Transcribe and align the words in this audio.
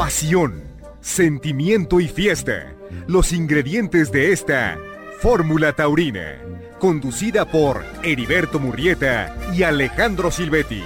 pasión, 0.00 0.62
sentimiento 1.02 2.00
y 2.00 2.08
fiesta. 2.08 2.72
Los 3.06 3.34
ingredientes 3.34 4.10
de 4.10 4.32
esta 4.32 4.78
Fórmula 5.20 5.74
Taurina, 5.74 6.38
conducida 6.78 7.44
por 7.44 7.84
Heriberto 8.02 8.58
Murrieta 8.58 9.36
y 9.54 9.62
Alejandro 9.62 10.30
Silvetti. 10.30 10.82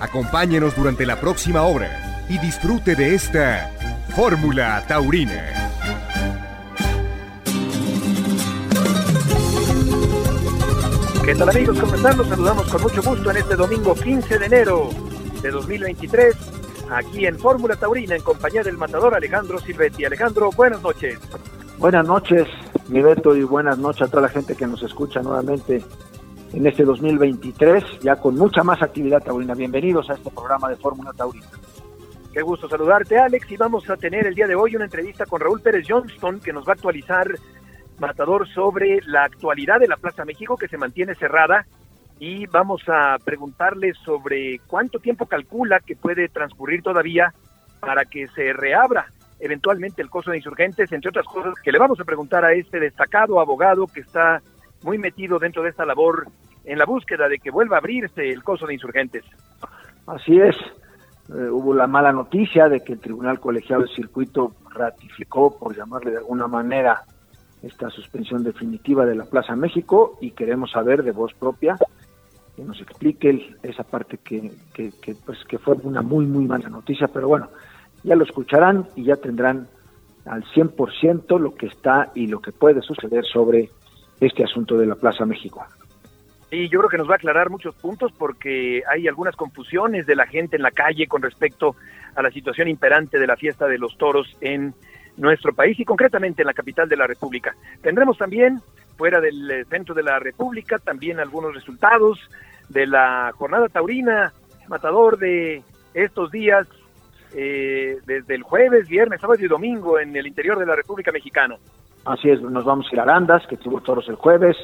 Acompáñenos 0.00 0.74
durante 0.74 1.04
la 1.04 1.20
próxima 1.20 1.64
hora 1.64 2.24
y 2.30 2.38
disfrute 2.38 2.96
de 2.96 3.14
esta 3.14 3.70
Fórmula 4.16 4.82
Taurina. 4.88 5.74
¿Qué 11.22 11.34
tal 11.34 11.50
amigos? 11.50 11.78
¿Cómo 11.78 11.94
están? 11.94 12.16
Los 12.16 12.28
saludamos 12.28 12.66
con 12.68 12.80
mucho 12.80 13.02
gusto 13.02 13.30
en 13.30 13.36
este 13.36 13.56
domingo 13.56 13.94
15 13.94 14.38
de 14.38 14.46
enero 14.46 14.88
de 15.42 15.50
2023, 15.50 16.34
aquí 16.90 17.26
en 17.26 17.38
Fórmula 17.38 17.76
Taurina, 17.76 18.14
en 18.14 18.22
compañía 18.22 18.62
del 18.62 18.76
matador 18.76 19.14
Alejandro 19.14 19.58
Silvetti. 19.58 20.04
Alejandro, 20.04 20.50
buenas 20.56 20.82
noches. 20.82 21.18
Buenas 21.78 22.06
noches, 22.06 22.46
mi 22.88 23.00
Beto, 23.00 23.36
y 23.36 23.44
buenas 23.44 23.78
noches 23.78 24.02
a 24.02 24.10
toda 24.10 24.22
la 24.22 24.28
gente 24.28 24.56
que 24.56 24.66
nos 24.66 24.82
escucha 24.82 25.20
nuevamente 25.20 25.82
en 26.52 26.66
este 26.66 26.84
2023, 26.84 28.00
ya 28.00 28.16
con 28.16 28.34
mucha 28.34 28.62
más 28.62 28.82
actividad 28.82 29.22
taurina. 29.22 29.54
Bienvenidos 29.54 30.08
a 30.10 30.14
este 30.14 30.30
programa 30.30 30.68
de 30.68 30.76
Fórmula 30.76 31.12
Taurina. 31.12 31.46
Qué 32.32 32.42
gusto 32.42 32.68
saludarte, 32.68 33.18
Alex, 33.18 33.50
y 33.50 33.56
vamos 33.56 33.88
a 33.90 33.96
tener 33.96 34.26
el 34.26 34.34
día 34.34 34.46
de 34.46 34.54
hoy 34.54 34.76
una 34.76 34.84
entrevista 34.84 35.26
con 35.26 35.40
Raúl 35.40 35.60
Pérez 35.60 35.86
Johnston, 35.88 36.40
que 36.40 36.52
nos 36.52 36.66
va 36.66 36.72
a 36.72 36.74
actualizar, 36.74 37.26
Matador, 37.98 38.48
sobre 38.48 39.00
la 39.06 39.24
actualidad 39.24 39.78
de 39.80 39.88
la 39.88 39.96
Plaza 39.96 40.24
México, 40.24 40.56
que 40.56 40.68
se 40.68 40.78
mantiene 40.78 41.14
cerrada, 41.14 41.66
y 42.20 42.46
vamos 42.46 42.82
a 42.88 43.16
preguntarle 43.24 43.92
sobre 44.04 44.60
cuánto 44.66 44.98
tiempo 44.98 45.26
calcula 45.26 45.80
que 45.80 45.96
puede 45.96 46.28
transcurrir 46.28 46.82
todavía 46.82 47.32
para 47.80 48.04
que 48.04 48.26
se 48.28 48.52
reabra 48.52 49.06
eventualmente 49.40 50.02
el 50.02 50.10
coso 50.10 50.30
de 50.30 50.38
insurgentes, 50.38 50.90
entre 50.90 51.10
otras 51.10 51.26
cosas 51.26 51.54
que 51.62 51.70
le 51.70 51.78
vamos 51.78 52.00
a 52.00 52.04
preguntar 52.04 52.44
a 52.44 52.52
este 52.52 52.80
destacado 52.80 53.40
abogado 53.40 53.86
que 53.86 54.00
está 54.00 54.42
muy 54.82 54.98
metido 54.98 55.38
dentro 55.38 55.62
de 55.62 55.70
esta 55.70 55.86
labor 55.86 56.26
en 56.64 56.78
la 56.78 56.84
búsqueda 56.84 57.28
de 57.28 57.38
que 57.38 57.50
vuelva 57.50 57.76
a 57.76 57.78
abrirse 57.78 58.28
el 58.28 58.42
coso 58.42 58.66
de 58.66 58.74
insurgentes. 58.74 59.24
Así 60.06 60.40
es, 60.40 60.56
eh, 61.28 61.48
hubo 61.50 61.72
la 61.72 61.86
mala 61.86 62.12
noticia 62.12 62.68
de 62.68 62.80
que 62.80 62.94
el 62.94 63.00
Tribunal 63.00 63.38
Colegiado 63.38 63.82
del 63.82 63.94
Circuito 63.94 64.54
ratificó, 64.70 65.56
por 65.56 65.76
llamarle 65.76 66.10
de 66.10 66.18
alguna 66.18 66.48
manera, 66.48 67.04
esta 67.62 67.90
suspensión 67.90 68.42
definitiva 68.42 69.04
de 69.04 69.14
la 69.14 69.24
Plaza 69.24 69.54
México 69.56 70.18
y 70.20 70.30
queremos 70.30 70.70
saber 70.70 71.02
de 71.02 71.12
voz 71.12 71.34
propia 71.34 71.76
que 72.58 72.64
nos 72.64 72.80
explique 72.80 73.56
esa 73.62 73.84
parte 73.84 74.18
que, 74.18 74.50
que, 74.74 74.90
que, 75.00 75.14
pues, 75.14 75.38
que 75.48 75.58
fue 75.58 75.76
una 75.84 76.02
muy, 76.02 76.26
muy 76.26 76.44
mala 76.44 76.68
noticia, 76.68 77.06
pero 77.06 77.28
bueno, 77.28 77.48
ya 78.02 78.16
lo 78.16 78.24
escucharán 78.24 78.84
y 78.96 79.04
ya 79.04 79.14
tendrán 79.14 79.68
al 80.26 80.42
100% 80.42 81.38
lo 81.38 81.54
que 81.54 81.66
está 81.66 82.10
y 82.16 82.26
lo 82.26 82.40
que 82.40 82.50
puede 82.50 82.82
suceder 82.82 83.24
sobre 83.24 83.70
este 84.18 84.42
asunto 84.42 84.76
de 84.76 84.86
la 84.86 84.96
Plaza 84.96 85.24
México. 85.24 85.64
Y 86.50 86.68
yo 86.68 86.80
creo 86.80 86.90
que 86.90 86.98
nos 86.98 87.08
va 87.08 87.12
a 87.12 87.16
aclarar 87.16 87.48
muchos 87.48 87.76
puntos 87.76 88.10
porque 88.18 88.82
hay 88.90 89.06
algunas 89.06 89.36
confusiones 89.36 90.04
de 90.06 90.16
la 90.16 90.26
gente 90.26 90.56
en 90.56 90.62
la 90.62 90.72
calle 90.72 91.06
con 91.06 91.22
respecto 91.22 91.76
a 92.16 92.22
la 92.22 92.32
situación 92.32 92.66
imperante 92.66 93.20
de 93.20 93.26
la 93.28 93.36
fiesta 93.36 93.68
de 93.68 93.78
los 93.78 93.96
toros 93.96 94.36
en 94.40 94.74
nuestro 95.16 95.52
país 95.52 95.78
y 95.78 95.84
concretamente 95.84 96.42
en 96.42 96.46
la 96.46 96.54
capital 96.54 96.88
de 96.88 96.96
la 96.96 97.06
República. 97.06 97.54
Tendremos 97.82 98.18
también 98.18 98.60
fuera 98.96 99.20
del 99.20 99.48
eh, 99.48 99.64
centro 99.66 99.94
de 99.94 100.02
la 100.02 100.18
República 100.18 100.78
también 100.78 101.20
algunos 101.20 101.54
resultados 101.54 102.18
de 102.68 102.86
la 102.86 103.32
jornada 103.36 103.68
taurina, 103.68 104.32
matador 104.68 105.18
de 105.18 105.62
estos 105.94 106.30
días 106.30 106.66
eh, 107.34 107.98
desde 108.06 108.34
el 108.34 108.42
jueves, 108.42 108.88
viernes, 108.88 109.20
sábado 109.20 109.42
y 109.44 109.48
domingo 109.48 109.98
en 109.98 110.16
el 110.16 110.26
interior 110.26 110.58
de 110.58 110.66
la 110.66 110.76
República 110.76 111.12
Mexicana. 111.12 111.56
Así 112.04 112.30
es, 112.30 112.40
nos 112.40 112.64
vamos 112.64 112.86
a 112.90 112.94
ir 112.94 113.00
a 113.00 113.02
Arandas, 113.02 113.46
que 113.46 113.56
tuvo 113.56 113.80
toros 113.80 114.08
el 114.08 114.14
jueves, 114.14 114.56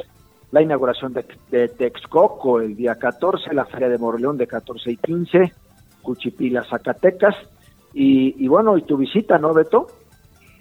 la 0.51 0.63
inauguración 0.63 1.13
de, 1.13 1.27
de, 1.51 1.69
Texcoco 1.69 2.61
el 2.61 2.77
día 2.77 2.95
14, 2.95 3.53
la 3.53 3.67
Feria 3.67 3.89
de 3.89 3.99
Morleón 3.99 4.39
de 4.39 4.47
14 4.47 4.93
y 4.93 4.97
15, 4.97 5.53
Cuchipila, 6.01 6.65
Zacatecas, 6.65 7.35
y, 7.93 8.43
y 8.43 8.49
bueno, 8.49 8.79
y 8.79 8.83
tu 8.83 8.97
visita, 8.97 9.39
¿no, 9.39 9.53
Beto? 9.53 9.89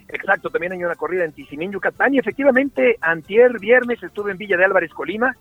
Exacto, 0.10 0.50
también 0.50 0.74
hay 0.74 0.84
una 0.84 0.96
corrida 0.96 1.26
en 1.26 1.32
Tizimín, 1.32 1.72
Yucatán, 1.72 2.14
y 2.14 2.20
efectivamente, 2.20 2.98
antier 3.02 3.60
viernes 3.60 4.02
estuve 4.04 4.32
en 4.32 4.38
Villa 4.38 4.58
de 4.58 4.66
Álvarez, 4.66 4.92
Colima, 4.94 5.36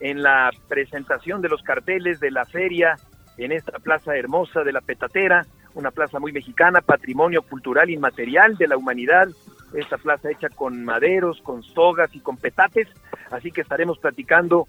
en 0.00 0.22
la 0.22 0.50
presentación 0.68 1.42
de 1.42 1.48
los 1.48 1.62
carteles 1.62 2.20
de 2.20 2.30
la 2.30 2.44
feria 2.44 2.96
en 3.36 3.52
esta 3.52 3.78
plaza 3.78 4.16
hermosa 4.16 4.64
de 4.64 4.72
la 4.72 4.80
Petatera, 4.80 5.46
una 5.74 5.90
plaza 5.90 6.18
muy 6.18 6.32
mexicana, 6.32 6.80
patrimonio 6.80 7.42
cultural 7.42 7.90
inmaterial 7.90 8.56
de 8.56 8.68
la 8.68 8.76
humanidad, 8.76 9.28
esta 9.74 9.96
plaza 9.98 10.30
hecha 10.30 10.48
con 10.48 10.84
maderos, 10.84 11.40
con 11.42 11.62
sogas 11.62 12.14
y 12.14 12.20
con 12.20 12.36
petates, 12.36 12.88
así 13.30 13.52
que 13.52 13.60
estaremos 13.60 13.98
platicando, 13.98 14.66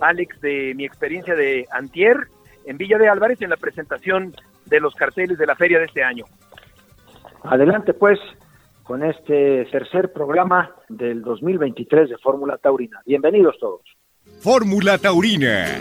Alex, 0.00 0.40
de 0.40 0.74
mi 0.74 0.84
experiencia 0.84 1.34
de 1.34 1.66
antier 1.70 2.28
en 2.66 2.76
Villa 2.76 2.98
de 2.98 3.08
Álvarez 3.08 3.40
en 3.42 3.50
la 3.50 3.56
presentación 3.56 4.34
de 4.66 4.80
los 4.80 4.94
carteles 4.94 5.38
de 5.38 5.46
la 5.46 5.56
feria 5.56 5.78
de 5.78 5.86
este 5.86 6.02
año. 6.02 6.24
Adelante 7.44 7.94
pues 7.94 8.18
con 8.82 9.02
este 9.04 9.66
tercer 9.70 10.12
programa 10.12 10.74
del 10.88 11.22
2023 11.22 12.10
de 12.10 12.18
Fórmula 12.18 12.58
Taurina. 12.58 13.00
Bienvenidos 13.06 13.56
todos. 13.58 13.82
Fórmula 14.40 14.96
Taurina 14.96 15.80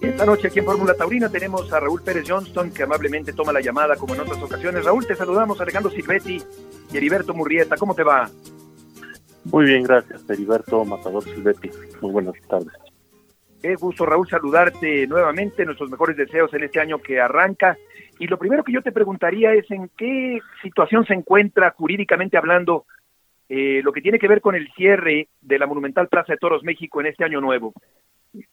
Esta 0.00 0.26
noche 0.26 0.46
aquí 0.48 0.60
en 0.60 0.64
Fórmula 0.64 0.94
Taurina 0.94 1.28
tenemos 1.28 1.72
a 1.72 1.80
Raúl 1.80 2.02
Pérez 2.02 2.24
Johnston, 2.28 2.70
que 2.70 2.84
amablemente 2.84 3.32
toma 3.32 3.52
la 3.52 3.60
llamada 3.60 3.96
como 3.96 4.14
en 4.14 4.20
otras 4.20 4.40
ocasiones. 4.42 4.84
Raúl, 4.84 5.06
te 5.06 5.16
saludamos, 5.16 5.60
Alejandro 5.60 5.90
Silvetti 5.90 6.40
y 6.92 6.96
Heriberto 6.96 7.34
Murrieta. 7.34 7.76
¿Cómo 7.76 7.94
te 7.94 8.04
va? 8.04 8.30
Muy 9.44 9.64
bien, 9.64 9.82
gracias, 9.82 10.28
Heriberto 10.28 10.84
Matador 10.84 11.24
Silvetti. 11.24 11.70
Muy 12.00 12.12
buenas 12.12 12.34
tardes. 12.48 12.72
Qué 13.60 13.74
gusto, 13.76 14.06
Raúl, 14.06 14.28
saludarte 14.28 15.06
nuevamente. 15.06 15.64
Nuestros 15.64 15.90
mejores 15.90 16.16
deseos 16.16 16.52
en 16.54 16.64
este 16.64 16.80
año 16.80 16.98
que 16.98 17.20
arranca. 17.20 17.76
Y 18.18 18.26
lo 18.26 18.38
primero 18.38 18.62
que 18.62 18.72
yo 18.72 18.82
te 18.82 18.92
preguntaría 18.92 19.52
es 19.54 19.68
en 19.70 19.90
qué 19.96 20.38
situación 20.62 21.04
se 21.06 21.14
encuentra 21.14 21.70
jurídicamente 21.70 22.36
hablando 22.36 22.84
eh, 23.48 23.80
lo 23.82 23.92
que 23.92 24.00
tiene 24.00 24.18
que 24.18 24.28
ver 24.28 24.40
con 24.40 24.54
el 24.54 24.70
cierre 24.72 25.28
de 25.40 25.58
la 25.58 25.66
Monumental 25.66 26.08
Plaza 26.08 26.32
de 26.32 26.38
Toros 26.38 26.62
México 26.62 27.00
en 27.00 27.08
este 27.08 27.24
año 27.24 27.40
nuevo. 27.40 27.72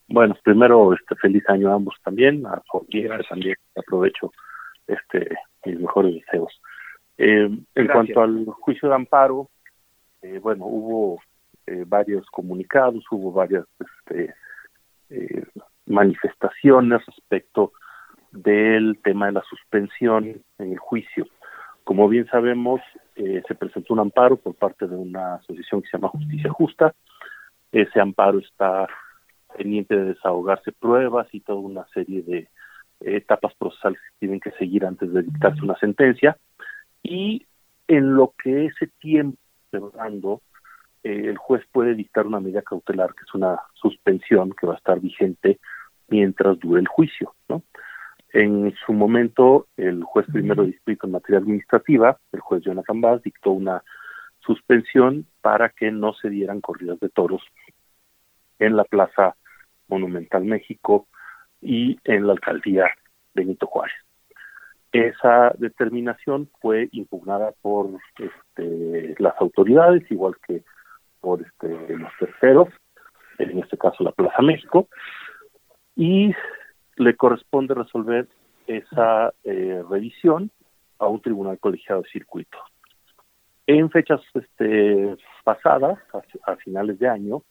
Bueno, 0.08 0.36
primero, 0.44 0.94
este 0.94 1.16
feliz 1.16 1.44
año 1.50 1.72
a 1.72 1.76
ambos 1.76 1.96
también, 2.04 2.46
a 2.46 2.62
Jorge 2.68 3.10
también 3.28 3.56
aprovecho 3.76 4.32
este 4.88 5.30
mis 5.66 5.80
mejores 5.80 6.16
deseos. 6.16 6.62
Eh, 7.18 7.50
en 7.76 7.88
cuanto 7.88 8.22
al 8.22 8.46
juicio 8.46 8.90
de 8.90 8.96
amparo, 8.96 9.50
eh, 10.22 10.40
bueno, 10.40 10.66
hubo 10.66 11.22
eh, 11.68 11.84
varios 11.88 12.26
comunicados, 12.28 13.04
hubo 13.12 13.32
varias 13.32 13.66
este, 13.80 14.34
eh, 15.10 15.44
manifestaciones 15.86 17.06
respecto 17.06 17.74
del 18.32 19.00
tema 19.04 19.28
de 19.28 19.34
la 19.34 19.44
suspensión 19.44 20.42
en 20.58 20.72
el 20.72 20.78
juicio. 20.78 21.28
Como 21.84 22.08
bien 22.08 22.28
sabemos, 22.28 22.82
eh, 23.24 23.44
se 23.48 23.54
presentó 23.54 23.94
un 23.94 24.00
amparo 24.00 24.36
por 24.36 24.56
parte 24.56 24.88
de 24.88 24.96
una 24.96 25.36
asociación 25.36 25.82
que 25.82 25.90
se 25.90 25.98
llama 25.98 26.10
Justicia 26.10 26.50
Justa. 26.50 26.96
Ese 27.72 28.00
amparo 28.00 28.40
está 28.40 28.88
pendiente 29.56 29.96
de 29.96 30.06
desahogarse 30.14 30.72
pruebas 30.72 31.28
y 31.32 31.42
toda 31.42 31.60
una 31.60 31.86
serie 31.94 32.24
de 32.24 32.50
etapas 33.00 33.54
procesales 33.56 34.00
que 34.00 34.20
tienen 34.20 34.40
que 34.40 34.52
seguir 34.52 34.86
antes 34.86 35.14
de 35.14 35.22
dictarse 35.22 35.62
una 35.62 35.78
sentencia. 35.78 36.36
Y 37.04 37.46
en 37.88 38.16
lo 38.16 38.34
que 38.42 38.66
ese 38.66 38.88
tiempo 39.00 39.38
dando, 39.96 40.42
eh, 41.04 41.26
el 41.26 41.38
juez 41.38 41.64
puede 41.72 41.94
dictar 41.94 42.26
una 42.26 42.40
medida 42.40 42.64
cautelar, 42.64 43.14
que 43.14 43.24
es 43.28 43.34
una 43.36 43.60
suspensión 43.74 44.52
que 44.60 44.66
va 44.66 44.74
a 44.74 44.78
estar 44.78 45.00
vigente 45.00 45.60
mientras 46.08 46.60
dure 46.60 46.82
el 46.82 46.88
juicio. 46.88 47.36
¿no? 47.48 47.62
En 48.34 48.74
su 48.86 48.94
momento, 48.94 49.68
el 49.76 50.04
juez 50.04 50.26
primero 50.32 50.64
distrito 50.64 51.06
en 51.06 51.14
materia 51.14 51.40
administrativa, 51.40 52.18
el 52.32 52.40
juez 52.40 52.64
Jonathan 52.64 53.02
Bass, 53.02 53.22
dictó 53.24 53.52
una 53.52 53.84
suspensión 54.40 55.26
para 55.42 55.70
que 55.70 55.92
no 55.92 56.14
se 56.14 56.30
dieran 56.30 56.62
corridas 56.62 57.00
de 57.00 57.10
toros 57.10 57.42
en 58.60 58.76
la 58.78 58.86
Plaza 58.86 59.36
Monumental 59.88 60.46
México 60.46 61.08
y 61.62 62.00
en 62.06 62.26
la 62.26 62.34
alcaldía 62.34 62.86
Benito 63.34 63.68
Juárez. 63.68 63.96
Esa 64.94 65.54
determinación 65.58 66.50
fue 66.62 66.90
impugnada 66.92 67.54
por 67.62 67.90
este, 68.18 69.16
las 69.20 69.34
autoridades, 69.40 70.10
igual 70.10 70.36
que 70.46 70.64
por 71.20 71.42
este, 71.42 71.98
los 71.98 72.12
terceros, 72.20 72.70
en 73.38 73.60
este 73.60 73.78
caso 73.78 74.04
la 74.04 74.12
Plaza 74.12 74.42
México, 74.42 74.88
y 75.96 76.34
le 76.98 77.16
corresponde 77.16 77.74
resolver 77.74 78.28
esa 78.68 79.34
eh, 79.44 79.84
revisión 79.90 80.52
a 81.00 81.08
un 81.08 81.22
tribunal 81.22 81.58
colegiado 81.60 82.02
de 82.04 82.10
circuito. 82.10 82.58
En 83.68 83.90
fechas 83.90 84.22
este, 84.34 85.16
pasadas, 85.44 86.00
a, 86.46 86.56
finales 86.58 87.00
de 87.00 87.08
año, 87.08 87.44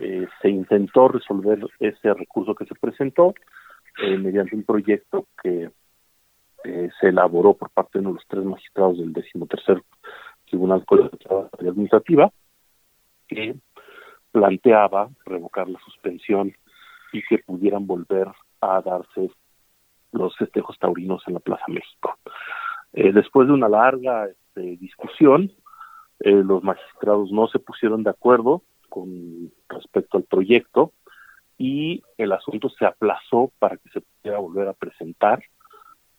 eh, 0.00 0.26
se 0.40 0.48
intentó 0.48 1.08
resolver 1.08 1.66
ese 1.78 2.14
recurso 2.14 2.54
que 2.54 2.64
se 2.64 2.74
presentó 2.74 3.34
eh, 4.02 4.16
mediante 4.16 4.56
un 4.56 4.64
proyecto 4.64 5.26
que 5.42 5.70
eh, 6.64 6.90
se 7.00 7.08
elaboró 7.08 7.54
por 7.54 7.70
parte 7.70 7.98
de 7.98 8.00
uno 8.00 8.10
de 8.10 8.14
los 8.14 8.26
tres 8.26 8.44
magistrados 8.44 8.98
del 8.98 9.12
decimotercer 9.12 9.82
Tribunal 10.48 10.84
Colegiado 10.84 11.50
Administrativa, 11.58 12.30
que 13.26 13.54
planteaba 14.30 15.10
revocar 15.26 15.68
la 15.68 15.80
suspensión 15.80 16.54
y 17.12 17.22
que 17.22 17.38
pudieran 17.38 17.86
volver 17.86 18.28
a 18.62 18.80
darse 18.80 19.30
los 20.12 20.36
festejos 20.36 20.78
taurinos 20.78 21.22
en 21.26 21.34
la 21.34 21.40
Plaza 21.40 21.64
México. 21.68 22.16
Eh, 22.92 23.12
después 23.12 23.48
de 23.48 23.54
una 23.54 23.68
larga 23.68 24.26
este, 24.26 24.76
discusión, 24.76 25.52
eh, 26.20 26.30
los 26.30 26.62
magistrados 26.62 27.32
no 27.32 27.48
se 27.48 27.58
pusieron 27.58 28.02
de 28.04 28.10
acuerdo 28.10 28.62
con 28.88 29.50
respecto 29.68 30.18
al 30.18 30.24
proyecto 30.24 30.92
y 31.58 32.02
el 32.18 32.32
asunto 32.32 32.68
se 32.68 32.86
aplazó 32.86 33.50
para 33.58 33.76
que 33.76 33.88
se 33.90 34.00
pudiera 34.00 34.38
volver 34.38 34.68
a 34.68 34.74
presentar 34.74 35.42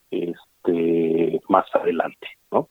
este 0.10 1.42
más 1.50 1.66
adelante, 1.74 2.28
¿no? 2.52 2.68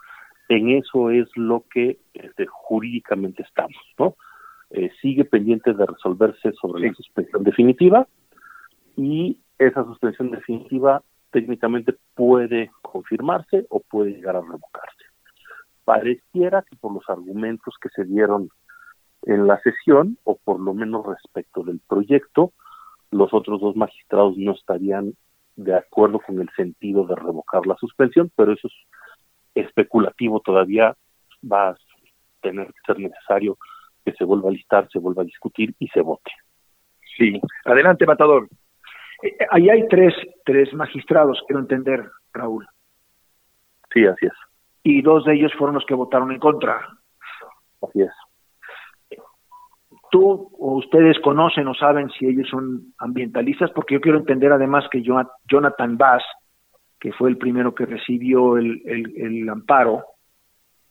En 0.48 0.70
eso 0.70 1.10
es 1.10 1.28
lo 1.36 1.64
que 1.70 1.98
este, 2.14 2.46
jurídicamente 2.46 3.42
estamos, 3.42 3.82
¿no? 3.98 4.16
Eh, 4.70 4.90
sigue 5.00 5.24
pendiente 5.24 5.72
de 5.72 5.86
resolverse 5.86 6.52
sobre 6.52 6.88
la 6.88 6.94
suspensión 6.94 7.44
definitiva 7.44 8.06
y 8.96 9.38
esa 9.66 9.84
suspensión 9.84 10.30
definitiva 10.30 11.02
técnicamente 11.30 11.96
puede 12.14 12.70
confirmarse 12.82 13.66
o 13.70 13.80
puede 13.80 14.12
llegar 14.12 14.36
a 14.36 14.40
revocarse. 14.40 15.04
Pareciera 15.84 16.62
que 16.62 16.76
por 16.76 16.92
los 16.92 17.08
argumentos 17.08 17.74
que 17.80 17.88
se 17.88 18.04
dieron 18.04 18.50
en 19.22 19.46
la 19.46 19.60
sesión, 19.60 20.18
o 20.24 20.36
por 20.36 20.60
lo 20.60 20.74
menos 20.74 21.06
respecto 21.06 21.62
del 21.62 21.80
proyecto, 21.88 22.52
los 23.10 23.32
otros 23.32 23.60
dos 23.60 23.76
magistrados 23.76 24.36
no 24.36 24.52
estarían 24.52 25.14
de 25.56 25.74
acuerdo 25.74 26.20
con 26.20 26.40
el 26.40 26.48
sentido 26.56 27.06
de 27.06 27.14
revocar 27.14 27.66
la 27.66 27.76
suspensión, 27.76 28.30
pero 28.36 28.52
eso 28.52 28.68
es 28.68 28.74
especulativo 29.66 30.40
todavía, 30.40 30.96
va 31.50 31.70
a 31.70 31.76
tener 32.40 32.66
que 32.68 32.80
ser 32.86 32.98
necesario 32.98 33.58
que 34.04 34.12
se 34.12 34.24
vuelva 34.24 34.48
a 34.48 34.52
listar, 34.52 34.88
se 34.90 34.98
vuelva 34.98 35.22
a 35.22 35.26
discutir 35.26 35.74
y 35.78 35.88
se 35.88 36.00
vote. 36.00 36.30
Sí, 37.16 37.40
adelante, 37.64 38.06
Matador. 38.06 38.48
Ahí 39.50 39.70
hay 39.70 39.86
tres, 39.88 40.14
tres 40.44 40.72
magistrados, 40.74 41.42
quiero 41.46 41.60
entender, 41.60 42.04
Raúl. 42.32 42.66
Sí, 43.92 44.04
así 44.04 44.26
es. 44.26 44.32
Y 44.82 45.02
dos 45.02 45.24
de 45.24 45.34
ellos 45.34 45.52
fueron 45.56 45.74
los 45.74 45.86
que 45.86 45.94
votaron 45.94 46.32
en 46.32 46.38
contra. 46.38 46.80
Así 47.82 48.02
es. 48.02 48.12
¿Tú 50.10 50.50
o 50.58 50.76
ustedes 50.76 51.18
conocen 51.20 51.68
o 51.68 51.74
saben 51.74 52.10
si 52.10 52.26
ellos 52.26 52.48
son 52.48 52.92
ambientalistas? 52.98 53.70
Porque 53.70 53.94
yo 53.94 54.00
quiero 54.00 54.18
entender 54.18 54.52
además 54.52 54.84
que 54.90 55.02
Jonathan 55.02 55.96
Bass, 55.96 56.22
que 57.00 57.12
fue 57.12 57.30
el 57.30 57.38
primero 57.38 57.74
que 57.74 57.86
recibió 57.86 58.58
el, 58.58 58.82
el 58.84 59.48
amparo, 59.48 60.04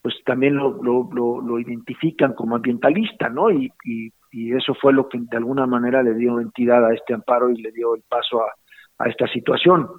pues 0.02 0.16
también 0.26 0.56
lo, 0.56 0.82
lo, 0.82 1.42
lo, 1.42 1.60
identifican 1.60 2.34
como 2.34 2.56
ambientalista, 2.56 3.30
¿no? 3.30 3.52
Y, 3.52 3.72
y, 3.86 4.12
eso 4.32 4.74
fue 4.76 4.94
lo 4.94 5.10
que 5.10 5.20
de 5.20 5.38
alguna 5.38 5.66
manera 5.66 6.02
le 6.04 6.14
dio 6.14 6.40
entidad 6.40 6.86
a 6.86 6.94
este 6.94 7.14
amparo 7.14 7.50
y 7.50 7.62
le 7.62 7.72
dio 7.72 7.96
el 7.96 8.04
paso 8.08 8.42
a, 8.42 8.52
a 9.00 9.10
esta 9.10 9.28
situación. 9.28 9.90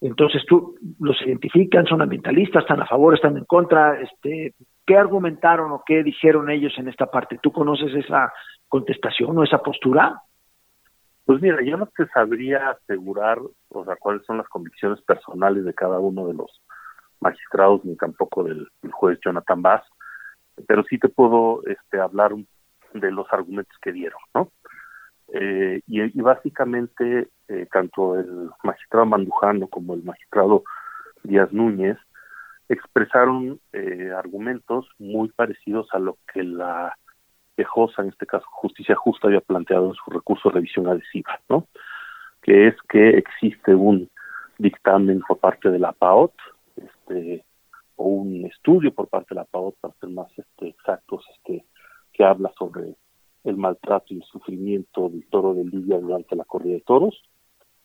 Entonces 0.00 0.44
tú 0.46 0.76
los 1.00 1.20
identifican, 1.22 1.86
son 1.86 2.02
ambientalistas, 2.02 2.62
están 2.62 2.80
a 2.80 2.86
favor, 2.86 3.14
están 3.14 3.36
en 3.36 3.44
contra, 3.44 4.00
este, 4.00 4.54
¿qué 4.86 4.96
argumentaron 4.96 5.72
o 5.72 5.82
qué 5.84 6.02
dijeron 6.02 6.50
ellos 6.50 6.72
en 6.78 6.88
esta 6.88 7.06
parte? 7.06 7.38
¿Tú 7.42 7.52
conoces 7.52 7.92
esa 7.94 8.32
contestación 8.68 9.36
o 9.36 9.42
esa 9.42 9.58
postura? 9.58 10.22
Pues 11.24 11.42
mira, 11.42 11.62
yo 11.62 11.76
no 11.76 11.86
te 11.86 12.06
sabría 12.08 12.70
asegurar, 12.70 13.38
o 13.70 13.84
sea, 13.84 13.96
cuáles 13.96 14.24
son 14.24 14.38
las 14.38 14.48
convicciones 14.48 15.00
personales 15.02 15.64
de 15.64 15.74
cada 15.74 15.98
uno 15.98 16.26
de 16.26 16.34
los 16.34 16.62
magistrados 17.20 17.84
ni 17.84 17.96
tampoco 17.96 18.44
del, 18.44 18.68
juez 18.92 19.18
Jonathan 19.24 19.60
Bass, 19.60 19.82
pero 20.66 20.84
sí 20.84 20.98
te 20.98 21.08
puedo 21.08 21.62
este, 21.66 22.00
hablar 22.00 22.32
de 22.94 23.10
los 23.10 23.26
argumentos 23.32 23.76
que 23.82 23.92
dieron, 23.92 24.20
¿no? 24.34 24.50
Eh, 25.32 25.82
y, 25.86 26.20
básicamente 26.22 27.28
eh, 27.48 27.66
tanto 27.70 28.18
el 28.18 28.50
magistrado 28.62 29.04
Mandujano 29.04 29.66
como 29.66 29.92
el 29.92 30.02
magistrado 30.02 30.64
Díaz 31.22 31.52
Núñez 31.52 31.98
expresaron 32.68 33.60
eh, 33.72 34.10
argumentos 34.16 34.88
muy 34.98 35.28
parecidos 35.28 35.88
a 35.92 35.98
lo 35.98 36.16
que 36.32 36.42
la 36.42 36.96
quejosa, 37.56 38.02
en 38.02 38.08
este 38.08 38.26
caso 38.26 38.46
Justicia 38.50 38.94
Justa, 38.94 39.26
había 39.26 39.40
planteado 39.40 39.88
en 39.88 39.94
su 39.94 40.10
recurso 40.10 40.48
de 40.48 40.56
revisión 40.56 40.86
adhesiva, 40.86 41.40
¿no? 41.48 41.66
Que 42.40 42.68
es 42.68 42.74
que 42.88 43.10
existe 43.10 43.74
un 43.74 44.08
dictamen 44.58 45.20
por 45.26 45.38
parte 45.38 45.70
de 45.70 45.78
la 45.78 45.92
PAOT 45.92 46.32
este, 46.76 47.44
o 47.96 48.04
un 48.04 48.44
estudio 48.44 48.94
por 48.94 49.08
parte 49.08 49.34
de 49.34 49.40
la 49.40 49.44
PAOT, 49.44 49.74
para 49.80 49.94
ser 49.94 50.10
más 50.10 50.30
este, 50.38 50.68
exactos, 50.68 51.24
este, 51.36 51.64
que 52.18 52.24
habla 52.24 52.52
sobre 52.58 52.96
el 53.44 53.56
maltrato 53.56 54.12
y 54.12 54.16
el 54.16 54.24
sufrimiento 54.24 55.08
del 55.08 55.24
toro 55.28 55.54
de 55.54 55.64
Lidia 55.64 55.98
durante 55.98 56.34
la 56.34 56.44
corrida 56.44 56.74
de 56.74 56.80
toros, 56.80 57.22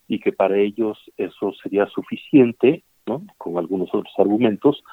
y 0.07 0.19
que 0.19 0.33
para 0.33 0.57
ellos 0.57 0.97
eso 1.17 1.53
sería 1.61 1.85
suficiente, 1.85 2.83
¿no? 3.05 3.23
con 3.37 3.59
algunos 3.59 3.89
otros 3.93 4.13
argumentos, 4.17 4.83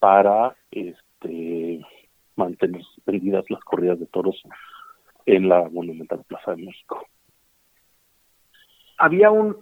para 0.00 0.56
este, 0.72 1.80
mantener 2.34 2.82
suspendidas 2.82 3.48
las 3.48 3.60
corridas 3.60 4.00
de 4.00 4.06
toros 4.06 4.42
en 5.24 5.48
la 5.48 5.68
Monumental 5.68 6.24
Plaza 6.26 6.56
de 6.56 6.64
México 6.64 7.06
había 9.00 9.30
un, 9.30 9.56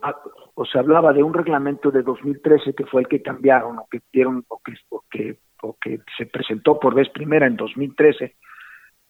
o 0.54 0.64
se 0.66 0.78
hablaba 0.80 1.12
de 1.12 1.22
un 1.22 1.32
reglamento 1.32 1.92
de 1.92 2.02
2013 2.02 2.74
que 2.74 2.86
fue 2.86 3.02
el 3.02 3.08
que 3.08 3.22
cambiaron 3.22 3.78
o 3.78 3.86
que 3.88 4.00
dieron 4.12 4.44
o 4.48 4.58
que, 4.58 4.74
o 4.88 5.04
que, 5.08 5.38
o 5.62 5.76
que 5.80 6.00
se 6.16 6.26
presentó 6.26 6.80
por 6.80 6.94
vez 6.94 7.08
primera 7.10 7.46
en 7.46 7.56
2013 7.56 8.34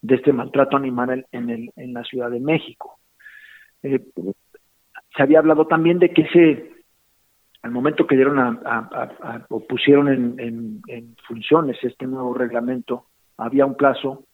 de 0.00 0.14
este 0.16 0.32
maltrato 0.32 0.76
animal 0.76 1.26
en, 1.32 1.50
el, 1.50 1.72
en 1.76 1.92
la 1.92 2.04
Ciudad 2.04 2.30
de 2.30 2.40
México. 2.40 2.98
Eh, 3.82 4.00
se 5.16 5.22
había 5.22 5.38
hablado 5.38 5.66
también 5.66 5.98
de 5.98 6.10
que 6.10 6.22
ese, 6.22 6.70
al 7.62 7.70
momento 7.70 8.06
que 8.06 8.16
dieron 8.16 8.38
a, 8.38 9.46
o 9.48 9.66
pusieron 9.66 10.08
en, 10.08 10.82
en 10.86 11.16
funciones 11.26 11.76
este 11.82 12.06
nuevo 12.06 12.34
reglamento, 12.34 13.06
había 13.36 13.66
un 13.66 13.76
plazo 13.76 14.24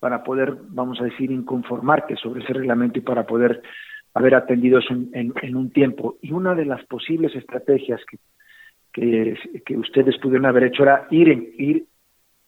para 0.00 0.22
poder, 0.22 0.56
vamos 0.68 1.00
a 1.00 1.04
decir, 1.04 1.30
inconformarte 1.30 2.16
sobre 2.16 2.42
ese 2.42 2.52
reglamento 2.52 2.98
y 2.98 3.02
para 3.02 3.26
poder 3.26 3.62
haber 4.14 4.34
atendido 4.34 4.78
eso 4.78 4.94
en, 5.12 5.56
un 5.56 5.70
tiempo. 5.70 6.18
Y 6.22 6.32
una 6.32 6.54
de 6.54 6.64
las 6.64 6.84
posibles 6.86 7.34
estrategias 7.34 8.00
que, 8.92 9.36
que, 9.64 9.76
ustedes 9.76 10.18
pudieron 10.18 10.46
haber 10.46 10.64
hecho 10.64 10.82
era 10.82 11.06
ir 11.10 11.28
ir 11.58 11.84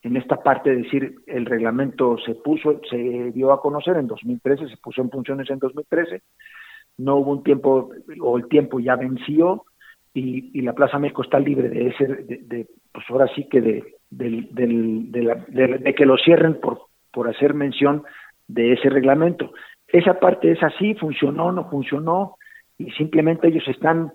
en 0.02 0.16
esta 0.16 0.36
parte, 0.36 0.70
de 0.70 0.82
decir, 0.82 1.14
el 1.26 1.44
reglamento 1.46 2.16
se 2.24 2.34
puso, 2.34 2.80
se 2.88 2.96
dio 3.32 3.52
a 3.52 3.60
conocer 3.60 3.96
en 3.96 4.06
2013, 4.06 4.68
se 4.68 4.76
puso 4.78 5.02
en 5.02 5.10
funciones 5.10 5.50
en 5.50 5.58
2013, 5.58 6.22
no 6.98 7.16
hubo 7.16 7.32
un 7.32 7.42
tiempo, 7.42 7.90
o 8.20 8.38
el 8.38 8.48
tiempo 8.48 8.80
ya 8.80 8.96
venció, 8.96 9.64
y, 10.12 10.60
la 10.62 10.72
Plaza 10.72 10.98
México 10.98 11.22
está 11.22 11.38
libre 11.38 11.68
de 11.68 11.88
ese, 11.88 12.06
de, 12.06 12.66
pues 12.92 13.04
ahora 13.10 13.28
sí 13.34 13.46
que 13.48 13.60
de, 13.60 13.94
de, 14.10 14.48
de 14.50 15.94
que 15.94 16.06
lo 16.06 16.16
cierren 16.16 16.58
por, 16.60 16.80
por 17.12 17.28
hacer 17.28 17.54
mención 17.54 18.02
de 18.48 18.72
ese 18.72 18.88
reglamento. 18.90 19.52
Esa 19.86 20.18
parte 20.18 20.50
es 20.52 20.62
así, 20.62 20.94
funcionó, 20.94 21.52
no 21.52 21.68
funcionó, 21.68 22.36
y 22.78 22.90
simplemente 22.92 23.48
ellos 23.48 23.66
están, 23.68 24.12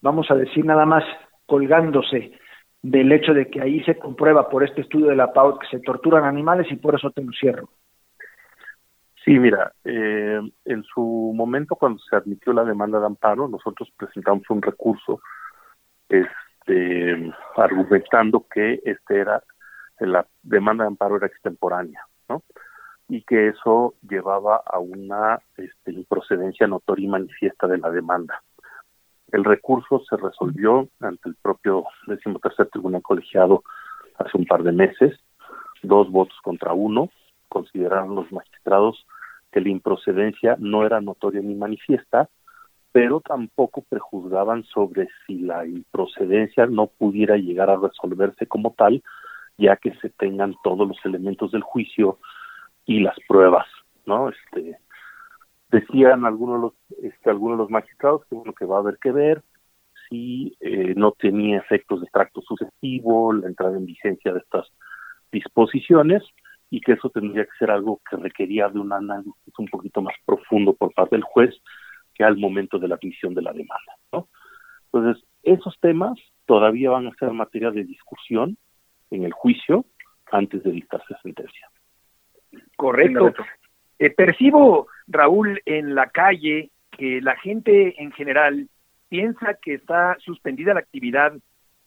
vamos 0.00 0.30
a 0.30 0.34
decir 0.34 0.64
nada 0.64 0.86
más, 0.86 1.04
colgándose 1.46 2.32
del 2.90 3.10
hecho 3.10 3.34
de 3.34 3.48
que 3.50 3.60
ahí 3.60 3.82
se 3.82 3.98
comprueba 3.98 4.48
por 4.48 4.62
este 4.62 4.82
estudio 4.82 5.06
de 5.06 5.16
la 5.16 5.32
PAUT 5.32 5.60
que 5.60 5.66
se 5.66 5.80
torturan 5.80 6.24
animales 6.24 6.70
y 6.70 6.76
por 6.76 6.94
eso 6.94 7.10
te 7.10 7.22
lo 7.22 7.32
cierro. 7.32 7.68
Sí, 9.24 9.40
mira, 9.40 9.72
eh, 9.84 10.40
en 10.64 10.82
su 10.84 11.32
momento 11.34 11.74
cuando 11.74 11.98
se 11.98 12.14
admitió 12.14 12.52
la 12.52 12.62
demanda 12.62 13.00
de 13.00 13.06
amparo, 13.06 13.48
nosotros 13.48 13.92
presentamos 13.96 14.48
un 14.50 14.62
recurso 14.62 15.20
este, 16.08 17.32
argumentando 17.56 18.46
que 18.48 18.80
este 18.84 19.18
era 19.18 19.42
la 19.98 20.24
demanda 20.44 20.84
de 20.84 20.88
amparo 20.88 21.16
era 21.16 21.26
extemporánea, 21.26 22.06
¿no? 22.28 22.44
y 23.08 23.22
que 23.22 23.48
eso 23.48 23.94
llevaba 24.08 24.62
a 24.64 24.78
una 24.78 25.40
este, 25.56 25.90
improcedencia 25.90 26.68
notoria 26.68 27.06
y 27.06 27.08
manifiesta 27.08 27.66
de 27.66 27.78
la 27.78 27.90
demanda. 27.90 28.42
El 29.32 29.44
recurso 29.44 30.02
se 30.08 30.16
resolvió 30.16 30.88
ante 31.00 31.28
el 31.28 31.36
propio 31.36 31.84
decimotercer 32.06 32.68
tribunal 32.68 33.02
colegiado 33.02 33.62
hace 34.18 34.36
un 34.38 34.46
par 34.46 34.62
de 34.62 34.72
meses, 34.72 35.18
dos 35.82 36.10
votos 36.10 36.36
contra 36.42 36.72
uno, 36.72 37.10
consideraron 37.48 38.14
los 38.14 38.30
magistrados 38.32 39.06
que 39.52 39.60
la 39.60 39.68
improcedencia 39.68 40.56
no 40.58 40.84
era 40.84 41.00
notoria 41.00 41.40
ni 41.40 41.54
manifiesta, 41.54 42.28
pero 42.92 43.20
tampoco 43.20 43.84
prejuzgaban 43.88 44.64
sobre 44.64 45.08
si 45.26 45.40
la 45.40 45.66
improcedencia 45.66 46.66
no 46.66 46.86
pudiera 46.86 47.36
llegar 47.36 47.68
a 47.68 47.76
resolverse 47.76 48.46
como 48.46 48.74
tal, 48.76 49.02
ya 49.58 49.76
que 49.76 49.94
se 49.96 50.10
tengan 50.10 50.54
todos 50.62 50.88
los 50.88 50.98
elementos 51.04 51.52
del 51.52 51.62
juicio 51.62 52.18
y 52.86 53.00
las 53.00 53.16
pruebas, 53.28 53.66
¿no? 54.06 54.30
Este, 54.30 54.78
decían 55.68 56.24
algunos 56.24 56.56
de 56.56 56.62
los, 56.62 57.02
este, 57.02 57.30
algunos 57.30 57.58
de 57.58 57.62
los 57.64 57.70
magistrados 57.70 58.24
que 58.26 58.34
bueno 58.34 58.52
que 58.52 58.64
va 58.64 58.76
a 58.76 58.80
haber 58.80 58.98
que 58.98 59.12
ver 59.12 59.42
si 60.08 60.56
eh, 60.60 60.94
no 60.96 61.12
tenía 61.12 61.58
efectos 61.58 62.00
de 62.00 62.06
tracto 62.12 62.40
sucesivo, 62.42 63.32
la 63.32 63.48
entrada 63.48 63.76
en 63.76 63.86
vigencia 63.86 64.32
de 64.32 64.38
estas 64.38 64.66
disposiciones 65.32 66.22
y 66.70 66.80
que 66.80 66.92
eso 66.92 67.10
tendría 67.10 67.44
que 67.44 67.58
ser 67.58 67.70
algo 67.70 68.00
que 68.08 68.16
requería 68.16 68.68
de 68.68 68.78
un 68.78 68.92
análisis 68.92 69.58
un 69.58 69.66
poquito 69.66 70.02
más 70.02 70.14
profundo 70.24 70.74
por 70.74 70.92
parte 70.94 71.16
del 71.16 71.24
juez 71.24 71.54
que 72.14 72.24
al 72.24 72.36
momento 72.36 72.78
de 72.78 72.88
la 72.88 72.94
admisión 72.94 73.34
de 73.34 73.42
la 73.42 73.52
demanda. 73.52 73.96
¿no? 74.12 74.28
Entonces, 74.92 75.24
esos 75.42 75.78
temas 75.80 76.18
todavía 76.46 76.90
van 76.90 77.06
a 77.06 77.14
ser 77.16 77.30
materia 77.32 77.70
de 77.70 77.84
discusión 77.84 78.56
en 79.10 79.24
el 79.24 79.32
juicio 79.32 79.84
antes 80.32 80.62
de 80.62 80.72
dictarse 80.72 81.14
sentencia. 81.22 81.68
Correcto. 82.76 83.32
Eh, 83.98 84.10
percibo, 84.10 84.88
Raúl, 85.06 85.60
en 85.64 85.94
la 85.94 86.10
calle 86.10 86.70
que 86.90 87.20
la 87.20 87.36
gente 87.36 88.00
en 88.02 88.12
general 88.12 88.68
piensa 89.08 89.54
que 89.54 89.74
está 89.74 90.16
suspendida 90.20 90.74
la 90.74 90.80
actividad 90.80 91.32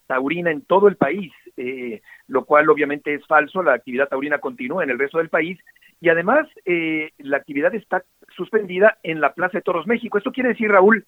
taurina 0.07 0.49
en 0.49 0.61
todo 0.61 0.87
el 0.87 0.95
país, 0.95 1.31
eh, 1.55 2.01
lo 2.27 2.45
cual 2.45 2.69
obviamente 2.69 3.13
es 3.13 3.25
falso, 3.27 3.61
la 3.61 3.73
actividad 3.73 4.07
taurina 4.07 4.39
continúa 4.39 4.83
en 4.83 4.89
el 4.89 4.97
resto 4.97 5.19
del 5.19 5.29
país 5.29 5.59
y 6.01 6.09
además 6.09 6.47
eh, 6.65 7.11
la 7.19 7.37
actividad 7.37 7.75
está 7.75 8.03
suspendida 8.35 8.97
en 9.03 9.21
la 9.21 9.33
Plaza 9.33 9.59
de 9.59 9.61
Toros 9.61 9.85
México. 9.85 10.17
Esto 10.17 10.31
quiere 10.31 10.49
decir, 10.49 10.71
Raúl, 10.71 11.05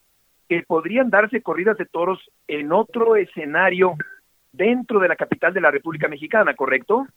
que 0.47 0.63
podrían 0.63 1.09
darse 1.09 1.41
corridas 1.41 1.77
de 1.77 1.85
toros 1.85 2.19
en 2.47 2.71
otro 2.73 3.15
escenario 3.15 3.95
dentro 4.51 4.99
de 4.99 5.07
la 5.07 5.15
capital 5.15 5.53
de 5.53 5.61
la 5.61 5.71
República 5.71 6.07
Mexicana, 6.07 6.53
¿correcto? 6.55 7.07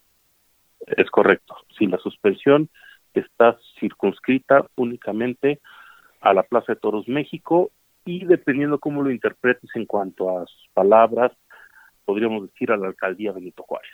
Es 0.87 1.11
correcto. 1.11 1.55
Si 1.77 1.85
la 1.85 1.97
suspensión 1.97 2.69
está 3.19 3.57
circunscrita 3.79 4.65
únicamente 4.75 5.59
a 6.21 6.33
la 6.33 6.43
Plaza 6.43 6.73
de 6.73 6.79
Toros 6.79 7.07
México 7.07 7.71
y 8.05 8.25
dependiendo 8.25 8.79
cómo 8.79 9.01
lo 9.01 9.11
interpretes 9.11 9.69
en 9.75 9.85
cuanto 9.85 10.37
a 10.37 10.45
sus 10.45 10.69
palabras, 10.73 11.31
podríamos 12.05 12.49
decir 12.49 12.71
a 12.71 12.77
la 12.77 12.87
alcaldía 12.87 13.31
Benito 13.31 13.63
Juárez. 13.63 13.91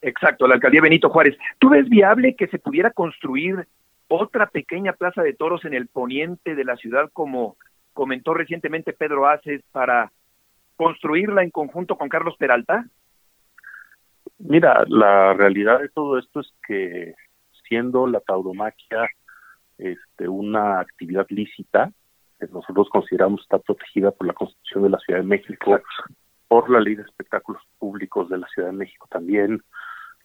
Exacto, 0.00 0.48
la 0.48 0.54
alcaldía 0.54 0.82
Benito 0.82 1.10
Juárez. 1.10 1.36
¿Tú 1.58 1.70
ves 1.70 1.88
viable 1.88 2.34
que 2.34 2.48
se 2.48 2.58
pudiera 2.58 2.90
construir 2.90 3.68
otra 4.08 4.46
pequeña 4.46 4.92
plaza 4.92 5.22
de 5.22 5.32
toros 5.32 5.64
en 5.64 5.74
el 5.74 5.86
poniente 5.86 6.54
de 6.54 6.64
la 6.64 6.76
ciudad, 6.76 7.08
como 7.12 7.56
comentó 7.92 8.34
recientemente 8.34 8.92
Pedro 8.92 9.28
Aces, 9.28 9.62
para 9.70 10.12
construirla 10.76 11.42
en 11.42 11.50
conjunto 11.50 11.96
con 11.96 12.08
Carlos 12.08 12.36
Peralta? 12.36 12.86
Mira, 14.38 14.84
la 14.88 15.34
realidad 15.34 15.80
de 15.80 15.88
todo 15.88 16.18
esto 16.18 16.40
es 16.40 16.52
que 16.66 17.14
siendo 17.72 18.06
la 18.06 18.20
tauromaquia 18.20 19.08
este, 19.78 20.28
una 20.28 20.78
actividad 20.80 21.26
lícita, 21.30 21.90
que 22.38 22.46
nosotros 22.48 22.86
consideramos 22.90 23.40
está 23.40 23.58
protegida 23.58 24.10
por 24.10 24.26
la 24.26 24.34
Constitución 24.34 24.82
de 24.82 24.90
la 24.90 24.98
Ciudad 24.98 25.20
de 25.20 25.26
México, 25.26 25.80
por 26.48 26.68
la 26.68 26.80
Ley 26.80 26.96
de 26.96 27.02
Espectáculos 27.04 27.62
Públicos 27.78 28.28
de 28.28 28.36
la 28.36 28.46
Ciudad 28.48 28.68
de 28.68 28.76
México 28.76 29.08
también, 29.10 29.62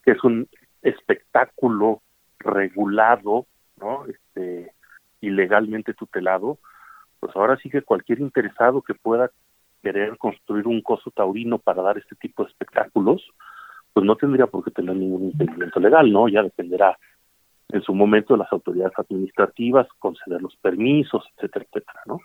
que 0.04 0.12
es 0.12 0.24
un 0.25 0.50
espectáculo 0.82 2.01
regulado, 2.39 3.48
¿no? 3.77 4.06
Este, 4.08 4.74
ilegalmente 5.22 5.94
tutelado, 5.94 6.60
pues 7.22 7.34
ahora 7.38 7.56
sí 7.63 7.70
que 7.70 7.82
cualquier 7.82 8.20
interesado 8.20 8.82
que 8.82 8.94
pueda 8.94 9.32
querer 9.82 10.18
construir 10.18 10.68
un 10.68 10.82
coso 10.82 11.12
taurino 11.12 11.60
para 11.60 11.82
dar 11.82 11.98
este 11.98 12.16
tipo 12.18 12.44
de 12.44 12.50
espectáculos, 12.50 13.25
pues 13.94 14.06
no 14.06 14.18
tendría 14.18 14.48
por 14.48 14.66
qué 14.66 14.72
tener 14.72 14.98
ningún 14.98 15.32
impedimento 15.32 15.80
legal, 15.80 16.12
¿no? 16.12 16.27
Ya 16.27 16.44
dependerá 16.44 16.98
en 17.70 17.82
su 17.82 17.94
momento 17.94 18.38
las 18.38 18.52
autoridades 18.52 18.98
administrativas, 18.98 19.88
conceder 20.00 20.42
los 20.42 20.56
permisos, 20.58 21.24
etcétera, 21.36 21.66
etcétera, 21.66 22.02
¿no? 22.06 22.22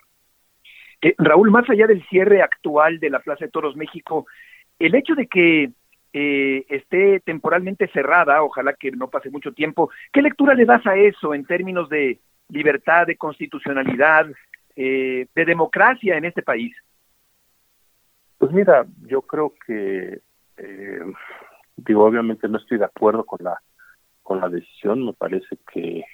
Eh, 1.01 1.15
Raúl, 1.19 1.51
más 1.51 1.69
allá 1.69 1.87
del 1.87 2.07
cierre 2.09 2.43
actual 2.43 3.01
de 3.01 3.11
la 3.11 3.19
Plaza 3.19 3.45
de 3.45 3.51
Toros 3.51 3.77
México, 3.77 4.27
el 4.79 4.95
hecho 4.95 5.15
de 5.15 5.27
que 5.27 5.73
eh, 6.13 6.65
esté 6.69 7.21
temporalmente 7.21 7.89
cerrada, 7.89 8.43
ojalá 8.43 8.75
que 8.75 8.93
no 8.93 9.09
pase 9.09 9.31
mucho 9.31 9.53
tiempo, 9.53 9.91
¿qué 10.13 10.23
lectura 10.23 10.55
le 10.55 10.65
das 10.65 10.87
a 10.87 10.97
eso 10.97 11.35
en 11.35 11.45
términos 11.45 11.89
de 11.89 12.21
libertad, 12.51 13.07
de 13.07 13.17
constitucionalidad, 13.17 14.27
eh, 14.77 15.27
de 15.35 15.45
democracia 15.45 16.17
en 16.17 16.25
este 16.25 16.43
país? 16.43 16.77
Pues 18.39 18.53
mira, 18.53 18.87
yo 19.07 19.23
creo 19.23 19.55
que, 19.67 20.21
digo, 21.77 22.05
obviamente 22.05 22.49
no 22.49 22.59
estoy 22.59 22.79
de 22.79 22.85
acuerdo 22.85 23.25
con 23.25 23.39
la 23.43 23.61
con 24.23 24.41
la 24.41 24.49
decisión, 24.49 25.05
me 25.05 25.13
parece 25.13 25.57
que 25.73 26.05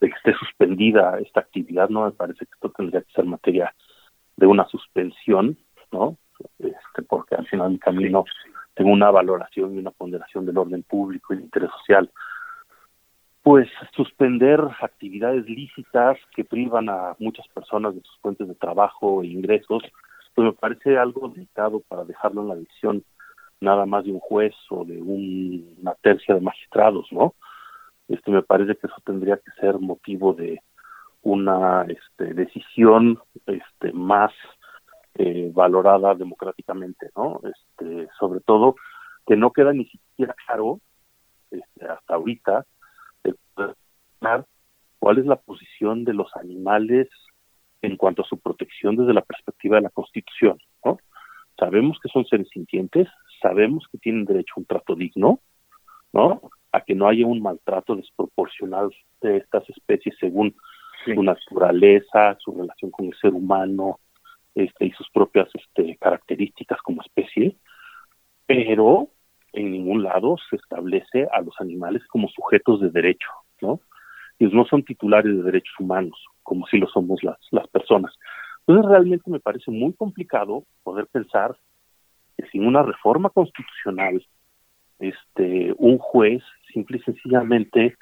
de 0.00 0.08
que 0.08 0.16
esté 0.16 0.32
suspendida 0.34 1.18
esta 1.18 1.40
actividad, 1.40 1.88
no 1.90 2.06
me 2.06 2.12
parece 2.12 2.46
que 2.46 2.52
esto 2.54 2.70
tendría 2.70 3.02
que 3.02 3.12
ser 3.12 3.24
materia 3.24 3.74
de 4.36 4.46
una 4.46 4.66
suspensión, 4.68 5.58
¿no? 5.92 6.16
Este, 6.58 7.02
porque 7.06 7.34
al 7.34 7.46
final 7.46 7.70
del 7.70 7.80
camino 7.80 8.24
tengo 8.74 8.90
una 8.90 9.10
valoración 9.10 9.74
y 9.74 9.78
una 9.78 9.90
ponderación 9.90 10.46
del 10.46 10.56
orden 10.56 10.82
público 10.82 11.34
y 11.34 11.36
el 11.36 11.44
interés 11.44 11.70
social. 11.70 12.10
Pues 13.42 13.68
suspender 13.94 14.60
actividades 14.80 15.46
lícitas 15.46 16.18
que 16.34 16.44
privan 16.44 16.88
a 16.88 17.14
muchas 17.18 17.46
personas 17.48 17.94
de 17.94 18.00
sus 18.02 18.16
fuentes 18.18 18.48
de 18.48 18.54
trabajo 18.54 19.22
e 19.22 19.26
ingresos, 19.26 19.82
pues 20.34 20.46
me 20.46 20.52
parece 20.52 20.96
algo 20.96 21.28
delicado 21.28 21.80
para 21.88 22.04
dejarlo 22.04 22.42
en 22.42 22.48
la 22.48 22.54
decisión 22.54 23.04
nada 23.60 23.84
más 23.84 24.04
de 24.04 24.12
un 24.12 24.20
juez 24.20 24.54
o 24.70 24.84
de 24.84 25.00
una 25.02 25.94
tercia 25.96 26.34
de 26.34 26.40
magistrados, 26.40 27.06
¿no? 27.12 27.34
Este 28.10 28.30
me 28.30 28.42
parece 28.42 28.76
que 28.76 28.86
eso 28.86 28.96
tendría 29.04 29.36
que 29.36 29.50
ser 29.60 29.78
motivo 29.78 30.34
de 30.34 30.60
una 31.22 31.82
este, 31.82 32.34
decisión 32.34 33.18
este, 33.46 33.92
más 33.92 34.32
eh, 35.14 35.50
valorada 35.54 36.14
democráticamente, 36.14 37.10
¿no? 37.16 37.40
Este, 37.44 38.08
sobre 38.18 38.40
todo 38.40 38.74
que 39.26 39.36
no 39.36 39.52
queda 39.52 39.72
ni 39.72 39.86
siquiera 39.86 40.34
claro 40.46 40.80
este, 41.50 41.86
hasta 41.86 42.14
ahorita 42.14 42.66
cuál 44.98 45.18
es 45.18 45.26
la 45.26 45.36
posición 45.36 46.04
de 46.04 46.14
los 46.14 46.28
animales 46.36 47.08
en 47.82 47.96
cuanto 47.96 48.22
a 48.22 48.26
su 48.26 48.38
protección 48.38 48.96
desde 48.96 49.14
la 49.14 49.22
perspectiva 49.22 49.76
de 49.76 49.82
la 49.82 49.90
Constitución, 49.90 50.58
¿no? 50.84 50.98
Sabemos 51.58 51.98
que 52.02 52.08
son 52.10 52.24
seres 52.26 52.48
sintientes, 52.50 53.08
sabemos 53.42 53.86
que 53.90 53.98
tienen 53.98 54.24
derecho 54.24 54.54
a 54.56 54.60
un 54.60 54.66
trato 54.66 54.94
digno, 54.94 55.40
¿no? 56.12 56.42
A 56.72 56.80
que 56.82 56.94
no 56.94 57.08
haya 57.08 57.26
un 57.26 57.42
maltrato 57.42 57.96
desproporcional 57.96 58.90
de 59.20 59.38
estas 59.38 59.68
especies 59.70 60.14
según 60.20 60.54
su 61.04 61.22
naturaleza, 61.22 62.36
su 62.38 62.52
relación 62.52 62.90
con 62.90 63.06
el 63.06 63.14
ser 63.20 63.32
humano, 63.32 63.98
este, 64.54 64.86
y 64.86 64.90
sus 64.92 65.08
propias 65.10 65.48
este, 65.54 65.96
características 65.96 66.80
como 66.82 67.02
especie, 67.02 67.56
pero 68.46 69.08
en 69.52 69.70
ningún 69.70 70.02
lado 70.02 70.36
se 70.48 70.56
establece 70.56 71.28
a 71.32 71.40
los 71.40 71.54
animales 71.60 72.02
como 72.08 72.28
sujetos 72.28 72.80
de 72.80 72.90
derecho, 72.90 73.28
¿no? 73.60 73.80
Ellos 74.38 74.54
no 74.54 74.64
son 74.64 74.82
titulares 74.82 75.36
de 75.36 75.42
derechos 75.42 75.74
humanos, 75.78 76.18
como 76.42 76.66
si 76.66 76.78
lo 76.78 76.88
somos 76.88 77.22
las, 77.22 77.38
las 77.50 77.68
personas. 77.68 78.12
Entonces 78.66 78.90
realmente 78.90 79.30
me 79.30 79.40
parece 79.40 79.70
muy 79.70 79.92
complicado 79.92 80.64
poder 80.82 81.06
pensar 81.08 81.56
que 82.36 82.46
sin 82.48 82.66
una 82.66 82.82
reforma 82.82 83.30
constitucional, 83.30 84.24
este, 85.00 85.74
un 85.78 85.98
juez 85.98 86.42
simple 86.72 86.98
y 86.98 87.02
sencillamente 87.02 87.96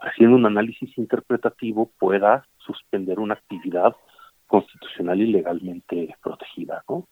haciendo 0.00 0.36
un 0.36 0.46
análisis 0.46 0.96
interpretativo 0.98 1.90
pueda 1.98 2.46
suspender 2.58 3.18
una 3.18 3.34
actividad 3.34 3.94
constitucional 4.46 5.20
y 5.20 5.26
legalmente 5.26 6.14
protegida, 6.22 6.82
¿no? 6.88 7.06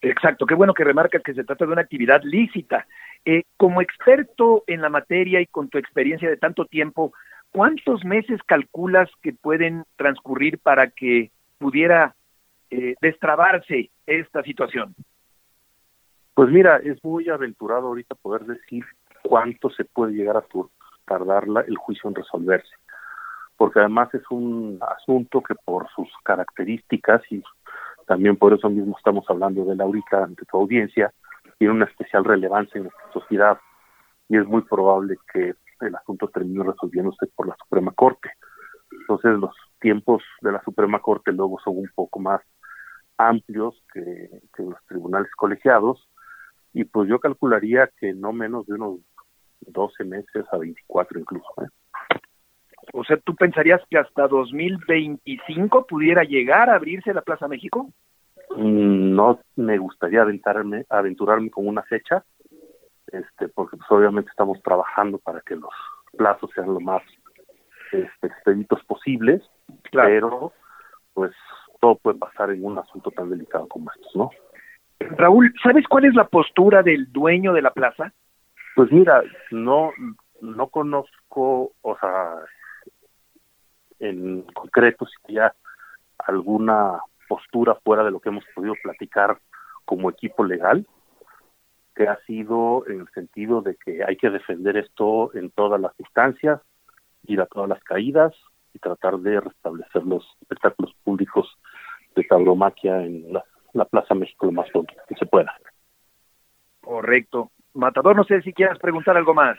Exacto, 0.00 0.46
qué 0.46 0.54
bueno 0.54 0.74
que 0.74 0.84
remarcas 0.84 1.22
que 1.22 1.34
se 1.34 1.44
trata 1.44 1.66
de 1.66 1.72
una 1.72 1.82
actividad 1.82 2.22
lícita. 2.22 2.86
Eh, 3.24 3.42
como 3.56 3.80
experto 3.82 4.62
en 4.66 4.80
la 4.80 4.88
materia 4.88 5.40
y 5.40 5.46
con 5.46 5.68
tu 5.68 5.78
experiencia 5.78 6.28
de 6.28 6.36
tanto 6.36 6.64
tiempo, 6.66 7.12
¿cuántos 7.50 8.04
meses 8.04 8.40
calculas 8.46 9.10
que 9.22 9.32
pueden 9.32 9.84
transcurrir 9.96 10.58
para 10.58 10.90
que 10.90 11.30
pudiera 11.58 12.14
eh, 12.70 12.94
destrabarse 13.00 13.90
esta 14.06 14.42
situación? 14.42 14.94
Pues 16.36 16.50
mira, 16.50 16.76
es 16.76 17.02
muy 17.02 17.28
aventurado 17.28 17.88
ahorita 17.88 18.14
poder 18.14 18.44
decir 18.44 18.84
cuánto 19.22 19.70
se 19.70 19.84
puede 19.84 20.12
llegar 20.12 20.36
a 20.36 20.44
tardar 21.06 21.46
el 21.66 21.76
juicio 21.76 22.08
en 22.08 22.14
resolverse 22.14 22.72
porque 23.56 23.80
además 23.80 24.12
es 24.14 24.22
un 24.30 24.78
asunto 24.96 25.42
que 25.42 25.54
por 25.64 25.88
sus 25.90 26.08
características 26.24 27.22
y 27.30 27.42
también 28.06 28.36
por 28.36 28.52
eso 28.52 28.68
mismo 28.68 28.96
estamos 28.96 29.24
hablando 29.28 29.64
de 29.64 29.74
la 29.74 29.84
ahorita 29.84 30.24
ante 30.24 30.44
tu 30.44 30.58
audiencia, 30.58 31.12
tiene 31.58 31.74
una 31.74 31.86
especial 31.86 32.24
relevancia 32.24 32.78
en 32.78 32.84
nuestra 32.84 33.12
sociedad 33.12 33.58
y 34.28 34.36
es 34.36 34.46
muy 34.46 34.62
probable 34.62 35.16
que 35.32 35.54
el 35.80 35.94
asunto 35.94 36.28
termine 36.28 36.64
resolviéndose 36.64 37.26
por 37.34 37.48
la 37.48 37.56
Suprema 37.56 37.92
Corte. 37.92 38.30
Entonces 38.92 39.38
los 39.38 39.54
tiempos 39.80 40.22
de 40.42 40.52
la 40.52 40.62
Suprema 40.62 41.00
Corte 41.00 41.32
luego 41.32 41.58
son 41.64 41.78
un 41.78 41.90
poco 41.94 42.18
más 42.20 42.42
amplios 43.16 43.82
que 43.92 44.28
los 44.58 44.84
tribunales 44.86 45.30
colegiados 45.36 46.06
y 46.76 46.84
pues 46.84 47.08
yo 47.08 47.18
calcularía 47.18 47.88
que 47.98 48.12
no 48.12 48.34
menos 48.34 48.66
de 48.66 48.74
unos 48.74 49.00
12 49.62 50.04
meses 50.04 50.44
a 50.52 50.58
24 50.58 51.18
incluso. 51.18 51.48
¿eh? 51.62 51.68
O 52.92 53.02
sea, 53.02 53.16
¿tú 53.16 53.34
pensarías 53.34 53.80
que 53.88 53.96
hasta 53.96 54.28
2025 54.28 55.86
pudiera 55.86 56.22
llegar 56.22 56.68
a 56.68 56.74
abrirse 56.74 57.14
la 57.14 57.22
Plaza 57.22 57.48
México? 57.48 57.88
Mm, 58.50 59.14
no 59.14 59.40
me 59.56 59.78
gustaría 59.78 60.20
aventarme, 60.20 60.84
aventurarme 60.90 61.48
con 61.48 61.66
una 61.66 61.82
fecha, 61.82 62.22
este, 63.06 63.48
porque 63.48 63.78
pues, 63.78 63.90
obviamente 63.90 64.28
estamos 64.28 64.62
trabajando 64.62 65.16
para 65.16 65.40
que 65.40 65.56
los 65.56 65.72
plazos 66.14 66.50
sean 66.54 66.74
lo 66.74 66.80
más 66.80 67.02
este, 67.90 68.26
expeditos 68.26 68.84
posibles, 68.84 69.42
pero 69.90 70.52
pues 71.14 71.32
todo 71.80 71.94
puede 71.94 72.18
pasar 72.18 72.50
en 72.50 72.62
un 72.66 72.76
asunto 72.78 73.10
tan 73.12 73.30
delicado 73.30 73.66
como 73.66 73.90
estos, 73.92 74.14
¿no? 74.14 74.30
Raúl, 75.00 75.52
¿sabes 75.62 75.86
cuál 75.88 76.06
es 76.06 76.14
la 76.14 76.28
postura 76.28 76.82
del 76.82 77.12
dueño 77.12 77.52
de 77.52 77.62
la 77.62 77.72
plaza? 77.72 78.12
Pues 78.74 78.90
mira, 78.92 79.22
no, 79.50 79.92
no 80.40 80.68
conozco, 80.68 81.72
o 81.82 81.98
sea, 81.98 82.34
en 83.98 84.42
concreto 84.54 85.06
si 85.06 85.34
ya 85.34 85.54
alguna 86.18 87.00
postura 87.28 87.74
fuera 87.84 88.04
de 88.04 88.10
lo 88.10 88.20
que 88.20 88.28
hemos 88.28 88.44
podido 88.54 88.74
platicar 88.82 89.38
como 89.84 90.10
equipo 90.10 90.44
legal, 90.44 90.86
que 91.94 92.08
ha 92.08 92.18
sido 92.26 92.84
en 92.86 93.00
el 93.00 93.08
sentido 93.14 93.62
de 93.62 93.76
que 93.76 94.04
hay 94.04 94.16
que 94.16 94.30
defender 94.30 94.76
esto 94.76 95.34
en 95.34 95.50
todas 95.50 95.80
las 95.80 95.98
instancias, 95.98 96.60
ir 97.26 97.40
a 97.40 97.46
todas 97.46 97.68
las 97.68 97.82
caídas 97.82 98.34
y 98.74 98.78
tratar 98.78 99.18
de 99.18 99.40
restablecer 99.40 100.04
los 100.04 100.24
espectáculos 100.42 100.94
públicos 101.02 101.56
de 102.14 102.24
tauromaquia 102.24 103.02
en 103.02 103.32
la, 103.76 103.84
Plaza 103.84 104.14
México 104.14 104.46
lo 104.46 104.52
más 104.52 104.70
pronto 104.70 104.94
que 105.08 105.14
se 105.14 105.26
pueda. 105.26 105.54
Correcto. 106.80 107.50
Matador, 107.74 108.16
no 108.16 108.24
sé 108.24 108.40
si 108.42 108.52
quieras 108.52 108.78
preguntar 108.78 109.16
algo 109.16 109.34
más. 109.34 109.58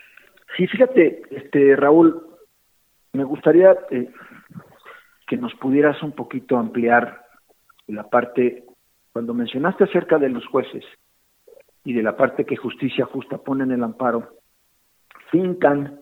Sí, 0.56 0.68
fíjate, 0.68 1.22
este 1.30 1.76
Raúl, 1.76 2.26
me 3.14 3.24
gustaría 3.24 3.76
eh, 3.92 4.10
que 5.28 5.38
nos 5.38 5.54
pudieras 5.56 6.02
un 6.02 6.14
poquito 6.14 6.58
ampliar 6.58 7.26
la 7.88 8.10
parte, 8.10 8.64
cuando 9.14 9.34
mencionaste 9.34 9.84
acerca 9.84 10.18
de 10.18 10.30
los 10.30 10.46
jueces 10.48 10.84
y 11.84 11.94
de 11.94 12.04
la 12.04 12.18
parte 12.18 12.46
que 12.46 12.56
justicia 12.56 13.06
justa 13.06 13.38
pone 13.38 13.64
en 13.64 13.72
el 13.72 13.84
amparo, 13.84 14.36
fincan 15.32 16.02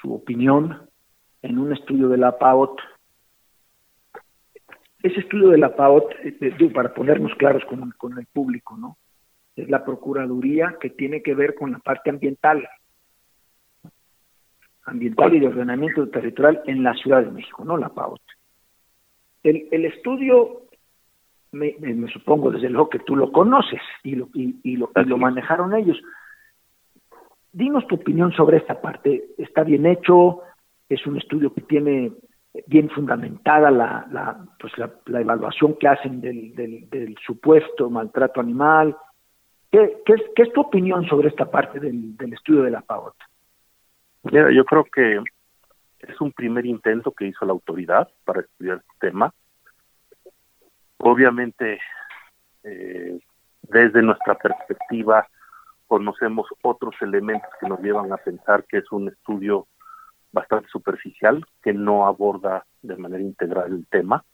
su 0.00 0.14
opinión 0.14 0.88
en 1.42 1.58
un 1.58 1.72
estudio 1.72 2.08
de 2.08 2.18
la 2.18 2.38
PAOT. 2.38 2.80
Ese 5.04 5.20
estudio 5.20 5.50
de 5.50 5.58
la 5.58 5.76
PAOT, 5.76 6.12
eh, 6.24 6.70
para 6.72 6.94
ponernos 6.94 7.34
claros 7.34 7.62
con, 7.66 7.90
con 7.98 8.18
el 8.18 8.24
público, 8.24 8.74
¿no? 8.78 8.96
Es 9.54 9.68
la 9.68 9.84
Procuraduría 9.84 10.78
que 10.80 10.88
tiene 10.88 11.22
que 11.22 11.34
ver 11.34 11.54
con 11.54 11.72
la 11.72 11.78
parte 11.78 12.08
ambiental, 12.08 12.66
ambiental 14.86 15.34
y 15.34 15.40
de 15.40 15.48
ordenamiento 15.48 16.08
territorial 16.08 16.62
en 16.64 16.82
la 16.82 16.94
Ciudad 16.94 17.22
de 17.22 17.30
México, 17.30 17.66
no 17.66 17.76
la 17.76 17.90
PAOT. 17.90 18.22
El, 19.42 19.68
el 19.72 19.84
estudio 19.84 20.62
me, 21.52 21.76
me, 21.80 22.10
supongo 22.10 22.50
desde 22.50 22.70
luego 22.70 22.88
que 22.88 23.00
tú 23.00 23.14
lo 23.14 23.30
conoces 23.30 23.82
y 24.04 24.14
lo, 24.14 24.30
y, 24.32 24.78
lo, 24.78 24.90
lo 24.94 25.18
manejaron 25.18 25.74
ellos. 25.74 26.00
Dinos 27.52 27.86
tu 27.88 27.96
opinión 27.96 28.32
sobre 28.32 28.56
esta 28.56 28.80
parte. 28.80 29.22
¿Está 29.36 29.64
bien 29.64 29.84
hecho? 29.84 30.40
¿Es 30.88 31.06
un 31.06 31.18
estudio 31.18 31.52
que 31.52 31.60
tiene 31.60 32.10
bien 32.66 32.88
fundamentada 32.90 33.70
la, 33.70 34.06
la, 34.10 34.44
pues 34.58 34.72
la, 34.78 35.20
evaluación 35.20 35.76
que 35.78 35.88
hacen 35.88 36.20
del, 36.20 36.54
del, 36.54 37.16
supuesto 37.24 37.90
maltrato 37.90 38.40
animal? 38.40 38.96
¿Qué, 39.70 40.02
qué, 40.06 40.12
es, 40.14 40.22
¿Qué, 40.36 40.42
es, 40.42 40.52
tu 40.52 40.60
opinión 40.60 41.06
sobre 41.06 41.28
esta 41.28 41.50
parte 41.50 41.80
del, 41.80 42.16
del 42.16 42.32
estudio 42.32 42.62
de 42.62 42.70
la 42.70 42.80
PAOT? 42.80 43.16
Mira, 44.24 44.50
yo 44.52 44.64
creo 44.64 44.84
que 44.84 45.20
es 46.00 46.20
un 46.20 46.32
primer 46.32 46.64
intento 46.64 47.12
que 47.12 47.26
hizo 47.26 47.44
la 47.44 47.52
autoridad 47.52 48.08
para 48.24 48.42
estudiar 48.42 48.78
este 48.78 49.08
tema 49.08 49.32
Obviamente, 51.06 51.78
eh, 52.62 53.20
desde 53.60 54.00
nuestra 54.00 54.36
perspectiva, 54.36 55.28
conocemos 55.86 56.46
otros 56.62 56.94
elementos 57.02 57.50
que 57.60 57.68
nos 57.68 57.78
llevan 57.80 58.10
a 58.10 58.16
pensar 58.16 58.64
que 58.64 58.78
es 58.78 58.90
un 58.90 59.08
estudio 59.08 59.66
bastante 60.34 60.68
superficial, 60.68 61.46
que 61.62 61.72
no 61.72 62.06
aborda 62.06 62.66
de 62.82 62.96
manera 62.96 63.22
integral 63.22 63.72
el 63.72 63.86
tema, 63.86 64.24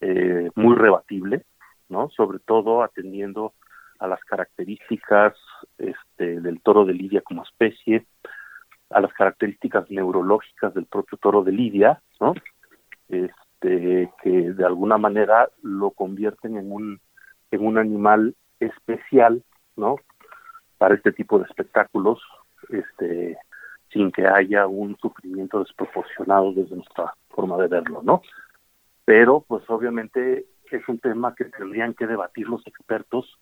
eh, 0.00 0.48
muy 0.54 0.76
rebatible, 0.76 1.44
¿no? 1.88 2.08
Sobre 2.10 2.38
todo 2.38 2.82
atendiendo 2.82 3.52
a 3.98 4.06
las 4.06 4.20
características 4.24 5.34
este, 5.76 6.40
del 6.40 6.60
toro 6.62 6.84
de 6.84 6.94
Lidia 6.94 7.20
como 7.20 7.42
especie, 7.42 8.06
a 8.90 9.00
las 9.00 9.12
características 9.12 9.90
neurológicas 9.90 10.72
del 10.74 10.86
propio 10.86 11.18
toro 11.18 11.42
de 11.42 11.52
Lidia, 11.52 12.00
¿no? 12.20 12.34
Este, 13.08 14.10
que 14.22 14.30
de 14.30 14.64
alguna 14.64 14.98
manera 14.98 15.50
lo 15.62 15.90
convierten 15.90 16.56
en 16.56 16.72
un, 16.72 17.00
en 17.50 17.66
un 17.66 17.76
animal 17.76 18.36
especial, 18.60 19.42
¿no? 19.76 19.96
Para 20.78 20.94
este 20.94 21.12
tipo 21.12 21.38
de 21.38 21.44
espectáculos, 21.44 22.20
este, 22.70 23.36
sin 23.92 24.10
que 24.10 24.26
haya 24.26 24.66
un 24.66 24.96
sufrimiento 24.98 25.60
desproporcionado 25.60 26.52
desde 26.52 26.76
nuestra 26.76 27.14
forma 27.28 27.56
de 27.58 27.68
verlo, 27.68 28.00
¿no? 28.02 28.22
Pero, 29.04 29.44
pues 29.46 29.68
obviamente 29.68 30.46
es 30.70 30.88
un 30.88 30.98
tema 30.98 31.34
que 31.34 31.44
tendrían 31.46 31.94
que 31.94 32.06
debatir 32.06 32.48
los 32.48 32.66
expertos 32.66 33.38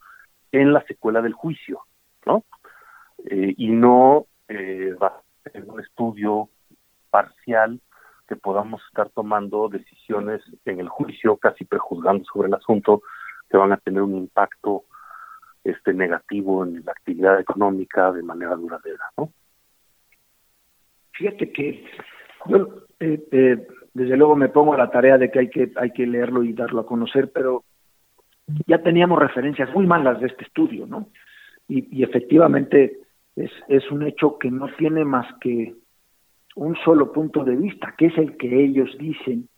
en 0.53 0.73
la 0.73 0.83
secuela 0.87 1.23
del 1.23 1.35
juicio, 1.35 1.83
¿no? 2.27 2.45
Eh, 3.25 3.55
y 3.57 3.69
no 3.69 4.27
eh, 4.49 4.97
en 5.53 5.71
un 5.71 5.81
estudio 5.81 6.49
parcial 7.11 7.81
que 8.27 8.37
podamos 8.37 8.81
estar 8.89 9.11
tomando 9.11 9.69
decisiones 9.69 10.41
en 10.65 10.81
el 10.81 10.89
juicio, 10.89 11.37
casi 11.37 11.65
prejuzgando 11.65 12.25
sobre 12.25 12.49
el 12.49 12.55
asunto, 12.55 13.03
que 13.49 13.57
van 13.57 13.73
a 13.73 13.77
tener 13.77 14.03
un 14.03 14.17
impacto 14.17 14.85
este 15.63 15.93
negativo 15.93 16.65
en 16.65 16.85
la 16.85 16.93
actividad 16.93 17.39
económica 17.39 18.11
de 18.13 18.23
manera 18.23 18.55
duradera, 18.55 19.11
¿no? 19.17 19.33
Fíjate 21.13 21.53
que 21.53 21.85
yo 22.47 22.87
eh, 23.01 23.23
eh, 23.31 23.67
desde 23.93 24.17
luego 24.17 24.37
me 24.37 24.49
pongo 24.49 24.75
a 24.75 24.79
la 24.79 24.91
tarea 24.91 25.19
de 25.19 25.31
que 25.31 25.41
hay 25.41 25.51
que 25.51 25.73
hay 25.77 25.91
que 25.91 26.07
leerlo 26.07 26.43
y 26.43 26.53
darlo 26.53 26.81
a 26.81 26.87
conocer, 26.87 27.31
pero 27.33 27.65
ya 28.67 28.83
teníamos 28.83 29.19
referencias 29.19 29.73
muy 29.75 29.87
malas 29.87 30.21
de 30.21 30.29
este 30.29 30.45
estudio, 30.45 30.87
¿no? 30.87 31.09
Y, 31.69 32.03
efectivamente 32.03 32.99
es, 33.37 33.51
es 33.69 33.89
un 33.91 34.03
hecho 34.03 34.39
que 34.39 34.51
no 34.51 34.69
tiene 34.77 35.05
más 35.05 35.27
que 35.41 35.75
un 36.57 36.77
solo 36.85 37.13
punto 37.13 37.45
de 37.45 37.55
vista, 37.55 37.95
que 37.97 38.07
es 38.07 38.19
el 38.19 38.37
que 38.37 38.65
ellos 38.65 38.91
dicen 38.99 39.49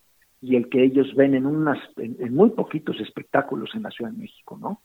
y 0.41 0.55
el 0.55 0.69
que 0.69 0.83
ellos 0.83 1.15
ven 1.15 1.33
en 1.33 1.45
unas 1.45 1.79
en, 1.97 2.35
muy 2.35 2.51
poquitos 2.51 2.99
espectáculos 2.99 3.71
en 3.73 3.83
la 3.83 3.91
Ciudad 3.91 4.11
de 4.11 4.17
México, 4.17 4.57
¿no? 4.61 4.81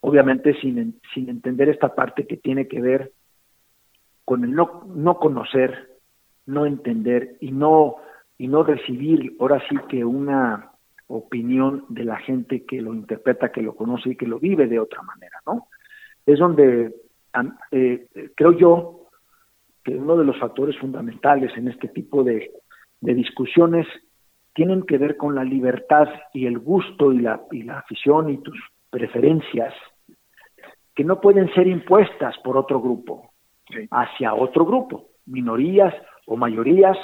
Obviamente 0.00 0.54
sin, 0.60 1.00
sin 1.12 1.28
entender 1.28 1.68
esta 1.68 1.94
parte 1.94 2.26
que 2.26 2.36
tiene 2.36 2.66
que 2.66 2.80
ver 2.80 3.12
con 4.24 4.44
el 4.44 4.52
no, 4.52 4.84
no 4.94 5.18
conocer, 5.18 5.93
no 6.46 6.66
entender 6.66 7.36
y 7.40 7.50
no 7.52 7.96
y 8.36 8.48
no 8.48 8.62
recibir 8.62 9.36
ahora 9.38 9.62
sí 9.68 9.76
que 9.88 10.04
una 10.04 10.72
opinión 11.06 11.84
de 11.88 12.04
la 12.04 12.16
gente 12.16 12.64
que 12.64 12.80
lo 12.80 12.94
interpreta, 12.94 13.52
que 13.52 13.62
lo 13.62 13.76
conoce 13.76 14.10
y 14.10 14.16
que 14.16 14.26
lo 14.26 14.38
vive 14.38 14.66
de 14.66 14.80
otra 14.80 15.02
manera, 15.02 15.40
¿no? 15.46 15.68
Es 16.26 16.38
donde 16.38 16.94
eh, 17.70 18.06
creo 18.34 18.52
yo 18.52 19.08
que 19.84 19.94
uno 19.94 20.16
de 20.16 20.24
los 20.24 20.38
factores 20.38 20.78
fundamentales 20.78 21.52
en 21.56 21.68
este 21.68 21.88
tipo 21.88 22.24
de, 22.24 22.50
discusiones 23.00 23.86
tienen 24.54 24.84
que 24.84 24.96
ver 24.96 25.16
con 25.16 25.34
la 25.34 25.44
libertad 25.44 26.08
y 26.32 26.46
el 26.46 26.58
gusto 26.58 27.12
y 27.12 27.20
la, 27.20 27.42
y 27.52 27.64
la 27.64 27.80
afición 27.80 28.30
y 28.30 28.38
tus 28.38 28.58
preferencias, 28.88 29.74
que 30.94 31.04
no 31.04 31.20
pueden 31.20 31.52
ser 31.52 31.66
impuestas 31.66 32.36
por 32.42 32.56
otro 32.56 32.80
grupo 32.80 33.30
hacia 33.90 34.34
otro 34.34 34.64
grupo, 34.64 35.08
minorías 35.26 35.94
o 36.26 36.36
mayorías 36.36 36.96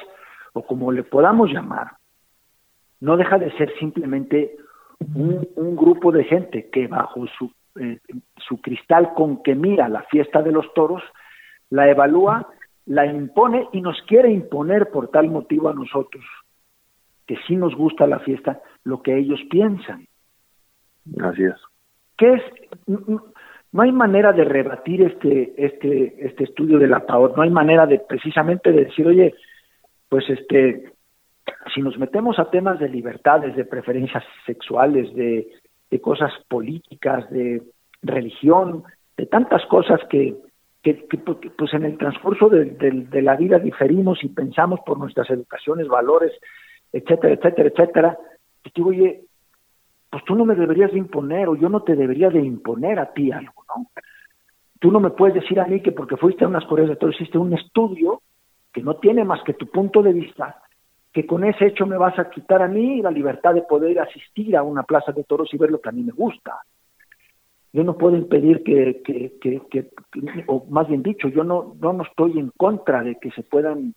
o 0.52 0.62
como 0.62 0.92
le 0.92 1.02
podamos 1.02 1.50
llamar. 1.50 1.92
No 3.00 3.16
deja 3.16 3.38
de 3.38 3.50
ser 3.52 3.72
simplemente 3.78 4.56
un, 5.14 5.48
un 5.56 5.76
grupo 5.76 6.12
de 6.12 6.24
gente 6.24 6.68
que 6.70 6.86
bajo 6.86 7.26
su, 7.38 7.52
eh, 7.80 7.98
su 8.36 8.60
cristal 8.60 9.14
con 9.14 9.42
que 9.42 9.54
mira 9.54 9.88
la 9.88 10.02
fiesta 10.04 10.42
de 10.42 10.52
los 10.52 10.72
toros, 10.74 11.02
la 11.70 11.88
evalúa 11.88 12.48
la 12.90 13.06
impone 13.06 13.68
y 13.72 13.80
nos 13.80 14.00
quiere 14.02 14.32
imponer 14.32 14.90
por 14.90 15.08
tal 15.10 15.30
motivo 15.30 15.68
a 15.68 15.74
nosotros, 15.74 16.24
que 17.24 17.36
sí 17.46 17.54
nos 17.54 17.74
gusta 17.76 18.04
la 18.06 18.18
fiesta, 18.18 18.60
lo 18.82 19.00
que 19.00 19.16
ellos 19.16 19.40
piensan. 19.48 20.08
Así 21.22 21.44
es. 21.44 21.54
¿Qué 22.18 22.32
es? 22.32 22.42
No 23.72 23.82
hay 23.82 23.92
manera 23.92 24.32
de 24.32 24.44
rebatir 24.44 25.02
este, 25.02 25.54
este, 25.56 26.26
este 26.26 26.44
estudio 26.44 26.78
de 26.78 26.88
la 26.88 27.06
PAOT, 27.06 27.36
no 27.36 27.42
hay 27.42 27.50
manera 27.50 27.86
de 27.86 28.00
precisamente 28.00 28.72
de 28.72 28.84
decir, 28.86 29.06
oye, 29.06 29.34
pues 30.08 30.28
este, 30.28 30.92
si 31.72 31.80
nos 31.80 31.96
metemos 31.98 32.38
a 32.38 32.50
temas 32.50 32.80
de 32.80 32.88
libertades, 32.88 33.54
de 33.54 33.64
preferencias 33.64 34.24
sexuales, 34.44 35.14
de, 35.14 35.46
de 35.90 36.00
cosas 36.00 36.32
políticas, 36.48 37.30
de 37.30 37.62
religión, 38.02 38.82
de 39.16 39.26
tantas 39.26 39.64
cosas 39.66 40.00
que, 40.08 40.34
que, 40.82 40.94
pues 41.56 41.74
en 41.74 41.84
el 41.84 41.98
transcurso 41.98 42.48
de, 42.48 43.22
la 43.22 43.36
vida 43.36 43.58
diferimos 43.58 44.22
y 44.24 44.28
pensamos 44.28 44.80
por 44.84 44.98
nuestras 44.98 45.28
educaciones, 45.30 45.88
valores, 45.88 46.32
etcétera, 46.92 47.34
etcétera, 47.34 47.68
etcétera. 47.68 48.18
Y 48.64 48.70
digo, 48.74 48.88
oye, 48.88 49.20
pues 50.10 50.24
tú 50.24 50.34
no 50.34 50.44
me 50.44 50.56
deberías 50.56 50.92
de 50.92 50.98
imponer 50.98 51.48
o 51.48 51.54
yo 51.54 51.68
no 51.68 51.82
te 51.82 51.94
debería 51.94 52.30
de 52.30 52.40
imponer 52.40 52.98
a 52.98 53.12
ti 53.12 53.30
algo, 53.30 53.64
¿no? 53.68 53.86
Tú 54.80 54.90
no 54.90 54.98
me 54.98 55.10
puedes 55.10 55.34
decir 55.34 55.60
a 55.60 55.66
mí 55.66 55.80
que 55.80 55.92
porque 55.92 56.16
fuiste 56.16 56.44
a 56.44 56.48
unas 56.48 56.64
Coreas 56.64 56.88
de 56.88 56.96
Toros 56.96 57.14
hiciste 57.16 57.38
un 57.38 57.52
estudio 57.52 58.22
que 58.72 58.82
no 58.82 58.96
tiene 58.96 59.24
más 59.24 59.42
que 59.44 59.54
tu 59.54 59.66
punto 59.66 60.02
de 60.02 60.12
vista, 60.12 60.62
que 61.12 61.26
con 61.26 61.44
ese 61.44 61.66
hecho 61.66 61.86
me 61.86 61.98
vas 61.98 62.18
a 62.18 62.30
quitar 62.30 62.62
a 62.62 62.68
mí 62.68 63.02
la 63.02 63.10
libertad 63.10 63.54
de 63.54 63.62
poder 63.62 63.98
asistir 63.98 64.56
a 64.56 64.62
una 64.62 64.84
plaza 64.84 65.12
de 65.12 65.24
toros 65.24 65.52
y 65.52 65.58
ver 65.58 65.70
lo 65.70 65.80
que 65.80 65.88
a 65.88 65.92
mí 65.92 66.02
me 66.02 66.12
gusta. 66.12 66.52
Yo 67.72 67.84
no 67.84 67.96
puedo 67.96 68.16
impedir 68.16 68.62
que, 68.62 69.02
o 70.46 70.66
más 70.70 70.88
bien 70.88 71.02
dicho, 71.02 71.28
yo 71.28 71.44
no, 71.44 71.76
no, 71.80 71.92
no 71.92 72.04
estoy 72.04 72.38
en 72.38 72.50
contra 72.56 73.02
de 73.02 73.16
que 73.16 73.30
se 73.32 73.42
puedan 73.42 73.94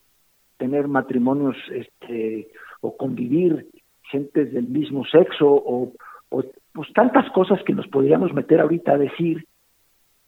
tener 0.57 0.87
matrimonios 0.87 1.55
este, 1.71 2.49
o 2.81 2.95
convivir 2.95 3.67
gentes 4.03 4.53
del 4.53 4.67
mismo 4.67 5.05
sexo 5.05 5.47
o, 5.47 5.91
o 6.33 6.43
pues 6.73 6.91
tantas 6.93 7.29
cosas 7.31 7.61
que 7.63 7.73
nos 7.73 7.87
podríamos 7.87 8.33
meter 8.33 8.59
ahorita 8.59 8.93
a 8.93 8.97
decir 8.97 9.45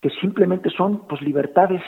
que 0.00 0.10
simplemente 0.20 0.70
son 0.70 1.06
pues 1.08 1.20
libertades 1.20 1.82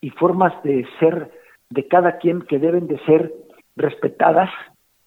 y 0.00 0.08
formas 0.10 0.54
de 0.62 0.86
ser 0.98 1.30
de 1.68 1.86
cada 1.86 2.16
quien 2.16 2.42
que 2.42 2.58
deben 2.58 2.86
de 2.86 2.98
ser 3.04 3.32
respetadas 3.76 4.48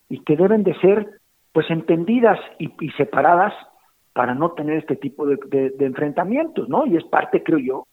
y 0.10 0.20
que 0.24 0.36
deben 0.36 0.64
de 0.64 0.76
ser 0.76 1.20
pues 1.54 1.72
entendidas 1.72 2.40
y, 2.60 2.70
separadas 2.92 3.54
para 4.14 4.36
no 4.36 4.52
tener 4.52 4.78
este 4.78 4.96
tipo 4.96 5.26
de, 5.26 5.74
enfrentamientos, 5.80 6.70
¿no? 6.70 6.86
Y 6.86 6.98
es 6.98 7.04
parte, 7.06 7.42
creo 7.42 7.58
yo, 7.58 7.88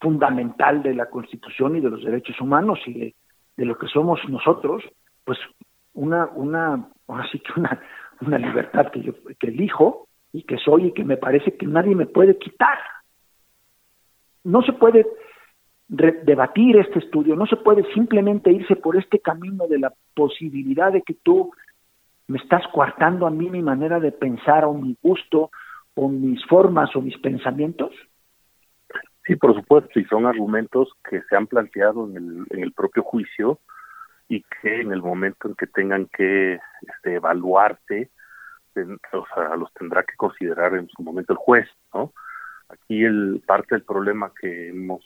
fundamental 0.00 0.82
de 0.82 0.94
la 0.94 1.10
Constitución 1.10 1.76
y 1.76 1.80
de 1.80 1.90
los 1.90 2.02
derechos 2.02 2.40
humanos 2.40 2.78
y 2.86 2.94
de, 2.94 3.14
de 3.58 3.64
lo 3.66 3.76
que 3.76 3.88
somos 3.88 4.20
nosotros, 4.28 4.82
pues 5.24 5.38
una, 5.92 6.26
una, 6.34 6.88
así 7.08 7.38
que 7.40 7.60
una, 7.60 7.78
una 8.20 8.38
libertad 8.38 8.90
que 8.90 9.02
yo 9.02 9.12
que 9.38 9.48
elijo 9.48 10.08
y 10.32 10.42
que 10.42 10.58
soy 10.58 10.86
y 10.86 10.92
que 10.92 11.04
me 11.04 11.16
parece 11.16 11.56
que 11.56 11.66
nadie 11.66 11.94
me 11.94 12.06
puede 12.06 12.38
quitar 12.38 12.78
no 14.44 14.62
se 14.62 14.72
puede 14.72 15.06
debatir 15.88 16.76
este 16.76 17.00
estudio, 17.00 17.34
no 17.34 17.46
se 17.46 17.56
puede 17.56 17.82
simplemente 17.92 18.52
irse 18.52 18.76
por 18.76 18.96
este 18.96 19.18
camino 19.18 19.66
de 19.66 19.80
la 19.80 19.92
posibilidad 20.14 20.92
de 20.92 21.02
que 21.02 21.14
tú 21.14 21.52
me 22.28 22.38
estás 22.38 22.62
coartando 22.72 23.26
a 23.26 23.30
mí 23.30 23.50
mi 23.50 23.60
manera 23.60 23.98
de 23.98 24.12
pensar 24.12 24.64
o 24.64 24.72
mi 24.72 24.96
gusto 25.02 25.50
o 25.94 26.08
mis 26.08 26.44
formas 26.46 26.94
o 26.94 27.02
mis 27.02 27.18
pensamientos. 27.18 27.90
Sí, 29.24 29.34
por 29.34 29.54
supuesto, 29.54 29.98
y 29.98 30.04
son 30.04 30.26
argumentos 30.26 30.88
que 31.08 31.22
se 31.22 31.36
han 31.36 31.48
planteado 31.48 32.06
en 32.06 32.16
el, 32.16 32.46
en 32.50 32.62
el 32.62 32.72
propio 32.72 33.02
juicio 33.02 33.58
y 34.30 34.44
que 34.62 34.80
en 34.80 34.92
el 34.92 35.02
momento 35.02 35.48
en 35.48 35.56
que 35.56 35.66
tengan 35.66 36.06
que 36.06 36.54
este, 36.82 37.14
evaluarse, 37.14 38.10
o 39.12 39.26
sea, 39.34 39.56
los 39.56 39.74
tendrá 39.74 40.04
que 40.04 40.14
considerar 40.16 40.72
en 40.76 40.88
su 40.88 41.02
momento 41.02 41.32
el 41.32 41.36
juez, 41.36 41.68
¿no? 41.92 42.12
Aquí 42.68 43.04
el 43.04 43.42
parte 43.44 43.74
del 43.74 43.82
problema 43.82 44.30
que 44.40 44.68
hemos 44.68 45.04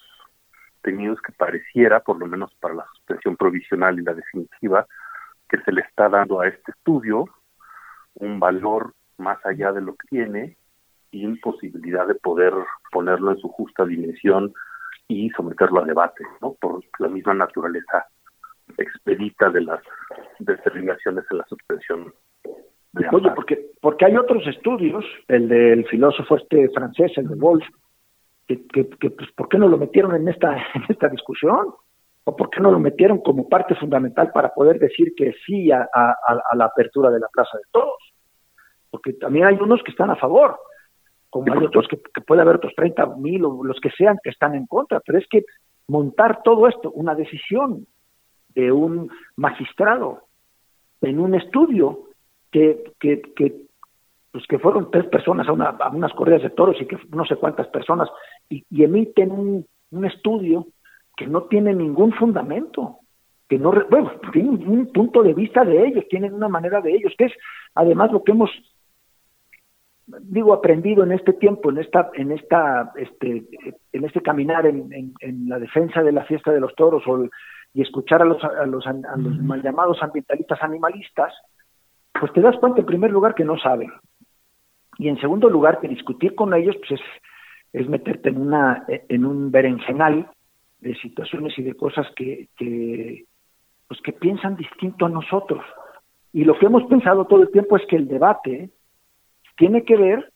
tenido 0.83 1.15
es 1.15 1.21
que 1.23 1.33
pareciera, 1.33 2.01
por 2.01 2.19
lo 2.19 2.27
menos 2.27 2.55
para 2.61 2.75
la 2.75 2.87
suspensión 2.97 3.35
provisional 3.37 3.99
y 3.99 4.03
la 4.03 4.13
definitiva, 4.13 4.87
que 5.49 5.59
se 5.63 5.73
le 5.73 5.81
está 5.81 6.11
dando 6.11 6.41
a 6.41 6.49
este 6.49 6.73
estudio 6.73 7.25
un 8.17 8.39
valor 8.39 8.93
más 9.17 9.39
allá 9.47 9.73
de 9.73 9.81
lo 9.81 9.95
que 9.97 10.07
tiene 10.09 10.59
y 11.11 11.25
imposibilidad 11.25 12.07
de 12.07 12.15
poder 12.17 12.53
ponerlo 12.93 13.31
en 13.31 13.39
su 13.39 13.49
justa 13.49 13.87
dimensión 13.87 14.53
y 15.09 15.31
someterlo 15.31 15.83
a 15.83 15.87
debate, 15.87 16.27
¿no? 16.43 16.53
Por 16.61 16.85
la 16.99 17.09
misma 17.09 17.33
naturaleza 17.33 18.07
expedita 18.79 19.51
de 19.51 19.63
las 19.63 19.81
determinaciones 20.41 21.25
en 21.31 21.39
la 21.39 21.45
suspensión 21.45 22.13
Oye, 23.13 23.31
porque, 23.35 23.71
porque 23.81 24.05
hay 24.05 24.17
otros 24.17 24.47
estudios, 24.47 25.05
el 25.27 25.49
del 25.49 25.87
filósofo 25.89 26.37
este 26.37 26.69
francés, 26.71 27.13
el 27.17 27.29
de 27.29 27.35
Wolf, 27.35 27.65
que, 28.47 28.65
que, 28.69 29.11
pues, 29.11 29.33
¿por 29.33 29.49
qué 29.49 29.59
no 29.59 29.69
lo 29.69 29.79
metieron 29.79 30.15
en 30.15 30.29
esta, 30.29 30.55
en 30.75 30.85
esta 30.89 31.09
discusión? 31.09 31.75
¿O 32.25 32.37
por 32.37 32.51
qué 32.51 32.61
no 32.61 32.71
lo 32.71 32.79
metieron 32.79 33.19
como 33.21 33.49
parte 33.49 33.75
fundamental 33.75 34.31
para 34.33 34.55
poder 34.55 34.79
decir 34.79 35.13
que 35.17 35.35
sí 35.45 35.71
a, 35.73 35.89
a, 35.93 36.57
la 36.57 36.67
apertura 36.67 37.11
de 37.11 37.21
la 37.21 37.29
Plaza 37.29 37.59
de 37.59 37.65
Todos? 37.71 38.15
Porque 38.91 39.13
también 39.15 39.47
hay 39.47 39.57
unos 39.57 39.83
que 39.83 39.91
están 39.91 40.11
a 40.11 40.17
favor, 40.17 40.57
como 41.29 41.53
hay 41.53 41.65
otros 41.65 41.87
que, 41.89 42.01
que 42.01 42.21
puede 42.21 42.43
haber 42.43 42.57
otros 42.57 42.75
30 42.77 43.17
mil 43.17 43.45
o 43.45 43.65
los 43.65 43.79
que 43.81 43.91
sean 43.91 44.19
que 44.23 44.31
están 44.31 44.55
en 44.55 44.67
contra, 44.67 45.01
pero 45.01 45.19
es 45.19 45.27
que 45.29 45.45
montar 45.89 46.43
todo 46.43 46.69
esto, 46.69 46.93
una 46.93 47.15
decisión 47.15 47.87
de 48.55 48.73
un 48.73 49.11
magistrado 49.37 50.23
en 51.01 51.19
un 51.19 51.35
estudio 51.35 52.05
que, 52.51 52.93
que, 53.01 53.23
pues 54.31 54.47
que 54.47 54.59
fueron 54.59 54.91
tres 54.91 55.07
personas 55.07 55.49
a, 55.49 55.53
una, 55.53 55.71
a 55.71 55.89
unas 55.91 56.13
corridas 56.13 56.43
de 56.43 56.51
toros 56.51 56.77
y 56.81 56.87
que 56.87 56.99
no 57.11 57.25
sé 57.25 57.37
cuántas 57.37 57.69
personas, 57.69 58.09
y, 58.49 58.65
emiten 58.83 59.33
un, 59.33 59.67
un, 59.91 60.05
estudio 60.05 60.67
que 61.17 61.27
no 61.27 61.43
tiene 61.45 61.75
ningún 61.75 62.13
fundamento, 62.13 62.99
que 63.49 63.59
no, 63.59 63.73
bueno, 63.91 64.13
tienen 64.33 64.69
un 64.69 64.93
punto 64.93 65.23
de 65.23 65.35
vista 65.35 65.65
de 65.65 65.87
ellos, 65.87 66.05
tienen 66.09 66.33
una 66.33 66.49
manera 66.49 66.81
de 66.81 66.95
ellos, 66.95 67.13
que 67.19 67.27
es 67.27 67.33
además 67.75 68.13
lo 68.13 68.23
que 68.23 68.33
hemos 68.33 68.51
digo 70.07 70.53
aprendido 70.53 71.03
en 71.03 71.13
este 71.13 71.33
tiempo 71.33 71.71
en 71.71 71.79
esta 71.79 72.11
en 72.15 72.33
esta 72.33 72.93
este 72.97 73.45
en 73.93 74.05
este 74.05 74.21
caminar 74.21 74.67
en, 74.67 75.15
en, 75.21 75.49
la 75.49 75.59
defensa 75.59 76.03
de 76.03 76.13
la 76.13 76.25
fiesta 76.25 76.53
de 76.53 76.61
los 76.61 76.75
toros 76.75 77.03
o, 77.07 77.27
y 77.73 77.83
escuchar 77.83 78.21
a 78.23 78.25
los 78.25 78.43
a 78.45 78.67
los, 78.67 78.87
a 78.87 78.93
los 78.93 79.39
mal 79.39 79.63
llamados 79.63 80.03
ambientalistas 80.03 80.63
animalistas 80.63 81.33
pues 82.19 82.33
te 82.33 82.41
das 82.41 82.57
cuenta 82.59 82.81
en 82.81 82.87
primer 82.87 83.11
lugar 83.11 83.35
que 83.35 83.45
no 83.45 83.59
saben. 83.59 83.93
Y 84.99 85.09
en 85.09 85.19
segundo 85.21 85.51
lugar 85.51 85.81
que 85.81 85.89
discutir 85.89 86.35
con 86.35 86.55
ellos 86.55 86.77
pues 86.77 87.01
es, 87.01 87.81
es 87.81 87.89
meterte 87.89 88.29
en 88.29 88.41
una 88.41 88.85
en 88.89 89.25
un 89.25 89.51
berenjenal 89.51 90.31
de 90.81 90.95
situaciones 90.97 91.59
y 91.59 91.63
de 91.63 91.75
cosas 91.75 92.07
que, 92.15 92.49
que 92.57 93.25
pues 93.89 94.01
que 94.03 94.13
piensan 94.13 94.57
distinto 94.57 95.07
a 95.07 95.09
nosotros. 95.09 95.65
Y 96.33 96.45
lo 96.45 96.59
que 96.59 96.67
hemos 96.67 96.85
pensado 96.85 97.27
todo 97.27 97.43
el 97.43 97.51
tiempo 97.51 97.77
es 97.77 97.87
que 97.89 97.97
el 97.97 98.07
debate 98.07 98.71
tiene 99.57 99.85
que 99.85 99.97
ver 99.97 100.31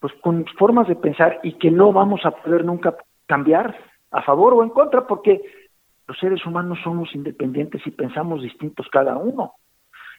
pues 0.00 0.12
con 0.20 0.44
formas 0.58 0.88
de 0.88 0.96
pensar 0.96 1.38
y 1.42 1.52
que 1.54 1.70
no 1.70 1.92
vamos 1.92 2.24
a 2.24 2.32
poder 2.32 2.64
nunca 2.64 2.96
cambiar 3.26 3.76
a 4.10 4.22
favor 4.22 4.54
o 4.54 4.62
en 4.62 4.70
contra 4.70 5.06
porque 5.06 5.40
los 6.08 6.18
seres 6.18 6.44
humanos 6.44 6.78
somos 6.82 7.14
independientes 7.14 7.80
y 7.86 7.90
pensamos 7.92 8.42
distintos 8.42 8.88
cada 8.90 9.16
uno. 9.16 9.54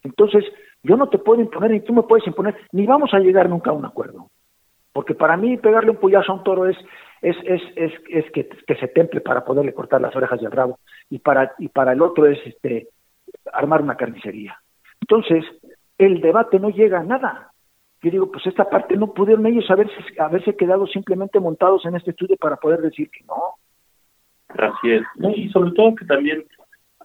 Entonces, 0.03 0.43
yo 0.83 0.97
no 0.97 1.07
te 1.09 1.17
puedo 1.17 1.41
imponer, 1.41 1.71
ni 1.71 1.79
tú 1.81 1.93
me 1.93 2.03
puedes 2.03 2.27
imponer, 2.27 2.55
ni 2.71 2.85
vamos 2.85 3.13
a 3.13 3.19
llegar 3.19 3.49
nunca 3.49 3.71
a 3.71 3.73
un 3.73 3.85
acuerdo. 3.85 4.29
Porque 4.91 5.15
para 5.15 5.37
mí 5.37 5.57
pegarle 5.57 5.91
un 5.91 5.97
puyazo 5.97 6.31
a 6.31 6.35
un 6.35 6.43
toro 6.43 6.67
es, 6.67 6.77
es, 7.21 7.35
es, 7.45 7.61
es, 8.09 8.31
que, 8.31 8.75
se 8.75 8.87
temple 8.89 9.21
para 9.21 9.43
poderle 9.43 9.73
cortar 9.73 10.01
las 10.01 10.15
orejas 10.15 10.41
y 10.41 10.45
el 10.45 10.51
rabo. 10.51 10.79
Y 11.09 11.19
para, 11.19 11.53
y 11.57 11.69
para 11.69 11.93
el 11.93 12.01
otro 12.01 12.25
es 12.27 12.37
este, 12.45 12.89
armar 13.51 13.81
una 13.81 13.95
carnicería. 13.95 14.57
Entonces, 15.01 15.45
el 15.97 16.21
debate 16.21 16.59
no 16.59 16.69
llega 16.69 16.99
a 16.99 17.03
nada. 17.03 17.52
Yo 18.03 18.11
digo, 18.11 18.29
pues 18.29 18.45
esta 18.45 18.69
parte 18.69 18.97
no 18.97 19.13
pudieron 19.13 19.45
ellos 19.45 19.69
haberse, 19.71 19.95
haberse 20.19 20.55
quedado 20.57 20.85
simplemente 20.87 21.39
montados 21.39 21.85
en 21.85 21.95
este 21.95 22.11
estudio 22.11 22.35
para 22.35 22.57
poder 22.57 22.81
decir 22.81 23.09
que 23.09 23.23
no. 23.23 23.55
Así 24.49 24.91
es. 24.91 25.03
Y 25.37 25.49
sobre 25.49 25.71
todo 25.71 25.95
que 25.95 26.05
también 26.05 26.43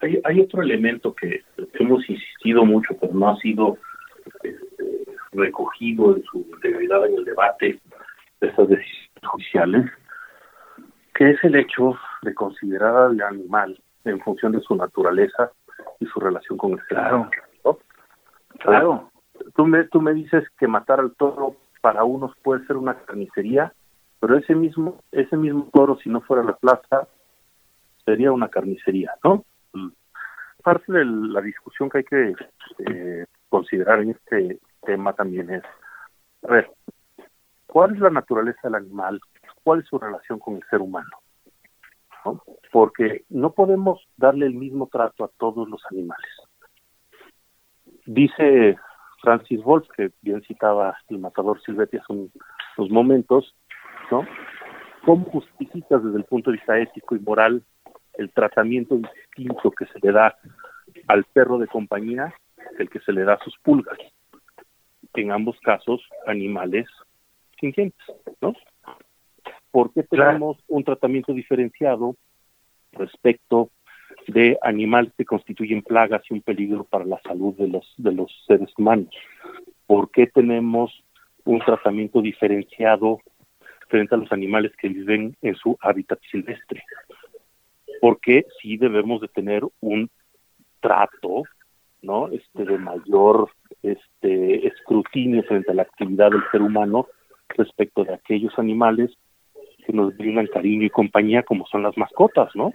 hay, 0.00 0.20
hay 0.24 0.40
otro 0.40 0.60
elemento 0.60 1.14
que 1.14 1.44
hemos 1.74 2.08
insistido 2.10 2.64
mucho, 2.64 2.96
pero 3.00 3.14
no 3.14 3.30
ha 3.30 3.36
sido 3.36 3.78
este, 4.42 4.58
recogido 5.32 6.16
en 6.16 6.24
su 6.24 6.38
integridad 6.38 7.06
en 7.06 7.14
el 7.14 7.24
debate 7.24 7.80
de 8.40 8.48
estas 8.48 8.68
decisiones 8.68 9.24
judiciales, 9.24 9.90
que 11.14 11.30
es 11.30 11.44
el 11.44 11.54
hecho 11.54 11.96
de 12.22 12.34
considerar 12.34 12.96
al 12.96 13.20
animal 13.22 13.80
en 14.04 14.18
función 14.20 14.50
de 14.50 14.60
su 14.62 14.74
naturaleza 14.74 15.52
y 16.00 16.06
su 16.06 16.18
relación 16.18 16.58
con 16.58 16.72
el 16.72 16.78
ser 16.78 16.88
claro. 16.88 17.30
Claro. 18.58 19.10
Tú 19.58 19.66
me, 19.66 19.82
tú 19.88 20.00
me 20.00 20.14
dices 20.14 20.44
que 20.56 20.68
matar 20.68 21.00
al 21.00 21.16
toro 21.16 21.56
para 21.80 22.04
unos 22.04 22.30
puede 22.44 22.64
ser 22.68 22.76
una 22.76 22.94
carnicería, 22.94 23.72
pero 24.20 24.36
ese 24.36 24.54
mismo, 24.54 25.00
ese 25.10 25.36
mismo 25.36 25.68
toro, 25.72 25.98
si 25.98 26.08
no 26.08 26.20
fuera 26.20 26.44
la 26.44 26.54
plaza, 26.54 27.08
sería 28.04 28.30
una 28.30 28.48
carnicería, 28.50 29.14
¿no? 29.24 29.44
parte 30.62 30.92
de 30.92 31.04
la 31.04 31.40
discusión 31.40 31.90
que 31.90 31.98
hay 31.98 32.04
que 32.04 32.34
eh, 32.86 33.26
considerar 33.48 34.00
en 34.00 34.10
este 34.10 34.60
tema 34.86 35.12
también 35.14 35.50
es, 35.50 35.64
a 36.44 36.52
ver, 36.52 36.70
¿cuál 37.66 37.94
es 37.94 37.98
la 37.98 38.10
naturaleza 38.10 38.60
del 38.62 38.76
animal? 38.76 39.20
¿Cuál 39.64 39.80
es 39.80 39.86
su 39.86 39.98
relación 39.98 40.38
con 40.38 40.54
el 40.54 40.62
ser 40.70 40.80
humano? 40.80 41.10
Porque 42.70 43.24
no 43.28 43.50
podemos 43.50 44.06
darle 44.16 44.46
el 44.46 44.54
mismo 44.54 44.86
trato 44.86 45.24
a 45.24 45.30
todos 45.36 45.68
los 45.68 45.82
animales. 45.90 46.30
Dice 48.06 48.78
Francis 49.20 49.62
Wolf, 49.62 49.86
que 49.96 50.10
bien 50.22 50.42
citaba 50.42 50.96
el 51.08 51.18
matador 51.18 51.60
Silvetti 51.62 51.96
hace 51.96 52.12
unos 52.12 52.90
momentos, 52.90 53.54
¿no? 54.10 54.26
¿Cómo 55.04 55.24
justificas 55.26 56.02
desde 56.02 56.18
el 56.18 56.24
punto 56.24 56.50
de 56.50 56.56
vista 56.56 56.78
ético 56.78 57.16
y 57.16 57.20
moral 57.20 57.62
el 58.14 58.30
tratamiento 58.32 58.96
distinto 58.96 59.70
que 59.70 59.86
se 59.86 59.98
le 60.02 60.12
da 60.12 60.36
al 61.06 61.24
perro 61.24 61.58
de 61.58 61.66
compañía 61.66 62.34
el 62.78 62.90
que 62.90 63.00
se 63.00 63.12
le 63.12 63.24
da 63.24 63.34
a 63.34 63.44
sus 63.44 63.56
pulgas. 63.58 63.98
en 65.14 65.32
ambos 65.32 65.58
casos 65.60 66.00
animales 66.26 66.86
sintientes, 67.58 68.06
¿no? 68.40 68.54
¿Por 69.72 69.92
qué 69.92 70.04
tenemos 70.04 70.58
un 70.68 70.84
tratamiento 70.84 71.32
diferenciado 71.32 72.14
respecto 72.92 73.70
de 74.28 74.58
animales 74.62 75.12
que 75.16 75.24
constituyen 75.24 75.82
plagas 75.82 76.22
y 76.28 76.34
un 76.34 76.42
peligro 76.42 76.84
para 76.84 77.04
la 77.04 77.20
salud 77.22 77.54
de 77.56 77.68
los 77.68 77.94
de 77.96 78.12
los 78.12 78.30
seres 78.46 78.70
humanos? 78.76 79.08
¿Por 79.86 80.10
qué 80.10 80.26
tenemos 80.26 80.92
un 81.44 81.60
tratamiento 81.60 82.20
diferenciado 82.20 83.20
frente 83.88 84.14
a 84.14 84.18
los 84.18 84.30
animales 84.30 84.72
que 84.76 84.88
viven 84.88 85.34
en 85.42 85.54
su 85.56 85.76
hábitat 85.80 86.20
silvestre? 86.30 86.82
Porque 88.00 88.46
sí 88.60 88.76
debemos 88.76 89.20
de 89.20 89.28
tener 89.28 89.62
un 89.80 90.10
trato, 90.80 91.44
¿no? 92.02 92.28
Este 92.28 92.64
de 92.64 92.78
mayor 92.78 93.50
este 93.82 94.66
escrutinio 94.66 95.42
frente 95.44 95.70
a 95.70 95.74
la 95.74 95.82
actividad 95.82 96.30
del 96.30 96.42
ser 96.52 96.62
humano 96.62 97.06
respecto 97.56 98.04
de 98.04 98.14
aquellos 98.14 98.56
animales 98.58 99.10
que 99.86 99.92
nos 99.92 100.16
brindan 100.16 100.46
cariño 100.48 100.84
y 100.84 100.90
compañía 100.90 101.42
como 101.42 101.66
son 101.66 101.82
las 101.82 101.96
mascotas, 101.96 102.54
¿no? 102.54 102.72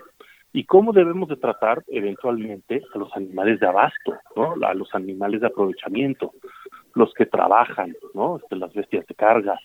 Y 0.53 0.65
cómo 0.65 0.93
debemos 0.93 1.29
de 1.29 1.35
tratar 1.35 1.83
eventualmente 1.87 2.83
a 2.93 2.97
los 2.99 3.11
animales 3.15 3.59
de 3.59 3.67
abasto, 3.67 4.13
¿no? 4.35 4.55
A 4.65 4.73
los 4.75 4.93
animales 4.93 5.41
de 5.41 5.47
aprovechamiento, 5.47 6.31
los 6.93 7.11
que 7.15 7.25
trabajan, 7.25 7.95
¿no? 8.13 8.37
Este, 8.37 8.55
las 8.55 8.71
bestias 8.71 9.05
de 9.07 9.15
carga, 9.15 9.59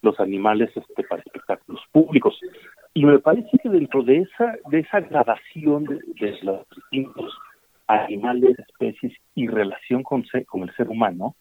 los 0.00 0.18
animales 0.20 0.70
este, 0.74 1.04
para 1.04 1.22
espectáculos 1.22 1.82
públicos. 1.92 2.38
Y 2.94 3.04
me 3.04 3.18
parece 3.18 3.58
que 3.62 3.68
dentro 3.68 4.02
de 4.02 4.20
esa, 4.20 4.56
de 4.70 4.80
esa 4.80 5.00
gradación 5.00 5.84
de, 5.84 6.38
los 6.42 6.66
distintos 6.70 7.36
animales, 7.86 8.58
especies 8.58 9.12
y 9.34 9.48
relación 9.48 10.02
con, 10.02 10.24
con 10.46 10.62
el 10.62 10.74
ser 10.76 10.88
humano, 10.88 11.36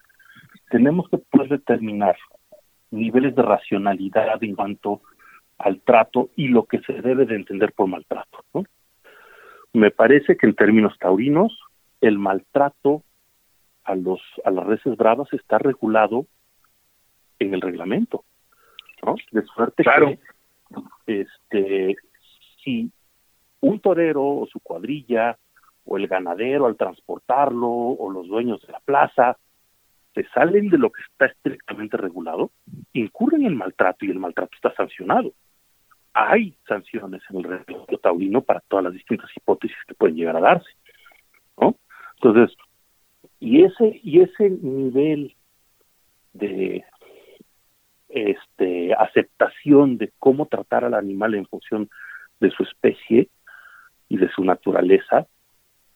tenemos 0.70 1.08
que 1.10 1.18
poder 1.18 1.48
determinar 1.48 2.18
niveles 2.92 3.34
de 3.36 3.42
racionalidad 3.42 4.44
en 4.44 4.56
cuanto 4.56 5.02
al 5.58 5.80
trato 5.82 6.30
y 6.36 6.50
lo 6.50 6.66
que 6.66 6.80
se 6.80 6.94
debe 6.94 7.26
de 7.26 7.36
entender 7.36 7.72
por 7.72 7.88
maltrato. 7.88 8.44
¿no? 8.54 8.66
Me 9.74 9.92
parece 9.92 10.38
que 10.38 10.46
en 10.46 10.56
términos 10.56 10.98
taurinos, 11.00 11.58
el 12.02 12.18
maltrato 12.18 13.04
a 13.84 13.96
los 13.96 14.22
a 14.46 14.52
las 14.52 14.66
reses 14.66 14.96
bravas 14.98 15.32
está 15.34 15.58
regulado 15.58 16.26
en 17.40 17.54
el 17.54 17.62
reglamento, 17.62 18.24
¿no? 19.06 19.16
De 19.32 19.44
suerte 19.44 19.84
claro. 19.84 20.18
que 21.06 21.22
este 21.22 21.96
si 22.64 22.92
un 23.62 23.80
torero 23.80 24.24
o 24.24 24.48
su 24.48 24.60
cuadrilla 24.60 25.38
o 25.86 25.98
el 25.98 26.08
ganadero 26.08 26.68
al 26.68 26.78
transportarlo 26.78 27.70
o 27.70 28.12
los 28.12 28.28
dueños 28.28 28.62
de 28.62 28.74
la 28.74 28.80
plaza 28.80 29.38
se 30.14 30.28
salen 30.30 30.70
de 30.70 30.78
lo 30.78 30.92
que 30.92 31.02
está 31.02 31.28
estrictamente 31.28 31.98
regulado, 31.98 32.52
incurren 32.94 33.46
en 33.46 33.56
maltrato 33.56 34.06
y 34.06 34.12
el 34.12 34.20
maltrato 34.20 34.54
está 34.56 34.74
sancionado. 34.76 35.32
Hay 36.14 36.56
sanciones 36.68 37.22
en 37.30 37.38
el 37.38 37.44
reglamento 37.44 37.98
taurino 37.98 38.42
para 38.42 38.60
todas 38.62 38.84
las 38.86 38.94
distintas 38.94 39.30
hipótesis 39.36 39.78
que 39.88 39.94
pueden 39.94 40.16
llegar 40.16 40.36
a 40.36 40.42
darse, 40.42 40.70
¿no? 41.60 41.76
Entonces, 42.16 42.56
y 43.40 43.64
ese 43.64 44.00
y 44.04 44.22
ese 44.22 44.50
nivel 44.50 45.36
de 46.34 46.84
este 48.10 48.94
aceptación 48.94 49.98
de 49.98 50.12
cómo 50.20 50.48
tratar 50.48 50.84
al 50.84 50.94
animal 50.94 51.34
en 51.36 51.46
función 51.46 51.90
de 52.40 52.52
su 52.52 52.64
especie 52.64 53.30
y 54.10 54.18
de 54.18 54.30
su 54.30 54.44
naturaleza, 54.44 55.28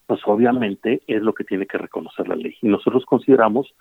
pues 0.07 0.21
obviamente 0.25 1.01
es 1.07 1.21
lo 1.21 1.33
que 1.33 1.43
tiene 1.43 1.65
que 1.65 1.77
reconocer 1.77 2.27
la 2.27 2.35
ley. 2.35 2.55
Y 2.61 2.67
nosotros 2.67 3.05
consideramos 3.05 3.73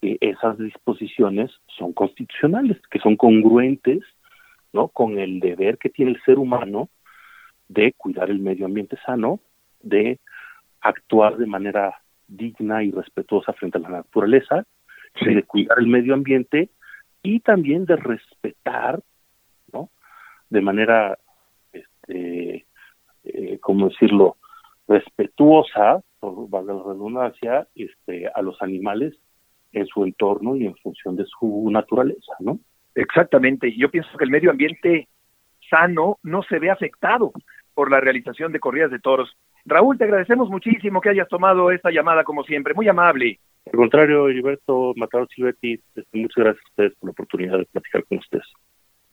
que 0.00 0.18
esas 0.20 0.58
disposiciones 0.58 1.50
son 1.78 1.92
constitucionales, 1.92 2.78
que 2.90 2.98
son 2.98 3.16
congruentes 3.16 4.02
¿no? 4.74 4.88
con 4.88 5.18
el 5.18 5.40
deber 5.40 5.78
que 5.78 5.88
tiene 5.88 6.10
el 6.10 6.22
ser 6.24 6.38
humano 6.38 6.90
de 7.68 7.92
cuidar 7.92 8.28
el 8.28 8.40
medio 8.40 8.66
ambiente 8.66 8.98
sano, 9.06 9.40
de 9.80 10.18
actuar 10.80 11.38
de 11.38 11.46
manera 11.46 12.02
digna 12.26 12.82
y 12.82 12.90
respetuosa 12.90 13.52
frente 13.52 13.78
a 13.78 13.82
la 13.82 13.88
naturaleza, 13.88 14.66
de 15.24 15.42
cuidar 15.44 15.78
el 15.78 15.86
medio 15.86 16.12
ambiente 16.12 16.70
y 17.22 17.40
también 17.40 17.86
de 17.86 17.96
respetar, 17.96 19.00
¿no? 19.72 19.90
De 20.50 20.60
manera, 20.60 21.18
este, 21.72 22.66
eh, 23.24 23.58
¿cómo 23.60 23.88
decirlo? 23.88 24.36
respetuosa, 24.86 26.02
por 26.20 26.50
valga 26.50 26.74
la 26.74 26.82
redundancia, 26.82 27.68
este, 27.74 28.28
a 28.28 28.42
los 28.42 28.60
animales 28.60 29.14
en 29.72 29.86
su 29.86 30.04
entorno 30.04 30.56
y 30.56 30.66
en 30.66 30.76
función 30.76 31.16
de 31.16 31.24
su 31.24 31.70
naturaleza, 31.70 32.34
¿no? 32.40 32.58
Exactamente. 32.94 33.76
Yo 33.76 33.90
pienso 33.90 34.16
que 34.16 34.24
el 34.24 34.30
medio 34.30 34.50
ambiente 34.50 35.08
sano 35.68 36.18
no 36.22 36.42
se 36.42 36.58
ve 36.58 36.70
afectado 36.70 37.32
por 37.74 37.90
la 37.90 38.00
realización 38.00 38.52
de 38.52 38.60
corridas 38.60 38.90
de 38.90 39.00
toros. 39.00 39.36
Raúl, 39.64 39.98
te 39.98 40.04
agradecemos 40.04 40.48
muchísimo 40.48 41.00
que 41.00 41.10
hayas 41.10 41.28
tomado 41.28 41.70
esta 41.70 41.90
llamada 41.90 42.22
como 42.24 42.44
siempre, 42.44 42.74
muy 42.74 42.88
amable. 42.88 43.40
Al 43.66 43.72
contrario, 43.72 44.28
Gilberto 44.28 44.92
Mataro 44.96 45.26
Silvetti, 45.26 45.80
este, 45.94 46.04
muchas 46.12 46.44
gracias 46.44 46.64
a 46.64 46.68
ustedes 46.70 46.94
por 46.98 47.08
la 47.08 47.12
oportunidad 47.12 47.58
de 47.58 47.64
platicar 47.66 48.04
con 48.04 48.18
ustedes. 48.18 48.46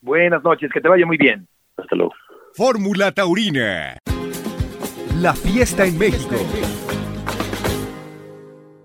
Buenas 0.01 0.43
noches, 0.43 0.69
que 0.71 0.81
te 0.81 0.89
vaya 0.89 1.05
muy 1.05 1.17
bien. 1.17 1.47
Hasta 1.77 1.95
luego. 1.95 2.13
Fórmula 2.53 3.11
Taurina. 3.11 3.97
La 5.15 5.33
fiesta 5.33 5.85
en 5.85 5.97
México. 5.97 6.35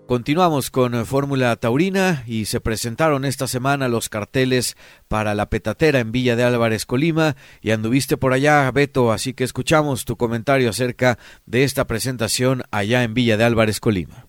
Continuamos 0.06 0.70
con 0.70 1.04
Fórmula 1.04 1.56
Taurina 1.56 2.22
y 2.28 2.44
se 2.44 2.60
presentaron 2.60 3.24
esta 3.24 3.48
semana 3.48 3.88
los 3.88 4.08
carteles 4.08 4.76
para 5.08 5.34
la 5.34 5.50
petatera 5.50 5.98
en 5.98 6.12
Villa 6.12 6.36
de 6.36 6.44
Álvarez, 6.44 6.86
Colima, 6.86 7.34
y 7.60 7.72
anduviste 7.72 8.16
por 8.16 8.32
allá, 8.32 8.70
Beto, 8.70 9.10
así 9.10 9.34
que 9.34 9.42
escuchamos 9.42 10.04
tu 10.04 10.16
comentario 10.16 10.70
acerca 10.70 11.18
de 11.44 11.64
esta 11.64 11.88
presentación 11.88 12.62
allá 12.70 13.02
en 13.02 13.14
Villa 13.14 13.36
de 13.36 13.42
Álvarez, 13.42 13.80
Colima. 13.80 14.28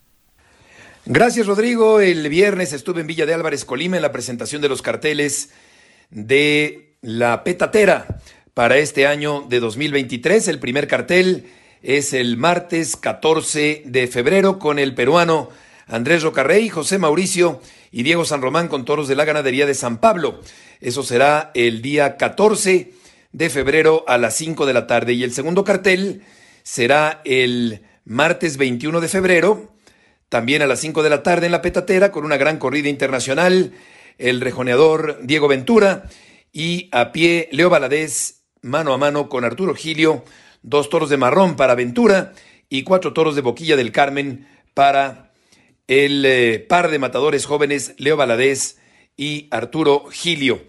Gracias, 1.06 1.46
Rodrigo. 1.46 2.00
El 2.00 2.28
viernes 2.28 2.74
estuve 2.74 3.02
en 3.02 3.08
Villa 3.08 3.28
de 3.28 3.36
Álvarez, 3.36 3.64
Colima, 3.64 3.98
en 3.98 4.02
la 4.02 4.12
presentación 4.12 4.64
de 4.64 4.70
los 4.70 4.82
carteles 4.82 5.52
de 6.10 6.98
la 7.02 7.44
petatera 7.44 8.20
para 8.56 8.78
este 8.78 9.06
año 9.06 9.46
de 9.48 9.60
2023. 9.60 10.48
El 10.48 10.58
primer 10.58 10.88
cartel 10.88 11.46
es 11.84 12.14
el 12.14 12.36
martes 12.36 12.96
14 12.96 13.84
de 13.86 14.08
febrero 14.08 14.58
con 14.58 14.80
el 14.80 14.96
peruano 14.96 15.50
Andrés 15.88 16.24
Rocarrey, 16.24 16.70
José 16.70 16.98
Mauricio 16.98 17.62
y 17.92 18.04
Diego 18.04 18.26
San 18.26 18.42
Román 18.42 18.68
con 18.68 18.86
toros 18.86 19.08
de 19.08 19.16
la 19.16 19.26
ganadería 19.26 19.66
de 19.66 19.74
San 19.74 19.98
Pablo. 20.00 20.42
Eso 20.82 21.04
será 21.04 21.52
el 21.54 21.82
día 21.82 22.18
14 22.18 22.94
de 23.32 23.50
febrero 23.50 24.04
a 24.08 24.18
las 24.18 24.36
5 24.36 24.66
de 24.66 24.74
la 24.74 24.88
tarde. 24.88 25.14
Y 25.14 25.24
el 25.24 25.34
segundo 25.34 25.64
cartel 25.64 26.24
será 26.64 27.22
el 27.26 27.82
martes 28.06 28.58
21 28.58 29.00
de 29.00 29.08
febrero, 29.08 29.74
también 30.30 30.62
a 30.62 30.68
las 30.68 30.80
5 30.80 31.04
de 31.04 31.10
la 31.10 31.24
tarde 31.24 31.46
en 31.46 31.52
la 31.52 31.62
Petatera, 31.62 32.12
con 32.12 32.26
una 32.26 32.38
gran 32.38 32.58
corrida 32.58 32.90
internacional, 32.90 33.74
el 34.18 34.42
rejoneador 34.42 35.20
Diego 35.24 35.48
Ventura 35.48 36.04
y 36.52 36.90
a 36.92 37.12
pie 37.12 37.50
Leo 37.52 37.70
Valadez, 37.70 38.44
mano 38.62 38.94
a 38.94 38.98
mano 38.98 39.30
con 39.30 39.46
Arturo 39.46 39.76
Gilio 39.76 40.24
dos 40.68 40.90
toros 40.90 41.10
de 41.10 41.18
marrón 41.18 41.56
para 41.56 41.76
Ventura 41.76 42.34
y 42.70 42.84
cuatro 42.84 43.14
toros 43.14 43.36
de 43.36 43.42
Boquilla 43.42 43.78
del 43.78 43.92
Carmen 43.92 44.48
para 44.74 45.27
el 45.88 46.26
eh, 46.26 46.66
par 46.68 46.92
de 46.92 47.00
matadores 47.00 47.46
jóvenes 47.46 47.94
Leo 47.98 48.18
Valadez 48.18 48.78
y 49.16 49.48
Arturo 49.52 50.06
Gilio. 50.12 50.62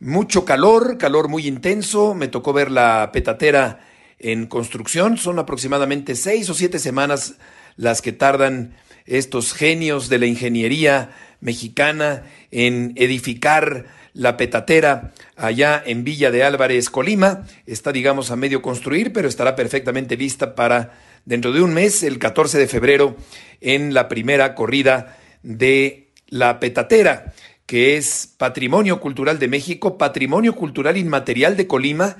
Mucho 0.00 0.44
calor, 0.44 0.98
calor 0.98 1.28
muy 1.28 1.46
intenso, 1.46 2.14
me 2.14 2.28
tocó 2.28 2.52
ver 2.52 2.70
la 2.70 3.10
petatera 3.12 3.86
en 4.18 4.46
construcción, 4.46 5.18
son 5.18 5.38
aproximadamente 5.38 6.14
seis 6.14 6.48
o 6.48 6.54
siete 6.54 6.78
semanas 6.78 7.34
las 7.76 8.02
que 8.02 8.12
tardan 8.12 8.74
estos 9.04 9.52
genios 9.52 10.08
de 10.08 10.18
la 10.18 10.26
ingeniería 10.26 11.10
mexicana 11.40 12.22
en 12.50 12.92
edificar 12.96 13.86
la 14.14 14.36
Petatera, 14.36 15.12
allá 15.36 15.82
en 15.84 16.04
Villa 16.04 16.30
de 16.30 16.44
Álvarez, 16.44 16.90
Colima. 16.90 17.46
Está, 17.66 17.92
digamos, 17.92 18.30
a 18.30 18.36
medio 18.36 18.60
construir, 18.60 19.12
pero 19.12 19.26
estará 19.26 19.56
perfectamente 19.56 20.16
lista 20.16 20.54
para 20.54 20.92
dentro 21.24 21.52
de 21.52 21.62
un 21.62 21.74
mes, 21.74 22.02
el 22.02 22.18
14 22.18 22.58
de 22.58 22.66
febrero, 22.66 23.16
en 23.60 23.94
la 23.94 24.08
primera 24.08 24.54
corrida 24.54 25.18
de 25.42 26.10
la 26.28 26.60
Petatera, 26.60 27.32
que 27.66 27.96
es 27.96 28.34
Patrimonio 28.36 29.00
Cultural 29.00 29.38
de 29.38 29.48
México, 29.48 29.98
Patrimonio 29.98 30.54
Cultural 30.54 30.96
Inmaterial 30.96 31.56
de 31.56 31.66
Colima 31.66 32.16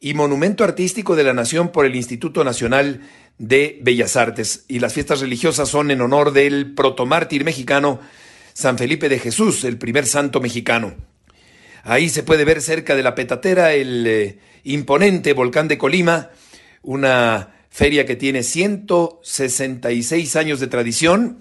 y 0.00 0.14
Monumento 0.14 0.64
Artístico 0.64 1.14
de 1.14 1.24
la 1.24 1.34
Nación 1.34 1.70
por 1.70 1.86
el 1.86 1.94
Instituto 1.94 2.42
Nacional 2.42 3.02
de 3.38 3.78
Bellas 3.82 4.16
Artes. 4.16 4.64
Y 4.68 4.78
las 4.78 4.94
fiestas 4.94 5.20
religiosas 5.20 5.68
son 5.68 5.90
en 5.90 6.00
honor 6.00 6.32
del 6.32 6.74
protomártir 6.74 7.44
mexicano 7.44 8.00
San 8.52 8.78
Felipe 8.78 9.08
de 9.08 9.18
Jesús, 9.18 9.64
el 9.64 9.78
primer 9.78 10.06
santo 10.06 10.40
mexicano. 10.40 10.94
Ahí 11.82 12.08
se 12.08 12.22
puede 12.22 12.44
ver 12.44 12.60
cerca 12.60 12.94
de 12.94 13.02
la 13.02 13.14
petatera 13.14 13.72
el 13.72 14.06
eh, 14.06 14.38
imponente 14.64 15.32
volcán 15.32 15.68
de 15.68 15.78
Colima, 15.78 16.30
una 16.82 17.59
feria 17.70 18.04
que 18.04 18.16
tiene 18.16 18.42
166 18.42 20.36
años 20.36 20.60
de 20.60 20.66
tradición, 20.66 21.38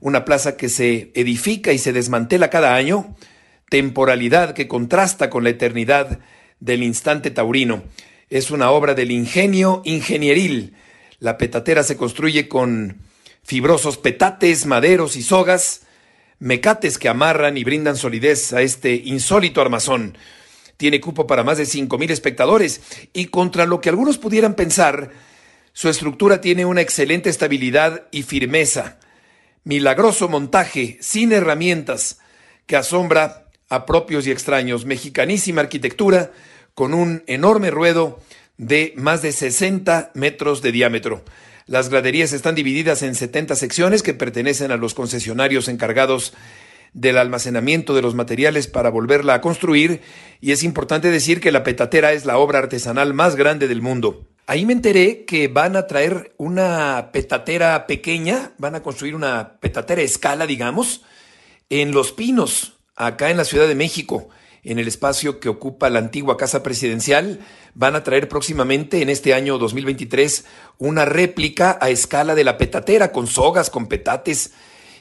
una 0.00 0.24
plaza 0.24 0.56
que 0.56 0.68
se 0.68 1.10
edifica 1.14 1.72
y 1.72 1.78
se 1.78 1.92
desmantela 1.92 2.50
cada 2.50 2.76
año, 2.76 3.16
temporalidad 3.70 4.52
que 4.54 4.68
contrasta 4.68 5.30
con 5.30 5.44
la 5.44 5.50
eternidad 5.50 6.20
del 6.60 6.82
instante 6.82 7.30
taurino. 7.30 7.82
Es 8.28 8.50
una 8.50 8.70
obra 8.70 8.94
del 8.94 9.10
ingenio 9.10 9.82
ingenieril. 9.84 10.74
La 11.18 11.38
petatera 11.38 11.82
se 11.82 11.96
construye 11.96 12.48
con 12.48 12.98
fibrosos 13.42 13.96
petates, 13.96 14.66
maderos 14.66 15.16
y 15.16 15.22
sogas, 15.22 15.82
mecates 16.38 16.98
que 16.98 17.08
amarran 17.08 17.56
y 17.56 17.64
brindan 17.64 17.96
solidez 17.96 18.52
a 18.52 18.62
este 18.62 18.94
insólito 18.94 19.60
armazón. 19.60 20.18
Tiene 20.76 21.00
cupo 21.00 21.26
para 21.26 21.44
más 21.44 21.58
de 21.58 21.64
5.000 21.64 22.10
espectadores 22.10 22.80
y 23.12 23.26
contra 23.26 23.66
lo 23.66 23.80
que 23.80 23.88
algunos 23.88 24.18
pudieran 24.18 24.54
pensar, 24.54 25.12
su 25.72 25.88
estructura 25.88 26.40
tiene 26.40 26.64
una 26.64 26.82
excelente 26.82 27.30
estabilidad 27.30 28.06
y 28.10 28.24
firmeza. 28.24 28.98
Milagroso 29.64 30.28
montaje, 30.28 30.98
sin 31.00 31.32
herramientas, 31.32 32.18
que 32.66 32.76
asombra 32.76 33.46
a 33.68 33.86
propios 33.86 34.26
y 34.26 34.30
extraños. 34.30 34.84
Mexicanísima 34.84 35.62
arquitectura, 35.62 36.32
con 36.74 36.92
un 36.92 37.22
enorme 37.26 37.70
ruedo 37.70 38.20
de 38.58 38.92
más 38.96 39.22
de 39.22 39.32
60 39.32 40.12
metros 40.14 40.60
de 40.62 40.72
diámetro. 40.72 41.24
Las 41.66 41.88
graderías 41.88 42.32
están 42.32 42.54
divididas 42.54 43.02
en 43.02 43.14
70 43.14 43.54
secciones 43.56 44.02
que 44.02 44.14
pertenecen 44.14 44.72
a 44.72 44.76
los 44.76 44.94
concesionarios 44.94 45.68
encargados 45.68 46.34
del 46.92 47.16
almacenamiento 47.16 47.94
de 47.94 48.02
los 48.02 48.14
materiales 48.14 48.66
para 48.66 48.90
volverla 48.90 49.34
a 49.34 49.40
construir 49.40 50.02
y 50.40 50.52
es 50.52 50.62
importante 50.62 51.10
decir 51.10 51.40
que 51.40 51.52
la 51.52 51.62
petatera 51.62 52.12
es 52.12 52.26
la 52.26 52.36
obra 52.36 52.58
artesanal 52.58 53.14
más 53.14 53.36
grande 53.36 53.68
del 53.68 53.80
mundo. 53.80 54.28
Ahí 54.46 54.66
me 54.66 54.72
enteré 54.72 55.24
que 55.24 55.48
van 55.48 55.76
a 55.76 55.86
traer 55.86 56.34
una 56.36 57.10
petatera 57.12 57.86
pequeña, 57.86 58.52
van 58.58 58.74
a 58.74 58.82
construir 58.82 59.14
una 59.14 59.58
petatera 59.60 60.02
escala, 60.02 60.46
digamos, 60.46 61.02
en 61.70 61.92
Los 61.92 62.12
Pinos, 62.12 62.74
acá 62.96 63.30
en 63.30 63.36
la 63.36 63.44
Ciudad 63.44 63.68
de 63.68 63.74
México 63.74 64.28
en 64.64 64.78
el 64.78 64.86
espacio 64.86 65.40
que 65.40 65.48
ocupa 65.48 65.90
la 65.90 65.98
antigua 65.98 66.36
Casa 66.36 66.62
Presidencial. 66.62 67.40
Van 67.74 67.96
a 67.96 68.04
traer 68.04 68.28
próximamente, 68.28 69.02
en 69.02 69.08
este 69.08 69.34
año 69.34 69.58
2023, 69.58 70.44
una 70.78 71.04
réplica 71.04 71.78
a 71.80 71.90
escala 71.90 72.34
de 72.34 72.44
la 72.44 72.58
petatera, 72.58 73.12
con 73.12 73.26
sogas, 73.26 73.70
con 73.70 73.86
petates 73.88 74.52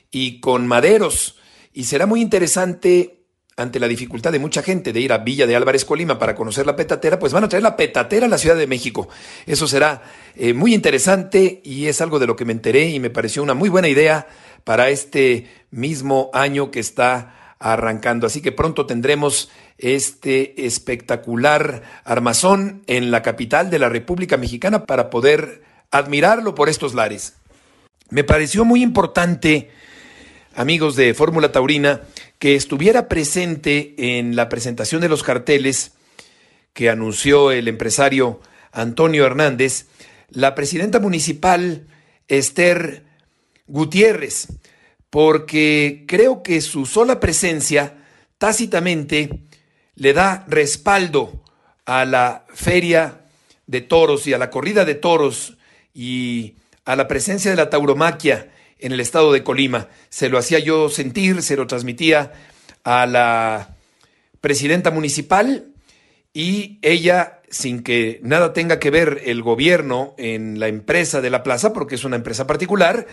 y 0.10 0.40
con 0.40 0.68
maderos. 0.68 1.38
Y 1.74 1.86
será 1.86 2.06
muy 2.06 2.22
interesante, 2.22 3.21
ante 3.58 3.80
la 3.80 3.88
dificultad 3.88 4.32
de 4.32 4.40
mucha 4.40 4.64
gente 4.64 4.94
de 4.94 5.00
ir 5.02 5.14
a 5.14 5.20
Villa 5.20 5.46
de 5.46 5.56
Álvarez 5.56 5.86
Colima 5.86 6.18
para 6.18 6.36
conocer 6.36 6.66
la 6.66 6.76
petatera, 6.76 7.20
pues 7.20 7.34
van 7.34 7.44
a 7.44 7.50
traer 7.50 7.64
la 7.64 7.76
petatera 7.76 8.26
a 8.26 8.30
la 8.30 8.38
Ciudad 8.38 8.56
de 8.56 8.68
México. 8.68 9.10
Eso 9.46 9.68
será 9.68 10.04
eh, 10.36 10.54
muy 10.54 10.74
interesante 10.74 11.62
y 11.64 11.88
es 11.88 12.02
algo 12.02 12.20
de 12.20 12.28
lo 12.28 12.36
que 12.36 12.46
me 12.46 12.54
enteré 12.54 12.90
y 12.90 13.00
me 13.00 13.10
pareció 13.10 13.44
una 13.44 13.54
muy 13.54 13.70
buena 13.70 13.90
idea 13.90 14.28
para 14.64 14.90
este 14.90 15.48
mismo 15.70 16.30
año 16.34 16.72
que 16.72 16.80
está 16.80 17.56
arrancando. 17.60 18.26
Así 18.26 18.42
que 18.42 18.52
pronto 18.52 18.86
tendremos 18.86 19.50
este 19.78 20.66
espectacular 20.66 21.84
armazón 22.04 22.84
en 22.88 23.12
la 23.12 23.22
capital 23.22 23.70
de 23.70 23.80
la 23.80 23.90
República 23.90 24.38
Mexicana 24.38 24.86
para 24.86 25.10
poder 25.10 25.64
admirarlo 25.92 26.56
por 26.56 26.70
estos 26.70 26.94
lares. 26.94 27.36
Me 28.10 28.24
pareció 28.24 28.66
muy 28.66 28.82
importante, 28.82 29.72
amigos 30.56 30.96
de 30.96 31.14
Fórmula 31.14 31.52
Taurina, 31.52 32.02
que 32.42 32.56
estuviera 32.56 33.08
presente 33.08 33.94
en 34.18 34.36
la 34.36 34.50
presentación 34.50 35.00
de 35.00 35.10
los 35.10 35.22
carteles 35.22 35.92
que 36.74 36.90
anunció 36.90 37.52
el 37.52 37.68
empresario 37.68 38.42
Antonio 38.72 39.28
Hernández, 39.28 39.86
la 40.32 40.56
presidenta 40.56 41.00
municipal 41.00 41.86
Esther 42.28 43.06
Gutiérrez, 43.68 44.48
porque 45.12 46.06
creo 46.08 46.42
que 46.42 46.62
su 46.62 46.88
sola 46.88 47.20
presencia 47.20 47.98
tácitamente 48.40 49.44
le 49.94 50.14
da 50.14 50.44
respaldo 50.48 51.44
a 51.86 52.06
la 52.06 52.48
feria 52.56 53.22
de 53.68 53.82
toros 53.82 54.26
y 54.26 54.34
a 54.34 54.40
la 54.40 54.50
corrida 54.50 54.84
de 54.84 54.96
toros 54.96 55.58
y 55.94 56.56
a 56.86 56.96
la 56.96 57.08
presencia 57.08 57.52
de 57.52 57.58
la 57.58 57.70
tauromaquia 57.70 58.52
en 58.82 58.92
el 58.92 59.00
estado 59.00 59.32
de 59.32 59.44
Colima. 59.44 59.88
Se 60.10 60.30
lo 60.30 60.38
hacía 60.38 60.60
yo 60.60 60.90
sentir, 60.90 61.42
se 61.42 61.56
lo 61.56 61.68
transmitía 61.68 62.34
a 62.84 63.06
la 63.06 63.76
presidenta 64.42 64.92
municipal 64.92 65.68
y 66.34 66.80
ella, 66.82 67.42
sin 67.50 67.84
que 67.84 68.20
nada 68.24 68.54
tenga 68.54 68.80
que 68.80 68.90
ver 68.90 69.22
el 69.26 69.42
gobierno 69.44 70.16
en 70.18 70.60
la 70.60 70.68
empresa 70.68 71.22
de 71.22 71.30
la 71.30 71.44
plaza, 71.44 71.74
porque 71.74 71.96
es 71.96 72.04
una 72.04 72.16
empresa 72.16 72.48
particular, 72.48 73.08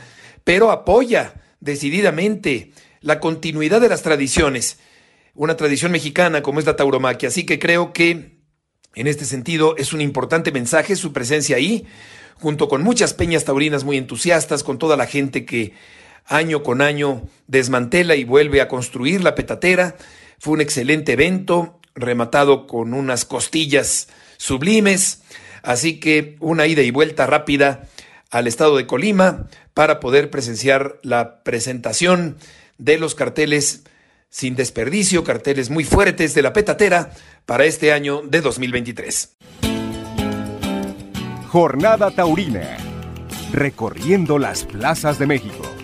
pero 0.44 0.70
apoya 0.70 1.34
decididamente 1.60 2.72
la 3.00 3.20
continuidad 3.20 3.80
de 3.80 3.88
las 3.88 4.02
tradiciones, 4.02 4.78
una 5.34 5.56
tradición 5.56 5.92
mexicana 5.92 6.42
como 6.42 6.60
es 6.60 6.66
la 6.66 6.76
tauromaquia. 6.76 7.28
Así 7.28 7.44
que 7.44 7.58
creo 7.58 7.92
que 7.92 8.38
en 8.94 9.06
este 9.06 9.24
sentido 9.24 9.76
es 9.76 9.92
un 9.92 10.00
importante 10.00 10.50
mensaje 10.50 10.96
su 10.96 11.12
presencia 11.12 11.56
ahí, 11.56 11.86
junto 12.40 12.68
con 12.68 12.82
muchas 12.82 13.14
peñas 13.14 13.44
taurinas 13.44 13.84
muy 13.84 13.96
entusiastas, 13.96 14.62
con 14.64 14.78
toda 14.78 14.96
la 14.96 15.06
gente 15.06 15.44
que 15.44 15.74
año 16.26 16.62
con 16.62 16.82
año 16.82 17.22
desmantela 17.46 18.14
y 18.14 18.24
vuelve 18.24 18.60
a 18.60 18.68
construir 18.68 19.22
la 19.22 19.34
petatera. 19.34 19.96
Fue 20.38 20.54
un 20.54 20.60
excelente 20.60 21.12
evento, 21.12 21.80
rematado 21.94 22.66
con 22.66 22.94
unas 22.94 23.24
costillas 23.24 24.08
sublimes. 24.36 25.22
Así 25.62 25.98
que 25.98 26.36
una 26.40 26.66
ida 26.66 26.82
y 26.82 26.90
vuelta 26.90 27.26
rápida 27.26 27.88
al 28.30 28.46
estado 28.46 28.76
de 28.76 28.86
Colima 28.86 29.48
para 29.74 30.00
poder 30.00 30.30
presenciar 30.30 30.98
la 31.02 31.42
presentación 31.42 32.36
de 32.76 32.98
los 32.98 33.14
carteles 33.14 33.82
sin 34.30 34.54
desperdicio, 34.54 35.24
carteles 35.24 35.70
muy 35.70 35.84
fuertes 35.84 36.34
de 36.34 36.42
la 36.42 36.52
petatera 36.52 37.10
para 37.46 37.64
este 37.64 37.92
año 37.92 38.22
de 38.22 38.40
2023. 38.42 39.36
Jornada 41.48 42.10
Taurina, 42.10 42.76
recorriendo 43.52 44.38
las 44.38 44.64
plazas 44.64 45.18
de 45.18 45.26
México. 45.26 45.77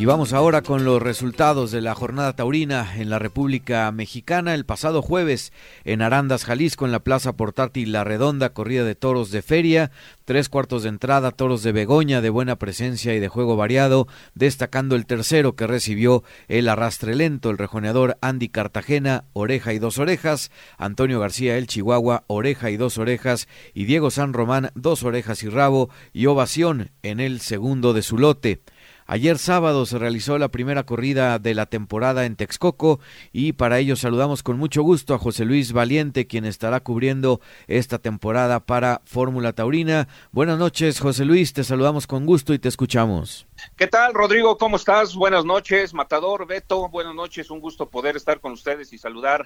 Y 0.00 0.06
vamos 0.06 0.32
ahora 0.32 0.62
con 0.62 0.86
los 0.86 1.02
resultados 1.02 1.72
de 1.72 1.82
la 1.82 1.94
jornada 1.94 2.32
taurina 2.32 2.96
en 2.96 3.10
la 3.10 3.18
República 3.18 3.92
Mexicana. 3.92 4.54
El 4.54 4.64
pasado 4.64 5.02
jueves 5.02 5.52
en 5.84 6.00
Arandas, 6.00 6.46
Jalisco, 6.46 6.86
en 6.86 6.92
la 6.92 7.00
Plaza 7.00 7.34
Portátil 7.34 7.92
La 7.92 8.02
Redonda, 8.02 8.54
corrida 8.54 8.82
de 8.82 8.94
toros 8.94 9.30
de 9.30 9.42
feria, 9.42 9.90
tres 10.24 10.48
cuartos 10.48 10.84
de 10.84 10.88
entrada, 10.88 11.32
toros 11.32 11.62
de 11.62 11.72
Begoña 11.72 12.22
de 12.22 12.30
buena 12.30 12.56
presencia 12.56 13.14
y 13.14 13.20
de 13.20 13.28
juego 13.28 13.56
variado, 13.56 14.08
destacando 14.34 14.96
el 14.96 15.04
tercero 15.04 15.54
que 15.54 15.66
recibió 15.66 16.24
el 16.48 16.70
arrastre 16.70 17.14
lento, 17.14 17.50
el 17.50 17.58
rejoneador 17.58 18.16
Andy 18.22 18.48
Cartagena, 18.48 19.24
oreja 19.34 19.74
y 19.74 19.78
dos 19.78 19.98
orejas, 19.98 20.50
Antonio 20.78 21.20
García 21.20 21.58
el 21.58 21.66
Chihuahua, 21.66 22.24
oreja 22.26 22.70
y 22.70 22.78
dos 22.78 22.96
orejas, 22.96 23.48
y 23.74 23.84
Diego 23.84 24.10
San 24.10 24.32
Román, 24.32 24.70
dos 24.74 25.02
orejas 25.02 25.42
y 25.42 25.50
rabo, 25.50 25.90
y 26.14 26.24
ovación 26.24 26.90
en 27.02 27.20
el 27.20 27.40
segundo 27.40 27.92
de 27.92 28.00
su 28.00 28.16
lote. 28.16 28.62
Ayer 29.12 29.38
sábado 29.38 29.86
se 29.86 29.98
realizó 29.98 30.38
la 30.38 30.52
primera 30.52 30.84
corrida 30.84 31.40
de 31.40 31.52
la 31.52 31.66
temporada 31.66 32.26
en 32.26 32.36
Texcoco 32.36 33.00
y 33.32 33.54
para 33.54 33.80
ello 33.80 33.96
saludamos 33.96 34.44
con 34.44 34.56
mucho 34.56 34.82
gusto 34.82 35.14
a 35.14 35.18
José 35.18 35.44
Luis 35.44 35.72
Valiente, 35.72 36.28
quien 36.28 36.44
estará 36.44 36.78
cubriendo 36.78 37.40
esta 37.66 37.98
temporada 37.98 38.60
para 38.60 39.02
Fórmula 39.04 39.52
Taurina. 39.52 40.06
Buenas 40.30 40.60
noches, 40.60 41.00
José 41.00 41.24
Luis, 41.24 41.52
te 41.52 41.64
saludamos 41.64 42.06
con 42.06 42.24
gusto 42.24 42.54
y 42.54 42.60
te 42.60 42.68
escuchamos. 42.68 43.48
¿Qué 43.76 43.88
tal, 43.88 44.14
Rodrigo? 44.14 44.56
¿Cómo 44.56 44.76
estás? 44.76 45.16
Buenas 45.16 45.44
noches, 45.44 45.92
Matador, 45.92 46.46
Beto, 46.46 46.88
buenas 46.88 47.16
noches, 47.16 47.50
un 47.50 47.58
gusto 47.58 47.90
poder 47.90 48.14
estar 48.14 48.38
con 48.38 48.52
ustedes 48.52 48.92
y 48.92 48.98
saludar 48.98 49.42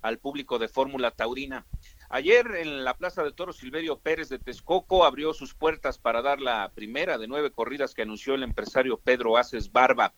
al 0.00 0.18
público 0.18 0.60
de 0.60 0.68
Fórmula 0.68 1.10
Taurina. 1.10 1.66
Ayer 2.10 2.46
en 2.56 2.84
la 2.84 2.96
Plaza 2.96 3.22
de 3.22 3.32
Toro 3.32 3.52
Silverio 3.52 3.98
Pérez 3.98 4.30
de 4.30 4.38
Texcoco 4.38 5.04
abrió 5.04 5.34
sus 5.34 5.52
puertas 5.52 5.98
para 5.98 6.22
dar 6.22 6.40
la 6.40 6.72
primera 6.74 7.18
de 7.18 7.28
nueve 7.28 7.50
corridas 7.50 7.92
que 7.92 8.00
anunció 8.00 8.34
el 8.34 8.42
empresario 8.42 8.98
Pedro 8.98 9.36
Aces 9.36 9.70
Barba. 9.70 10.14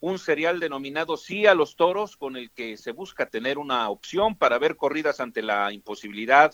Un 0.00 0.18
serial 0.18 0.58
denominado 0.58 1.18
Sí 1.18 1.46
a 1.46 1.54
los 1.54 1.76
Toros 1.76 2.16
con 2.16 2.38
el 2.38 2.50
que 2.50 2.78
se 2.78 2.92
busca 2.92 3.28
tener 3.28 3.58
una 3.58 3.90
opción 3.90 4.38
para 4.38 4.58
ver 4.58 4.76
corridas 4.76 5.20
ante 5.20 5.42
la 5.42 5.70
imposibilidad 5.70 6.50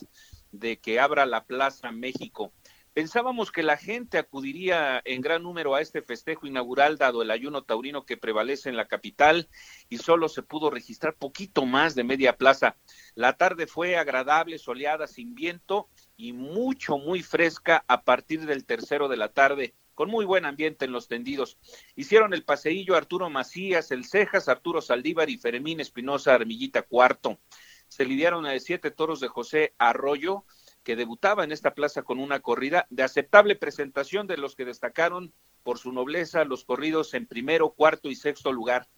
de 0.51 0.80
que 0.80 0.99
abra 0.99 1.24
la 1.24 1.45
Plaza 1.45 1.93
México. 1.93 2.53
Pensábamos 2.93 3.53
que 3.53 3.62
la 3.62 3.76
gente 3.76 4.18
acudiría 4.18 5.01
en 5.05 5.20
gran 5.20 5.45
número 5.45 5.76
a 5.76 5.80
este 5.80 6.03
festejo 6.03 6.49
inaugural 6.49 6.99
dado 6.99 7.22
el 7.22 7.30
ayuno 7.30 7.62
taurino 7.62 8.05
que 8.05 8.16
prevalece 8.16 8.68
en 8.68 8.76
la 8.76 8.88
capital 8.88 9.49
y 9.88 9.99
solo 9.99 10.28
se 10.28 10.43
pudo 10.43 10.70
registrar 10.70 11.14
poquito 11.14 11.66
más 11.66 11.95
de 11.95 12.03
media 12.03 12.36
plaza. 12.36 12.76
La 13.14 13.34
tarde 13.34 13.68
fue 13.68 13.97
agradable, 13.97 14.59
soleada, 14.59 15.07
sin 15.07 15.36
viento 15.36 15.88
y 16.16 16.32
mucho, 16.32 16.99
muy 16.99 17.22
fresca 17.22 17.84
a 17.86 18.03
partir 18.03 18.45
del 18.45 18.66
tercero 18.66 19.07
de 19.07 19.16
la 19.16 19.28
tarde, 19.32 19.76
con 19.95 20.11
muy 20.11 20.24
buen 20.24 20.45
ambiente 20.45 20.84
en 20.84 20.91
los 20.91 21.07
tendidos. 21.07 21.59
Hicieron 21.95 22.34
el 22.34 22.45
paseillo 22.45 22.97
Arturo 22.97 23.30
Macías, 23.30 23.93
el 23.93 24.05
Cejas, 24.05 24.49
Arturo 24.49 24.82
Saldívar 24.82 25.30
y 25.30 25.38
Fermín 25.38 25.78
Espinosa 25.78 26.34
Armillita 26.34 26.82
Cuarto. 26.82 27.38
Se 27.86 28.05
lidiaron 28.05 28.47
a 28.47 28.59
siete 28.59 28.91
toros 28.91 29.20
de 29.20 29.28
José 29.28 29.74
Arroyo, 29.78 30.45
que 30.83 30.97
debutaba 30.97 31.45
en 31.45 31.53
esta 31.53 31.74
plaza 31.74 32.03
con 32.03 32.18
una 32.18 32.41
corrida 32.41 32.87
de 32.91 33.03
aceptable 33.03 33.57
presentación 33.57 34.26
de 34.26 34.37
los 34.37 34.57
que 34.57 34.64
destacaron 34.64 35.33
por 35.62 35.78
su 35.78 35.93
nobleza 35.93 36.45
los 36.45 36.64
corridos 36.64 37.14
en 37.14 37.26
primero, 37.26 37.70
cuarto 37.70 38.09
y 38.09 38.14
sexto 38.14 38.53
lugar. 38.53 38.89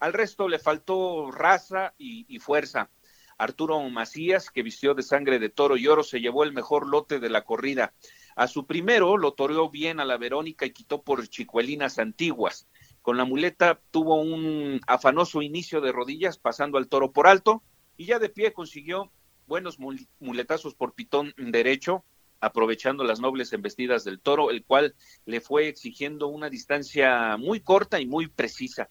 Al 0.00 0.12
resto 0.12 0.48
le 0.48 0.58
faltó 0.58 1.30
raza 1.30 1.94
y, 1.98 2.38
fuerza. 2.38 2.90
Arturo 3.36 3.80
Macías, 3.88 4.50
que 4.50 4.62
vistió 4.62 4.94
de 4.94 5.02
sangre 5.02 5.38
de 5.38 5.48
toro 5.48 5.76
y 5.76 5.86
oro, 5.86 6.02
se 6.02 6.20
llevó 6.20 6.42
el 6.42 6.52
mejor 6.52 6.88
lote 6.88 7.20
de 7.20 7.30
la 7.30 7.44
corrida. 7.44 7.94
A 8.34 8.48
su 8.48 8.66
primero 8.66 9.16
lo 9.16 9.32
toreó 9.32 9.70
bien 9.70 10.00
a 10.00 10.04
la 10.04 10.16
Verónica 10.16 10.66
y 10.66 10.72
quitó 10.72 11.02
por 11.02 11.26
chicuelinas 11.28 11.98
antiguas. 11.98 12.68
Con 13.02 13.16
la 13.16 13.24
muleta 13.24 13.80
tuvo 13.90 14.20
un 14.20 14.80
afanoso 14.86 15.40
inicio 15.42 15.80
de 15.80 15.92
rodillas 15.92 16.38
pasando 16.38 16.78
al 16.78 16.88
toro 16.88 17.12
por 17.12 17.26
alto 17.26 17.62
y 17.96 18.06
ya 18.06 18.18
de 18.18 18.28
pie 18.28 18.52
consiguió 18.52 19.10
buenos 19.48 19.78
muletazos 20.20 20.74
por 20.74 20.94
pitón 20.94 21.34
derecho, 21.36 22.04
aprovechando 22.38 23.02
las 23.02 23.18
nobles 23.18 23.52
embestidas 23.52 24.04
del 24.04 24.20
toro, 24.20 24.50
el 24.50 24.62
cual 24.64 24.94
le 25.24 25.40
fue 25.40 25.68
exigiendo 25.68 26.28
una 26.28 26.50
distancia 26.50 27.36
muy 27.36 27.60
corta 27.60 28.00
y 28.00 28.06
muy 28.06 28.28
precisa. 28.28 28.90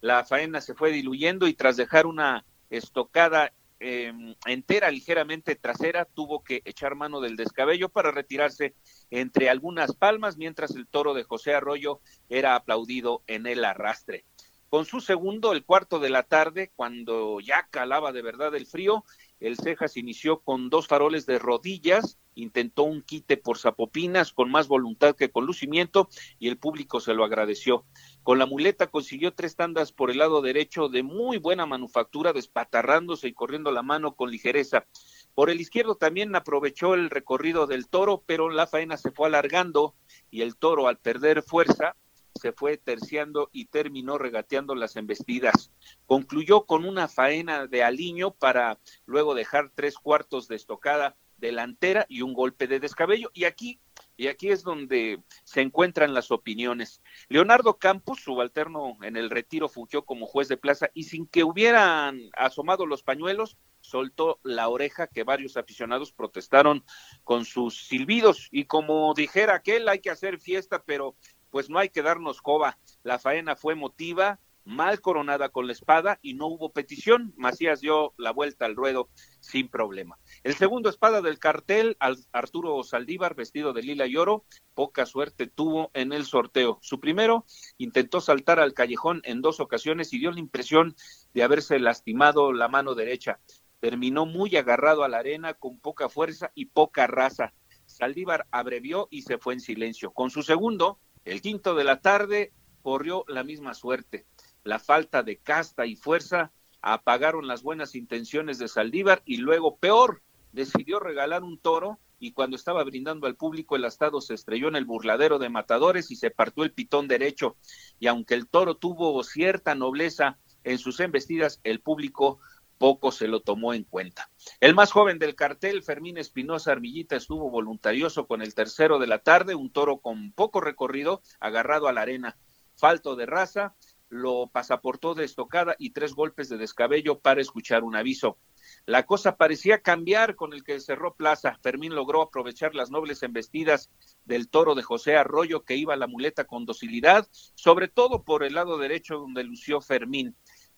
La 0.00 0.24
faena 0.24 0.60
se 0.60 0.74
fue 0.74 0.92
diluyendo 0.92 1.48
y 1.48 1.54
tras 1.54 1.76
dejar 1.76 2.06
una 2.06 2.46
estocada 2.70 3.52
em, 3.80 4.34
entera, 4.46 4.90
ligeramente 4.90 5.56
trasera, 5.56 6.06
tuvo 6.06 6.42
que 6.42 6.62
echar 6.64 6.94
mano 6.94 7.20
del 7.20 7.36
descabello 7.36 7.88
para 7.88 8.12
retirarse 8.12 8.74
entre 9.10 9.50
algunas 9.50 9.94
palmas, 9.94 10.36
mientras 10.36 10.70
el 10.70 10.86
toro 10.86 11.12
de 11.12 11.24
José 11.24 11.52
Arroyo 11.52 12.00
era 12.30 12.54
aplaudido 12.54 13.22
en 13.26 13.46
el 13.46 13.64
arrastre. 13.64 14.24
Con 14.68 14.84
su 14.84 15.00
segundo, 15.00 15.52
el 15.52 15.64
cuarto 15.64 16.00
de 16.00 16.10
la 16.10 16.24
tarde, 16.24 16.72
cuando 16.74 17.40
ya 17.40 17.68
calaba 17.70 18.12
de 18.12 18.22
verdad 18.22 18.54
el 18.54 18.66
frío, 18.66 19.04
el 19.40 19.56
Cejas 19.56 19.96
inició 19.96 20.40
con 20.40 20.70
dos 20.70 20.86
faroles 20.86 21.26
de 21.26 21.38
rodillas, 21.38 22.18
intentó 22.34 22.84
un 22.84 23.02
quite 23.02 23.36
por 23.36 23.58
zapopinas 23.58 24.32
con 24.32 24.50
más 24.50 24.68
voluntad 24.68 25.14
que 25.14 25.30
con 25.30 25.46
lucimiento 25.46 26.08
y 26.38 26.48
el 26.48 26.58
público 26.58 27.00
se 27.00 27.14
lo 27.14 27.24
agradeció. 27.24 27.84
Con 28.22 28.38
la 28.38 28.46
muleta 28.46 28.88
consiguió 28.88 29.34
tres 29.34 29.56
tandas 29.56 29.92
por 29.92 30.10
el 30.10 30.18
lado 30.18 30.42
derecho 30.42 30.88
de 30.88 31.02
muy 31.02 31.38
buena 31.38 31.66
manufactura, 31.66 32.32
despatarrándose 32.32 33.28
y 33.28 33.32
corriendo 33.32 33.70
la 33.70 33.82
mano 33.82 34.14
con 34.14 34.30
ligereza. 34.30 34.86
Por 35.34 35.50
el 35.50 35.60
izquierdo 35.60 35.96
también 35.96 36.34
aprovechó 36.34 36.94
el 36.94 37.10
recorrido 37.10 37.66
del 37.66 37.88
toro, 37.88 38.22
pero 38.26 38.48
la 38.48 38.66
faena 38.66 38.96
se 38.96 39.10
fue 39.10 39.26
alargando 39.26 39.94
y 40.30 40.42
el 40.42 40.56
toro 40.56 40.88
al 40.88 40.98
perder 40.98 41.42
fuerza 41.42 41.96
se 42.36 42.52
fue 42.52 42.76
terciando 42.76 43.50
y 43.52 43.66
terminó 43.66 44.18
regateando 44.18 44.74
las 44.74 44.96
embestidas. 44.96 45.70
Concluyó 46.06 46.66
con 46.66 46.84
una 46.84 47.08
faena 47.08 47.66
de 47.66 47.82
aliño 47.82 48.32
para 48.32 48.78
luego 49.04 49.34
dejar 49.34 49.70
tres 49.74 49.96
cuartos 49.96 50.48
de 50.48 50.56
estocada 50.56 51.16
delantera 51.38 52.06
y 52.08 52.22
un 52.22 52.32
golpe 52.32 52.66
de 52.66 52.80
descabello. 52.80 53.30
Y 53.34 53.44
aquí, 53.44 53.80
y 54.16 54.28
aquí 54.28 54.50
es 54.50 54.62
donde 54.62 55.22
se 55.44 55.60
encuentran 55.60 56.14
las 56.14 56.30
opiniones. 56.30 57.02
Leonardo 57.28 57.78
Campos, 57.78 58.20
subalterno 58.20 58.96
en 59.02 59.16
el 59.16 59.30
retiro, 59.30 59.68
fungió 59.68 60.04
como 60.04 60.26
juez 60.26 60.48
de 60.48 60.56
plaza 60.56 60.90
y 60.94 61.04
sin 61.04 61.26
que 61.26 61.44
hubieran 61.44 62.30
asomado 62.36 62.86
los 62.86 63.02
pañuelos, 63.02 63.56
soltó 63.80 64.40
la 64.42 64.68
oreja 64.68 65.06
que 65.06 65.22
varios 65.22 65.56
aficionados 65.56 66.12
protestaron 66.12 66.84
con 67.24 67.44
sus 67.44 67.86
silbidos. 67.86 68.48
Y 68.50 68.64
como 68.64 69.14
dijera 69.14 69.54
aquel, 69.54 69.88
hay 69.88 70.00
que 70.00 70.10
hacer 70.10 70.40
fiesta, 70.40 70.82
pero 70.84 71.14
pues 71.50 71.70
no 71.70 71.78
hay 71.78 71.88
que 71.88 72.02
darnos 72.02 72.42
coba. 72.42 72.78
La 73.02 73.18
faena 73.18 73.56
fue 73.56 73.74
motiva, 73.74 74.40
mal 74.66 75.00
coronada 75.00 75.48
con 75.48 75.66
la 75.66 75.72
espada 75.72 76.18
y 76.20 76.34
no 76.34 76.48
hubo 76.48 76.72
petición. 76.72 77.32
Macías 77.36 77.80
dio 77.80 78.12
la 78.18 78.32
vuelta 78.32 78.66
al 78.66 78.76
ruedo 78.76 79.08
sin 79.40 79.68
problema. 79.68 80.18
El 80.42 80.54
segundo 80.54 80.90
espada 80.90 81.22
del 81.22 81.38
cartel, 81.38 81.96
Arturo 82.32 82.82
Saldívar, 82.82 83.34
vestido 83.36 83.72
de 83.72 83.82
lila 83.82 84.06
y 84.06 84.16
oro, 84.16 84.44
poca 84.74 85.06
suerte 85.06 85.46
tuvo 85.46 85.90
en 85.94 86.12
el 86.12 86.26
sorteo. 86.26 86.78
Su 86.82 87.00
primero 87.00 87.46
intentó 87.78 88.20
saltar 88.20 88.58
al 88.58 88.74
callejón 88.74 89.22
en 89.24 89.40
dos 89.40 89.60
ocasiones 89.60 90.12
y 90.12 90.18
dio 90.18 90.32
la 90.32 90.40
impresión 90.40 90.96
de 91.32 91.44
haberse 91.44 91.78
lastimado 91.78 92.52
la 92.52 92.68
mano 92.68 92.94
derecha. 92.94 93.38
Terminó 93.78 94.26
muy 94.26 94.56
agarrado 94.56 95.04
a 95.04 95.08
la 95.08 95.18
arena 95.18 95.54
con 95.54 95.78
poca 95.78 96.08
fuerza 96.08 96.50
y 96.54 96.66
poca 96.66 97.06
raza. 97.06 97.54
Saldívar 97.84 98.48
abrevió 98.50 99.06
y 99.12 99.22
se 99.22 99.38
fue 99.38 99.54
en 99.54 99.60
silencio. 99.60 100.10
Con 100.10 100.30
su 100.30 100.42
segundo, 100.42 100.98
el 101.26 101.42
quinto 101.42 101.74
de 101.74 101.84
la 101.84 102.00
tarde 102.00 102.52
corrió 102.82 103.24
la 103.26 103.42
misma 103.42 103.74
suerte. 103.74 104.26
La 104.62 104.78
falta 104.78 105.24
de 105.24 105.38
casta 105.38 105.84
y 105.84 105.96
fuerza 105.96 106.52
apagaron 106.80 107.48
las 107.48 107.62
buenas 107.62 107.96
intenciones 107.96 108.58
de 108.58 108.68
Saldívar 108.68 109.22
y 109.26 109.38
luego, 109.38 109.76
peor, 109.76 110.22
decidió 110.52 111.00
regalar 111.00 111.42
un 111.42 111.58
toro 111.58 111.98
y 112.20 112.32
cuando 112.32 112.56
estaba 112.56 112.84
brindando 112.84 113.26
al 113.26 113.34
público 113.34 113.74
el 113.74 113.84
astado 113.84 114.20
se 114.20 114.34
estrelló 114.34 114.68
en 114.68 114.76
el 114.76 114.84
burladero 114.84 115.38
de 115.38 115.50
matadores 115.50 116.12
y 116.12 116.16
se 116.16 116.30
partió 116.30 116.62
el 116.62 116.72
pitón 116.72 117.08
derecho. 117.08 117.56
Y 117.98 118.06
aunque 118.06 118.34
el 118.34 118.48
toro 118.48 118.76
tuvo 118.76 119.22
cierta 119.24 119.74
nobleza 119.74 120.38
en 120.62 120.78
sus 120.78 121.00
embestidas, 121.00 121.60
el 121.64 121.80
público 121.80 122.38
poco 122.78 123.12
se 123.12 123.28
lo 123.28 123.40
tomó 123.40 123.74
en 123.74 123.84
cuenta. 123.84 124.30
El 124.60 124.74
más 124.74 124.92
joven 124.92 125.18
del 125.18 125.34
cartel, 125.34 125.82
Fermín 125.82 126.18
Espinosa 126.18 126.72
Armillita, 126.72 127.16
estuvo 127.16 127.50
voluntarioso 127.50 128.26
con 128.26 128.42
el 128.42 128.54
tercero 128.54 128.98
de 128.98 129.06
la 129.06 129.18
tarde, 129.18 129.54
un 129.54 129.70
toro 129.70 129.98
con 129.98 130.32
poco 130.32 130.60
recorrido, 130.60 131.22
agarrado 131.40 131.88
a 131.88 131.92
la 131.92 132.02
arena, 132.02 132.36
falto 132.74 133.16
de 133.16 133.26
raza, 133.26 133.74
lo 134.08 134.48
pasaportó 134.48 135.14
de 135.14 135.24
estocada 135.24 135.74
y 135.78 135.90
tres 135.90 136.14
golpes 136.14 136.48
de 136.48 136.58
descabello 136.58 137.18
para 137.18 137.40
escuchar 137.40 137.82
un 137.82 137.96
aviso. 137.96 138.38
La 138.84 139.04
cosa 139.04 139.36
parecía 139.36 139.82
cambiar 139.82 140.36
con 140.36 140.52
el 140.52 140.64
que 140.64 140.80
cerró 140.80 141.14
plaza. 141.14 141.58
Fermín 141.62 141.94
logró 141.94 142.22
aprovechar 142.22 142.74
las 142.74 142.90
nobles 142.90 143.22
embestidas 143.22 143.90
del 144.24 144.48
toro 144.48 144.74
de 144.74 144.82
José 144.82 145.16
Arroyo 145.16 145.64
que 145.64 145.76
iba 145.76 145.94
a 145.94 145.96
la 145.96 146.06
muleta 146.06 146.44
con 146.44 146.66
docilidad, 146.66 147.28
sobre 147.54 147.88
todo 147.88 148.22
por 148.22 148.44
el 148.44 148.54
lado 148.54 148.78
derecho 148.78 149.18
donde 149.18 149.44
lució 149.44 149.80
Fermín. 149.80 150.36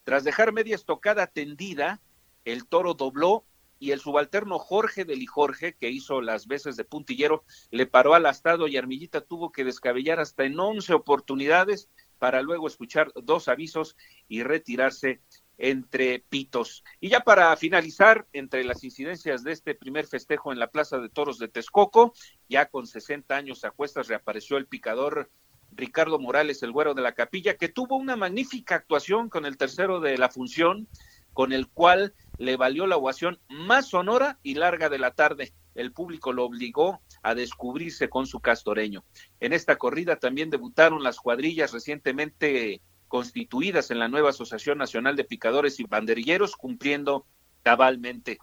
Tras 0.09 0.25
dejar 0.25 0.55
media 0.55 0.75
estocada 0.75 1.27
tendida, 1.27 2.01
el 2.47 2.67
toro 2.67 2.95
dobló 2.95 3.45
y 3.79 3.91
el 3.91 4.01
subalterno 4.01 4.59
Jorge 4.59 5.05
de 5.05 5.15
Lijorge, 5.15 5.75
que 5.75 5.91
hizo 5.91 6.23
las 6.23 6.47
veces 6.47 6.77
de 6.77 6.87
puntillero, 6.87 7.45
le 7.71 7.85
paró 7.85 8.15
al 8.15 8.25
astado 8.25 8.69
y 8.69 8.79
Armillita 8.79 9.21
tuvo 9.21 9.53
que 9.53 9.65
descabellar 9.65 10.19
hasta 10.19 10.45
en 10.45 10.59
once 10.59 10.95
oportunidades 10.95 11.91
para 12.19 12.41
luego 12.41 12.69
escuchar 12.69 13.13
dos 13.17 13.49
avisos 13.49 13.99
y 14.29 14.45
retirarse 14.45 15.21
entre 15.59 16.21
pitos. 16.21 16.85
Y 17.01 17.11
ya 17.11 17.21
para 17.21 17.55
finalizar, 17.59 18.27
entre 18.33 18.65
las 18.65 18.83
incidencias 18.85 19.45
de 19.45 19.53
este 19.53 19.75
primer 19.75 20.07
festejo 20.07 20.55
en 20.55 20.59
la 20.59 20.71
Plaza 20.71 21.01
de 21.01 21.11
Toros 21.11 21.39
de 21.39 21.49
Texcoco, 21.49 22.15
ya 22.49 22.71
con 22.71 22.87
60 22.87 23.37
años 23.37 23.63
a 23.63 23.75
reapareció 24.07 24.57
el 24.57 24.69
picador 24.69 25.31
Ricardo 25.79 26.18
Morales, 26.18 26.62
el 26.64 26.72
güero 26.72 26.93
de 26.93 27.03
la 27.03 27.12
capilla, 27.12 27.57
que 27.57 27.68
tuvo 27.68 27.97
una 27.97 28.16
magnífica 28.16 28.74
actuación 28.74 29.29
con 29.29 29.47
el 29.47 29.57
tercero 29.57 30.01
de 30.01 30.18
la 30.18 30.29
función, 30.29 30.89
con 31.33 31.53
el 31.53 31.68
cual 31.68 32.14
le 32.37 32.57
valió 32.57 32.89
la 32.89 32.97
ovación 32.97 33.39
más 33.49 33.89
sonora 33.89 34.41
y 34.43 34.55
larga 34.55 34.89
de 34.89 34.99
la 34.99 35.12
tarde. 35.12 35.53
El 35.76 35.93
público 35.93 36.33
lo 36.33 36.45
obligó 36.45 37.01
a 37.22 37.37
descubrirse 37.37 38.09
con 38.09 38.26
su 38.26 38.41
castoreño. 38.41 39.05
En 39.39 39.53
esta 39.53 39.76
corrida 39.76 40.16
también 40.16 40.51
debutaron 40.51 41.05
las 41.05 41.18
cuadrillas 41.20 41.72
recientemente 41.72 42.83
constituidas 43.07 43.93
en 43.93 44.01
la 44.01 44.09
nueva 44.09 44.31
Asociación 44.31 44.79
Nacional 44.79 45.14
de 45.14 45.24
Picadores 45.24 45.79
y 45.79 45.85
Banderilleros, 45.85 46.57
cumpliendo 46.57 47.24
cabalmente. 47.62 48.39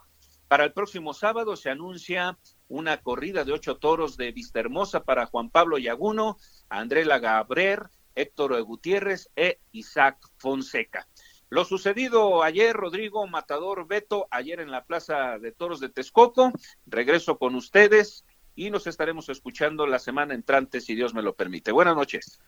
Para 0.48 0.64
el 0.64 0.72
próximo 0.72 1.12
sábado 1.12 1.56
se 1.56 1.70
anuncia 1.70 2.38
una 2.68 2.98
corrida 2.98 3.44
de 3.44 3.52
ocho 3.52 3.76
toros 3.76 4.16
de 4.16 4.32
Vista 4.32 4.60
Hermosa 4.60 5.02
para 5.02 5.26
Juan 5.26 5.50
Pablo 5.50 5.78
Yaguno, 5.78 6.38
André 6.68 7.04
Lagabrer, 7.04 7.88
Héctor 8.14 8.60
Gutiérrez 8.62 9.30
e 9.34 9.58
Isaac 9.72 10.18
Fonseca. 10.38 11.08
Lo 11.48 11.64
sucedido 11.64 12.42
ayer, 12.42 12.74
Rodrigo 12.74 13.26
Matador 13.26 13.86
Beto, 13.86 14.26
ayer 14.30 14.60
en 14.60 14.70
la 14.70 14.84
Plaza 14.84 15.38
de 15.38 15.52
Toros 15.52 15.80
de 15.80 15.88
Texcoco. 15.88 16.52
Regreso 16.86 17.38
con 17.38 17.54
ustedes 17.54 18.24
y 18.56 18.70
nos 18.70 18.86
estaremos 18.86 19.28
escuchando 19.28 19.86
la 19.86 19.98
semana 19.98 20.34
entrante, 20.34 20.80
si 20.80 20.94
Dios 20.94 21.14
me 21.14 21.22
lo 21.22 21.34
permite. 21.34 21.70
Buenas 21.70 21.94
noches. 21.94 22.40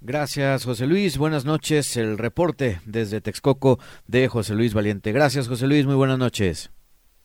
Gracias, 0.00 0.64
José 0.64 0.86
Luis. 0.86 1.18
Buenas 1.18 1.44
noches. 1.44 1.96
El 1.96 2.18
reporte 2.18 2.80
desde 2.84 3.20
Texcoco 3.20 3.78
de 4.08 4.26
José 4.26 4.54
Luis 4.54 4.74
Valiente. 4.74 5.12
Gracias, 5.12 5.46
José 5.46 5.68
Luis. 5.68 5.86
Muy 5.86 5.94
buenas 5.94 6.18
noches. 6.18 6.72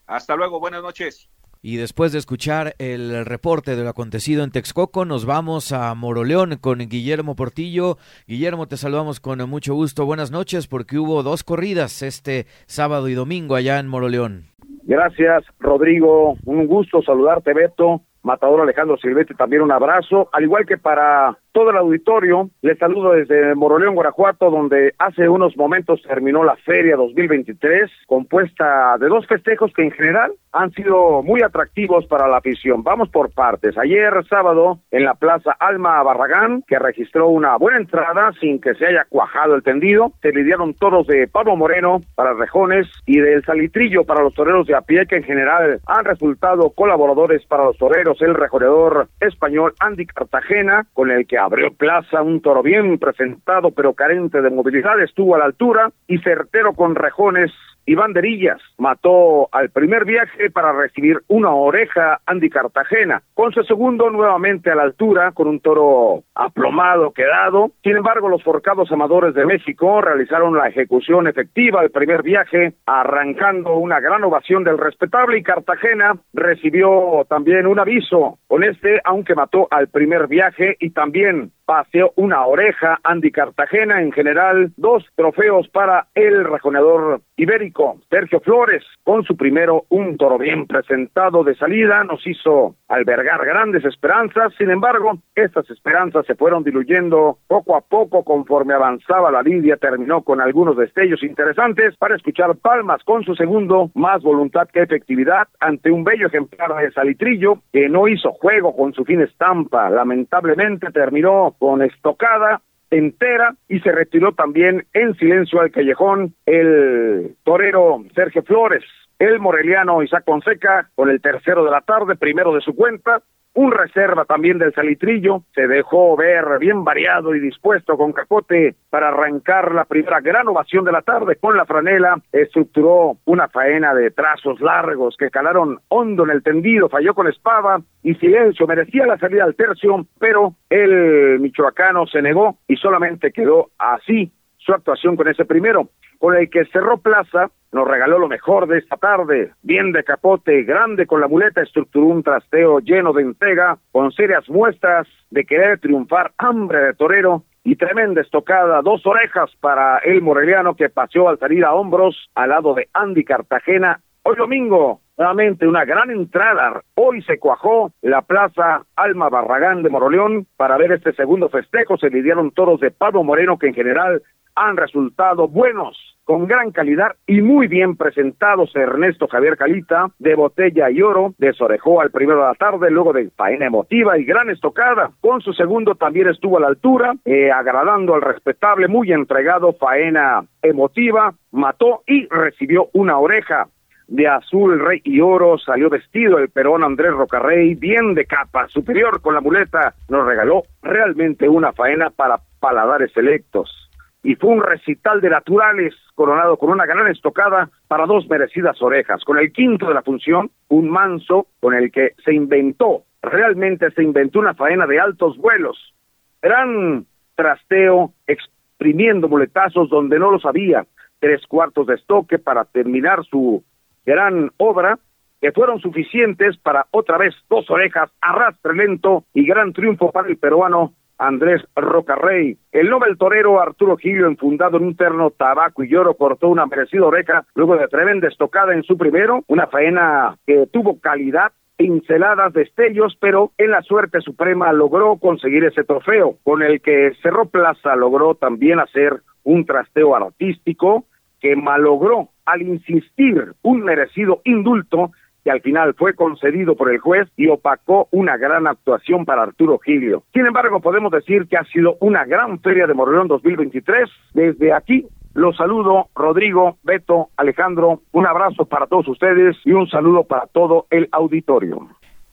Hasta 0.07 0.35
luego. 0.35 0.59
Buenas 0.59 0.81
noches. 0.81 1.29
Y 1.61 1.77
después 1.77 2.11
de 2.11 2.19
escuchar 2.19 2.75
el 2.77 3.25
reporte 3.25 3.75
de 3.75 3.83
lo 3.83 3.89
acontecido 3.89 4.43
en 4.43 4.51
Texcoco, 4.51 5.05
nos 5.05 5.25
vamos 5.25 5.71
a 5.71 5.93
Moroleón 5.95 6.57
con 6.61 6.79
Guillermo 6.79 7.35
Portillo. 7.35 7.97
Guillermo, 8.27 8.67
te 8.67 8.77
saludamos 8.77 9.19
con 9.19 9.39
mucho 9.49 9.73
gusto. 9.73 10.05
Buenas 10.05 10.31
noches, 10.31 10.67
porque 10.67 10.97
hubo 10.97 11.23
dos 11.23 11.43
corridas 11.43 12.03
este 12.03 12.45
sábado 12.67 13.09
y 13.09 13.15
domingo 13.15 13.55
allá 13.55 13.79
en 13.79 13.87
Moroleón. 13.87 14.45
Gracias, 14.83 15.43
Rodrigo. 15.59 16.37
Un 16.45 16.67
gusto 16.67 17.01
saludarte, 17.01 17.53
Beto. 17.53 18.01
Matador 18.23 18.61
Alejandro 18.61 18.97
Silvestre, 18.97 19.35
también 19.35 19.61
un 19.61 19.71
abrazo. 19.71 20.29
Al 20.31 20.43
igual 20.43 20.65
que 20.65 20.77
para 20.77 21.37
todo 21.57 21.71
el 21.71 21.77
auditorio. 21.77 22.51
Les 22.61 22.77
saludo 22.77 23.13
desde 23.13 23.55
Moroleón, 23.55 23.95
Guanajuato, 23.95 24.51
donde 24.51 24.93
hace 24.99 25.27
unos 25.27 25.57
momentos 25.57 25.99
terminó 26.03 26.43
la 26.43 26.55
Feria 26.57 26.95
2023, 26.95 27.89
compuesta 28.05 28.95
de 28.99 29.07
dos 29.07 29.25
festejos 29.25 29.73
que 29.73 29.81
en 29.81 29.89
general 29.89 30.33
han 30.57 30.71
sido 30.71 31.21
muy 31.21 31.41
atractivos 31.43 32.05
para 32.07 32.27
la 32.27 32.37
afición. 32.37 32.83
Vamos 32.83 33.09
por 33.09 33.31
partes. 33.31 33.77
Ayer 33.77 34.11
sábado 34.27 34.79
en 34.91 35.03
la 35.03 35.13
Plaza 35.13 35.55
Alma 35.59 36.01
Barragán, 36.01 36.63
que 36.67 36.79
registró 36.79 37.27
una 37.29 37.57
buena 37.57 37.77
entrada 37.77 38.31
sin 38.39 38.59
que 38.59 38.73
se 38.73 38.87
haya 38.87 39.05
cuajado 39.07 39.55
el 39.55 39.63
tendido, 39.63 40.11
se 40.21 40.31
lidiaron 40.31 40.73
toros 40.73 41.05
de 41.07 41.27
Pablo 41.27 41.55
Moreno 41.55 42.01
para 42.15 42.33
rejones 42.33 42.87
y 43.05 43.19
del 43.19 43.43
salitrillo 43.43 44.03
para 44.03 44.23
los 44.23 44.33
toreros 44.33 44.65
de 44.67 44.75
a 44.75 44.81
pie 44.81 45.05
que 45.05 45.17
en 45.17 45.23
general 45.23 45.79
han 45.85 46.05
resultado 46.05 46.71
colaboradores 46.71 47.45
para 47.45 47.65
los 47.65 47.77
toreros. 47.77 48.21
El 48.21 48.33
rejoneador 48.33 49.07
español 49.19 49.73
Andy 49.79 50.05
Cartagena, 50.07 50.87
con 50.93 51.11
el 51.11 51.27
que 51.27 51.37
abrió 51.37 51.71
plaza 51.71 52.21
un 52.21 52.41
toro 52.41 52.63
bien 52.63 52.97
presentado 52.97 53.71
pero 53.71 53.93
carente 53.93 54.41
de 54.41 54.49
movilidad, 54.49 54.99
estuvo 55.01 55.35
a 55.35 55.39
la 55.39 55.45
altura 55.45 55.91
y 56.07 56.17
certero 56.19 56.73
con 56.73 56.95
rejones 56.95 57.51
y 57.87 57.95
banderillas. 57.95 58.61
Mató 58.77 59.49
al 59.51 59.69
primer 59.69 60.05
viaje 60.05 60.51
para 60.51 60.73
recibir 60.73 61.21
una 61.27 61.51
oreja 61.55 62.19
Andy 62.27 62.49
Cartagena. 62.49 63.23
Con 63.33 63.51
su 63.53 63.63
segundo 63.63 64.11
nuevamente 64.11 64.69
a 64.69 64.75
la 64.75 64.83
altura, 64.83 65.31
con 65.31 65.47
un 65.47 65.61
toro 65.61 66.23
aplomado 66.35 67.11
quedado. 67.11 67.71
Sin 67.81 67.95
embargo, 67.95 68.27
los 68.27 68.43
forcados 68.43 68.91
amadores 68.91 69.33
de 69.33 69.45
México 69.45 70.01
realizaron 70.01 70.55
la 70.55 70.67
ejecución 70.67 71.27
efectiva 71.27 71.81
del 71.81 71.91
primer 71.91 72.21
viaje, 72.23 72.73
arrancando 72.85 73.77
una 73.77 73.99
gran 74.01 74.23
ovación 74.23 74.65
del 74.65 74.77
respetable 74.77 75.37
y 75.37 75.43
Cartagena 75.43 76.17
recibió 76.33 77.25
también 77.29 77.65
un 77.67 77.79
aviso 77.79 78.37
con 78.47 78.63
este, 78.65 78.99
aunque 79.05 79.33
mató 79.33 79.67
al 79.71 79.87
primer 79.87 80.27
viaje 80.27 80.75
y 80.79 80.89
también 80.89 81.51
paseó 81.65 82.13
una 82.15 82.45
oreja 82.45 82.99
Andy 83.03 83.31
Cartagena, 83.31 84.01
en 84.01 84.11
general 84.11 84.71
dos 84.77 85.05
trofeos 85.15 85.67
para 85.67 86.07
el 86.15 86.45
rajonador 86.45 87.21
ibérico 87.35 87.76
Sergio 88.09 88.39
Flores, 88.39 88.83
con 89.03 89.23
su 89.23 89.37
primero 89.37 89.85
un 89.89 90.17
toro 90.17 90.37
bien 90.37 90.65
presentado 90.65 91.43
de 91.43 91.55
salida, 91.55 92.03
nos 92.03 92.25
hizo 92.25 92.75
albergar 92.87 93.45
grandes 93.45 93.85
esperanzas, 93.85 94.53
sin 94.57 94.71
embargo, 94.71 95.19
estas 95.35 95.69
esperanzas 95.69 96.25
se 96.25 96.35
fueron 96.35 96.63
diluyendo 96.63 97.37
poco 97.47 97.75
a 97.75 97.81
poco 97.81 98.23
conforme 98.23 98.73
avanzaba 98.73 99.29
la 99.31 99.43
lidia, 99.43 99.77
terminó 99.77 100.23
con 100.23 100.41
algunos 100.41 100.75
destellos 100.75 101.21
interesantes 101.21 101.95
para 101.97 102.15
escuchar 102.15 102.55
palmas 102.55 103.03
con 103.03 103.23
su 103.23 103.35
segundo, 103.35 103.91
más 103.93 104.23
voluntad 104.23 104.67
que 104.73 104.81
efectividad 104.81 105.47
ante 105.59 105.91
un 105.91 106.03
bello 106.03 106.27
ejemplar 106.27 106.73
de 106.75 106.91
Salitrillo 106.91 107.59
que 107.71 107.89
no 107.89 108.07
hizo 108.07 108.31
juego 108.31 108.75
con 108.75 108.93
su 108.93 109.05
fin 109.05 109.21
estampa, 109.21 109.89
lamentablemente 109.89 110.91
terminó 110.91 111.55
con 111.59 111.81
estocada 111.83 112.61
entera 112.91 113.55
y 113.67 113.79
se 113.79 113.91
retiró 113.91 114.33
también 114.33 114.85
en 114.93 115.15
silencio 115.15 115.61
al 115.61 115.71
callejón 115.71 116.33
el 116.45 117.35
torero 117.43 118.03
Sergio 118.15 118.43
Flores. 118.43 118.83
El 119.19 119.39
moreliano 119.39 120.03
Isaac 120.03 120.23
Fonseca 120.25 120.89
con 120.95 121.09
el 121.09 121.21
tercero 121.21 121.65
de 121.65 121.71
la 121.71 121.81
tarde, 121.81 122.15
primero 122.15 122.53
de 122.53 122.61
su 122.61 122.75
cuenta, 122.75 123.23
un 123.53 123.71
reserva 123.71 124.25
también 124.25 124.59
del 124.59 124.73
Salitrillo, 124.73 125.43
se 125.55 125.67
dejó 125.67 126.15
ver 126.15 126.45
bien 126.59 126.83
variado 126.83 127.33
y 127.33 127.39
dispuesto 127.39 127.97
con 127.97 128.13
capote 128.13 128.75
para 128.89 129.09
arrancar 129.09 129.73
la 129.73 129.85
primera 129.85 130.19
gran 130.21 130.47
ovación 130.47 130.85
de 130.85 130.91
la 130.91 131.01
tarde 131.01 131.37
con 131.37 131.57
la 131.57 131.65
franela, 131.65 132.21
estructuró 132.31 133.17
una 133.25 133.47
faena 133.47 133.93
de 133.95 134.11
trazos 134.11 134.61
largos 134.61 135.15
que 135.17 135.31
calaron 135.31 135.79
hondo 135.87 136.23
en 136.23 136.29
el 136.29 136.43
tendido, 136.43 136.87
falló 136.87 137.13
con 137.13 137.27
espada 137.27 137.81
y 138.03 138.13
silencio, 138.15 138.67
merecía 138.67 139.07
la 139.07 139.17
salida 139.17 139.43
al 139.43 139.55
tercio, 139.55 140.05
pero 140.19 140.53
el 140.69 141.39
michoacano 141.39 142.05
se 142.05 142.21
negó 142.21 142.57
y 142.67 142.75
solamente 142.75 143.31
quedó 143.31 143.71
así 143.79 144.31
su 144.57 144.73
actuación 144.73 145.15
con 145.15 145.27
ese 145.27 145.45
primero, 145.45 145.89
con 146.19 146.35
el 146.35 146.49
que 146.49 146.65
cerró 146.65 146.97
plaza 146.97 147.49
nos 147.71 147.87
regaló 147.87 148.19
lo 148.19 148.27
mejor 148.27 148.67
de 148.67 148.79
esta 148.79 148.97
tarde, 148.97 149.51
bien 149.61 149.91
de 149.91 150.03
capote, 150.03 150.63
grande 150.63 151.05
con 151.05 151.21
la 151.21 151.27
muleta, 151.27 151.61
estructuró 151.61 152.07
un 152.07 152.23
trasteo 152.23 152.79
lleno 152.79 153.13
de 153.13 153.23
entrega, 153.23 153.77
con 153.91 154.11
serias 154.11 154.49
muestras 154.49 155.07
de 155.29 155.45
querer 155.45 155.79
triunfar, 155.79 156.31
hambre 156.37 156.79
de 156.79 156.93
torero 156.93 157.43
y 157.63 157.75
tremenda 157.75 158.21
estocada, 158.21 158.81
dos 158.81 159.05
orejas 159.05 159.51
para 159.59 159.97
el 159.97 160.21
moreliano 160.21 160.75
que 160.75 160.89
paseó 160.89 161.27
al 161.27 161.37
salir 161.39 161.65
a 161.65 161.73
hombros 161.73 162.29
al 162.33 162.49
lado 162.49 162.73
de 162.73 162.87
Andy 162.93 163.25
Cartagena. 163.25 163.99
Hoy 164.23 164.37
domingo, 164.37 165.01
nuevamente 165.17 165.67
una 165.67 165.83
gran 165.83 166.09
entrada. 166.09 166.81
Hoy 166.95 167.21
se 167.23 167.39
cuajó 167.39 167.91
la 168.01 168.21
plaza 168.21 168.83
Alma 168.95 169.29
Barragán 169.29 169.83
de 169.83 169.89
Moroleón 169.89 170.47
para 170.55 170.77
ver 170.77 170.93
este 170.93 171.13
segundo 171.13 171.49
festejo. 171.49 171.97
Se 171.97 172.09
lidiaron 172.09 172.51
toros 172.51 172.79
de 172.79 172.91
Pablo 172.91 173.23
Moreno 173.23 173.57
que 173.57 173.67
en 173.67 173.73
general 173.73 174.21
han 174.57 174.75
resultado 174.75 175.47
buenos 175.47 175.97
con 176.27 176.45
gran 176.45 176.71
calidad 176.71 177.15
y 177.25 177.41
muy 177.41 177.67
bien 177.67 177.95
presentados. 177.95 178.75
Ernesto 178.75 179.29
Javier 179.29 179.55
Calita, 179.55 180.07
de 180.19 180.35
botella 180.35 180.89
y 180.89 181.01
oro, 181.01 181.33
desorejó 181.37 182.01
al 182.01 182.11
primero 182.11 182.41
de 182.41 182.47
la 182.47 182.53
tarde, 182.55 182.91
luego 182.91 183.13
de 183.13 183.29
faena 183.29 183.67
emotiva 183.67 184.17
y 184.17 184.25
gran 184.25 184.49
estocada. 184.49 185.11
Con 185.21 185.39
su 185.39 185.53
segundo 185.53 185.95
también 185.95 186.27
estuvo 186.27 186.57
a 186.57 186.61
la 186.61 186.67
altura, 186.67 187.13
eh, 187.23 187.49
agradando 187.49 188.13
al 188.13 188.21
respetable, 188.21 188.89
muy 188.89 189.13
entregado, 189.13 189.71
faena 189.71 190.43
emotiva, 190.61 191.33
mató 191.51 192.03
y 192.05 192.27
recibió 192.27 192.89
una 192.93 193.17
oreja. 193.17 193.67
De 194.09 194.27
azul, 194.27 194.79
rey 194.79 195.01
y 195.03 195.19
oro, 195.19 195.57
salió 195.57 195.89
vestido 195.89 196.39
el 196.39 196.49
perón 196.49 196.83
Andrés 196.83 197.11
Rocarrey, 197.11 197.75
bien 197.75 198.13
de 198.13 198.25
capa 198.25 198.67
superior 198.69 199.21
con 199.21 199.33
la 199.33 199.41
muleta, 199.41 199.95
nos 200.07 200.25
regaló 200.25 200.63
realmente 200.81 201.47
una 201.47 201.73
faena 201.73 202.09
para 202.09 202.39
paladares 202.59 203.11
selectos 203.11 203.86
y 204.27 204.35
fue 204.35 204.49
un 204.49 204.61
recital 204.61 205.21
de 205.21 205.29
naturales 205.29 205.95
coronado 206.13 206.57
con 206.57 206.69
una 206.69 206.85
gran 206.85 207.07
estocada 207.07 207.69
para 207.87 208.05
dos 208.05 208.27
merecidas 208.27 208.81
orejas. 208.81 209.23
Con 209.23 209.39
el 209.39 209.53
quinto 209.53 209.87
de 209.87 209.93
la 209.93 210.01
función, 210.01 210.51
un 210.67 210.89
manso 210.89 211.47
con 211.61 211.73
el 211.73 211.93
que 211.93 212.11
se 212.25 212.33
inventó, 212.33 213.03
realmente 213.21 213.89
se 213.91 214.03
inventó 214.03 214.39
una 214.39 214.53
faena 214.53 214.85
de 214.85 214.99
altos 214.99 215.37
vuelos. 215.37 215.93
Gran 216.41 217.05
trasteo, 217.35 218.11
exprimiendo 218.27 219.29
muletazos 219.29 219.89
donde 219.89 220.19
no 220.19 220.29
los 220.29 220.43
había, 220.43 220.85
tres 221.19 221.47
cuartos 221.47 221.87
de 221.87 221.95
estoque 221.95 222.37
para 222.37 222.65
terminar 222.65 223.23
su 223.23 223.63
gran 224.05 224.51
obra, 224.57 224.99
que 225.39 225.53
fueron 225.53 225.79
suficientes 225.79 226.57
para 226.57 226.85
otra 226.91 227.17
vez 227.17 227.33
dos 227.49 227.69
orejas, 227.69 228.11
arrastre 228.19 228.75
lento 228.75 229.23
y 229.33 229.45
gran 229.45 229.71
triunfo 229.71 230.11
para 230.11 230.27
el 230.27 230.35
peruano 230.35 230.91
Andrés 231.17 231.61
Rocarrey. 231.75 232.57
El 232.71 232.89
Nobel 232.89 233.17
torero 233.17 233.59
Arturo 233.59 233.97
Gilio, 233.97 234.27
enfundado 234.27 234.77
en 234.77 234.85
un 234.85 234.95
terno 234.95 235.31
tabaco 235.31 235.83
y 235.83 235.89
lloro, 235.89 236.15
cortó 236.15 236.49
una 236.49 236.65
merecida 236.65 237.05
oreja 237.05 237.45
luego 237.55 237.75
de 237.77 237.87
tremenda 237.87 238.27
estocada 238.27 238.73
en 238.73 238.83
su 238.83 238.97
primero, 238.97 239.43
una 239.47 239.67
faena 239.67 240.37
que 240.45 240.67
tuvo 240.71 240.99
calidad 240.99 241.51
pinceladas, 241.77 242.53
destellos, 242.53 243.15
pero 243.19 243.51
en 243.57 243.71
la 243.71 243.81
suerte 243.83 244.19
suprema 244.21 244.73
logró 244.73 245.17
conseguir 245.17 245.63
ese 245.63 245.83
trofeo, 245.83 246.37
con 246.43 246.63
el 246.63 246.81
que 246.81 247.13
Cerró 247.21 247.45
Plaza 247.45 247.95
logró 247.95 248.35
también 248.35 248.79
hacer 248.79 249.21
un 249.43 249.65
trasteo 249.65 250.15
artístico 250.15 251.05
que 251.39 251.55
malogró 251.55 252.29
al 252.45 252.63
insistir 252.63 253.53
un 253.61 253.81
merecido 253.83 254.41
indulto 254.43 255.11
que 255.47 255.51
al 255.51 255.61
final 255.61 255.93
fue 255.93 256.13
concedido 256.13 256.75
por 256.75 256.91
el 256.91 256.99
juez 256.99 257.29
y 257.37 257.47
opacó 257.47 258.09
una 258.11 258.35
gran 258.35 258.67
actuación 258.67 259.23
para 259.23 259.43
Arturo 259.43 259.79
Gilio. 259.79 260.23
Sin 260.33 260.45
embargo, 260.45 260.81
podemos 260.81 261.09
decir 261.09 261.47
que 261.47 261.55
ha 261.55 261.63
sido 261.63 261.95
una 262.01 262.25
gran 262.25 262.59
feria 262.59 262.85
de 262.85 262.93
Morreón 262.93 263.29
2023. 263.29 264.09
Desde 264.33 264.73
aquí 264.73 265.07
los 265.35 265.55
saludo, 265.55 266.07
Rodrigo, 266.13 266.75
Beto, 266.83 267.29
Alejandro, 267.37 268.01
un 268.11 268.27
abrazo 268.27 268.65
para 268.65 268.87
todos 268.87 269.07
ustedes 269.07 269.55
y 269.63 269.71
un 269.71 269.87
saludo 269.87 270.25
para 270.25 270.47
todo 270.47 270.85
el 270.89 271.07
auditorio. 271.13 271.87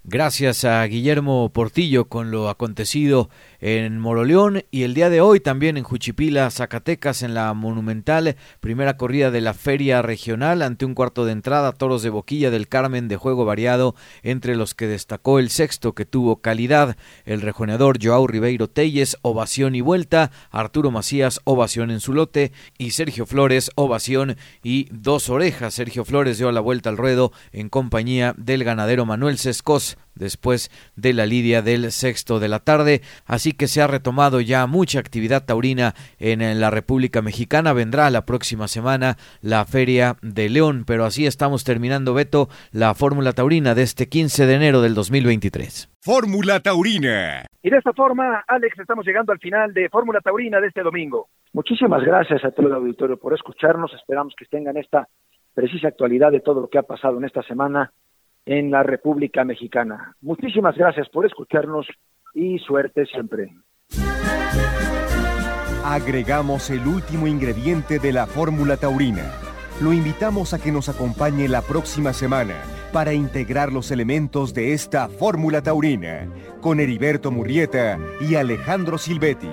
Gracias 0.07 0.67
a 0.67 0.85
Guillermo 0.85 1.51
Portillo 1.51 2.11
con 2.11 2.31
lo 2.31 2.51
acontecido 2.51 3.31
en 3.59 3.99
Moroleón 3.99 4.63
y 4.71 4.83
el 4.83 4.93
día 4.93 5.09
de 5.09 5.23
hoy 5.23 5.41
también 5.41 5.79
en 5.79 5.83
Juchipila, 5.83 6.51
Zacatecas, 6.51 7.23
en 7.23 7.33
la 7.33 7.55
monumental 7.55 8.37
primera 8.61 8.99
corrida 8.99 9.31
de 9.31 9.41
la 9.41 9.55
feria 9.55 10.03
regional 10.03 10.61
ante 10.61 10.85
un 10.85 10.93
cuarto 10.93 11.25
de 11.25 11.33
entrada, 11.33 11.73
toros 11.73 12.03
de 12.03 12.11
boquilla 12.11 12.51
del 12.51 12.69
Carmen 12.69 13.09
de 13.09 13.17
juego 13.17 13.47
variado, 13.47 13.95
entre 14.23 14.57
los 14.57 14.75
que 14.75 14.87
destacó 14.87 15.39
el 15.39 15.49
sexto 15.49 15.95
que 15.95 16.05
tuvo 16.05 16.43
calidad, 16.43 16.99
el 17.25 17.41
rejoneador 17.41 17.97
Joao 17.99 18.27
Ribeiro 18.27 18.69
Telles, 18.69 19.17
ovación 19.23 19.75
y 19.75 19.81
vuelta, 19.81 20.31
Arturo 20.51 20.91
Macías, 20.91 21.41
ovación 21.45 21.91
en 21.91 22.01
su 22.01 22.13
lote 22.13 22.53
y 22.77 22.91
Sergio 22.91 23.25
Flores, 23.25 23.71
ovación 23.75 24.37
y 24.63 24.87
dos 24.91 25.31
orejas. 25.31 25.73
Sergio 25.73 26.05
Flores 26.05 26.37
dio 26.37 26.53
la 26.53 26.61
vuelta 26.61 26.91
al 26.91 26.99
ruedo 26.99 27.33
en 27.53 27.71
compañía 27.71 28.35
del 28.37 28.65
ganadero 28.65 29.07
Manuel 29.07 29.39
Sescos 29.39 29.94
después 30.15 30.71
de 30.97 31.13
la 31.13 31.27
lidia 31.27 31.63
del 31.63 31.91
sexto 31.93 32.41
de 32.41 32.49
la 32.49 32.61
tarde. 32.61 33.03
Así 33.27 33.53
que 33.53 33.67
se 33.67 33.83
ha 33.83 33.87
retomado 33.87 34.41
ya 34.41 34.67
mucha 34.67 34.99
actividad 34.99 35.45
taurina 35.45 35.95
en 36.19 36.61
la 36.61 36.71
República 36.71 37.23
Mexicana. 37.23 37.73
Vendrá 37.73 38.11
la 38.11 38.27
próxima 38.27 38.69
semana 38.69 39.17
la 39.41 39.65
Feria 39.65 40.17
de 40.23 40.49
León, 40.49 40.85
pero 40.87 41.05
así 41.05 41.27
estamos 41.27 41.65
terminando, 41.65 42.15
Beto, 42.15 42.49
la 42.73 42.95
Fórmula 42.95 43.33
Taurina 43.33 43.75
de 43.75 43.83
este 43.83 44.09
15 44.09 44.47
de 44.47 44.55
enero 44.55 44.81
del 44.81 44.95
2023. 44.95 45.91
Fórmula 46.01 46.61
Taurina. 46.61 47.47
Y 47.63 47.71
de 47.71 47.79
esta 47.79 47.93
forma, 47.95 48.45
Alex, 48.47 48.79
estamos 48.79 49.07
llegando 49.07 49.33
al 49.33 49.39
final 49.39 49.73
de 49.73 49.89
Fórmula 49.89 50.21
Taurina 50.21 50.61
de 50.61 50.69
este 50.69 50.83
domingo. 50.83 51.29
Muchísimas 51.55 52.03
gracias 52.03 52.45
a 52.45 52.51
todo 52.51 52.67
el 52.67 52.75
auditorio 52.75 53.17
por 53.17 53.33
escucharnos. 53.33 53.93
Esperamos 53.95 54.35
que 54.37 54.45
tengan 54.45 54.77
esta 54.77 55.09
precisa 55.55 55.89
actualidad 55.89 56.33
de 56.33 56.41
todo 56.41 56.61
lo 56.61 56.69
que 56.69 56.79
ha 56.79 56.83
pasado 56.83 57.17
en 57.17 57.25
esta 57.25 57.43
semana 57.43 57.93
en 58.47 58.71
la 58.71 58.83
República 58.83 59.45
Mexicana. 59.45 60.17
Muchísimas 60.21 60.77
gracias 60.77 61.09
por 61.09 61.27
escucharnos 61.27 61.87
y 62.35 62.59
suerte 62.59 63.07
siempre. 63.07 63.53
Agregamos 65.85 66.71
el 66.71 66.87
último 66.87 67.27
ingrediente 67.27 67.99
de 67.99 68.13
la 68.13 68.27
fórmula 68.27 68.77
taurina. 68.77 69.31
Lo 69.83 69.93
invitamos 69.93 70.55
a 70.55 70.63
que 70.63 70.73
nos 70.73 70.89
acompañe 70.89 71.49
la 71.49 71.61
próxima 71.61 72.13
semana 72.13 72.55
para 72.93 73.13
integrar 73.13 73.73
los 73.73 73.91
elementos 73.91 74.55
de 74.55 74.73
esta 74.73 75.09
fórmula 75.09 75.63
taurina 75.63 76.29
con 76.61 76.81
Heriberto 76.81 77.31
Murrieta 77.31 77.99
y 78.21 78.37
Alejandro 78.37 78.99
Silvetti. 78.99 79.51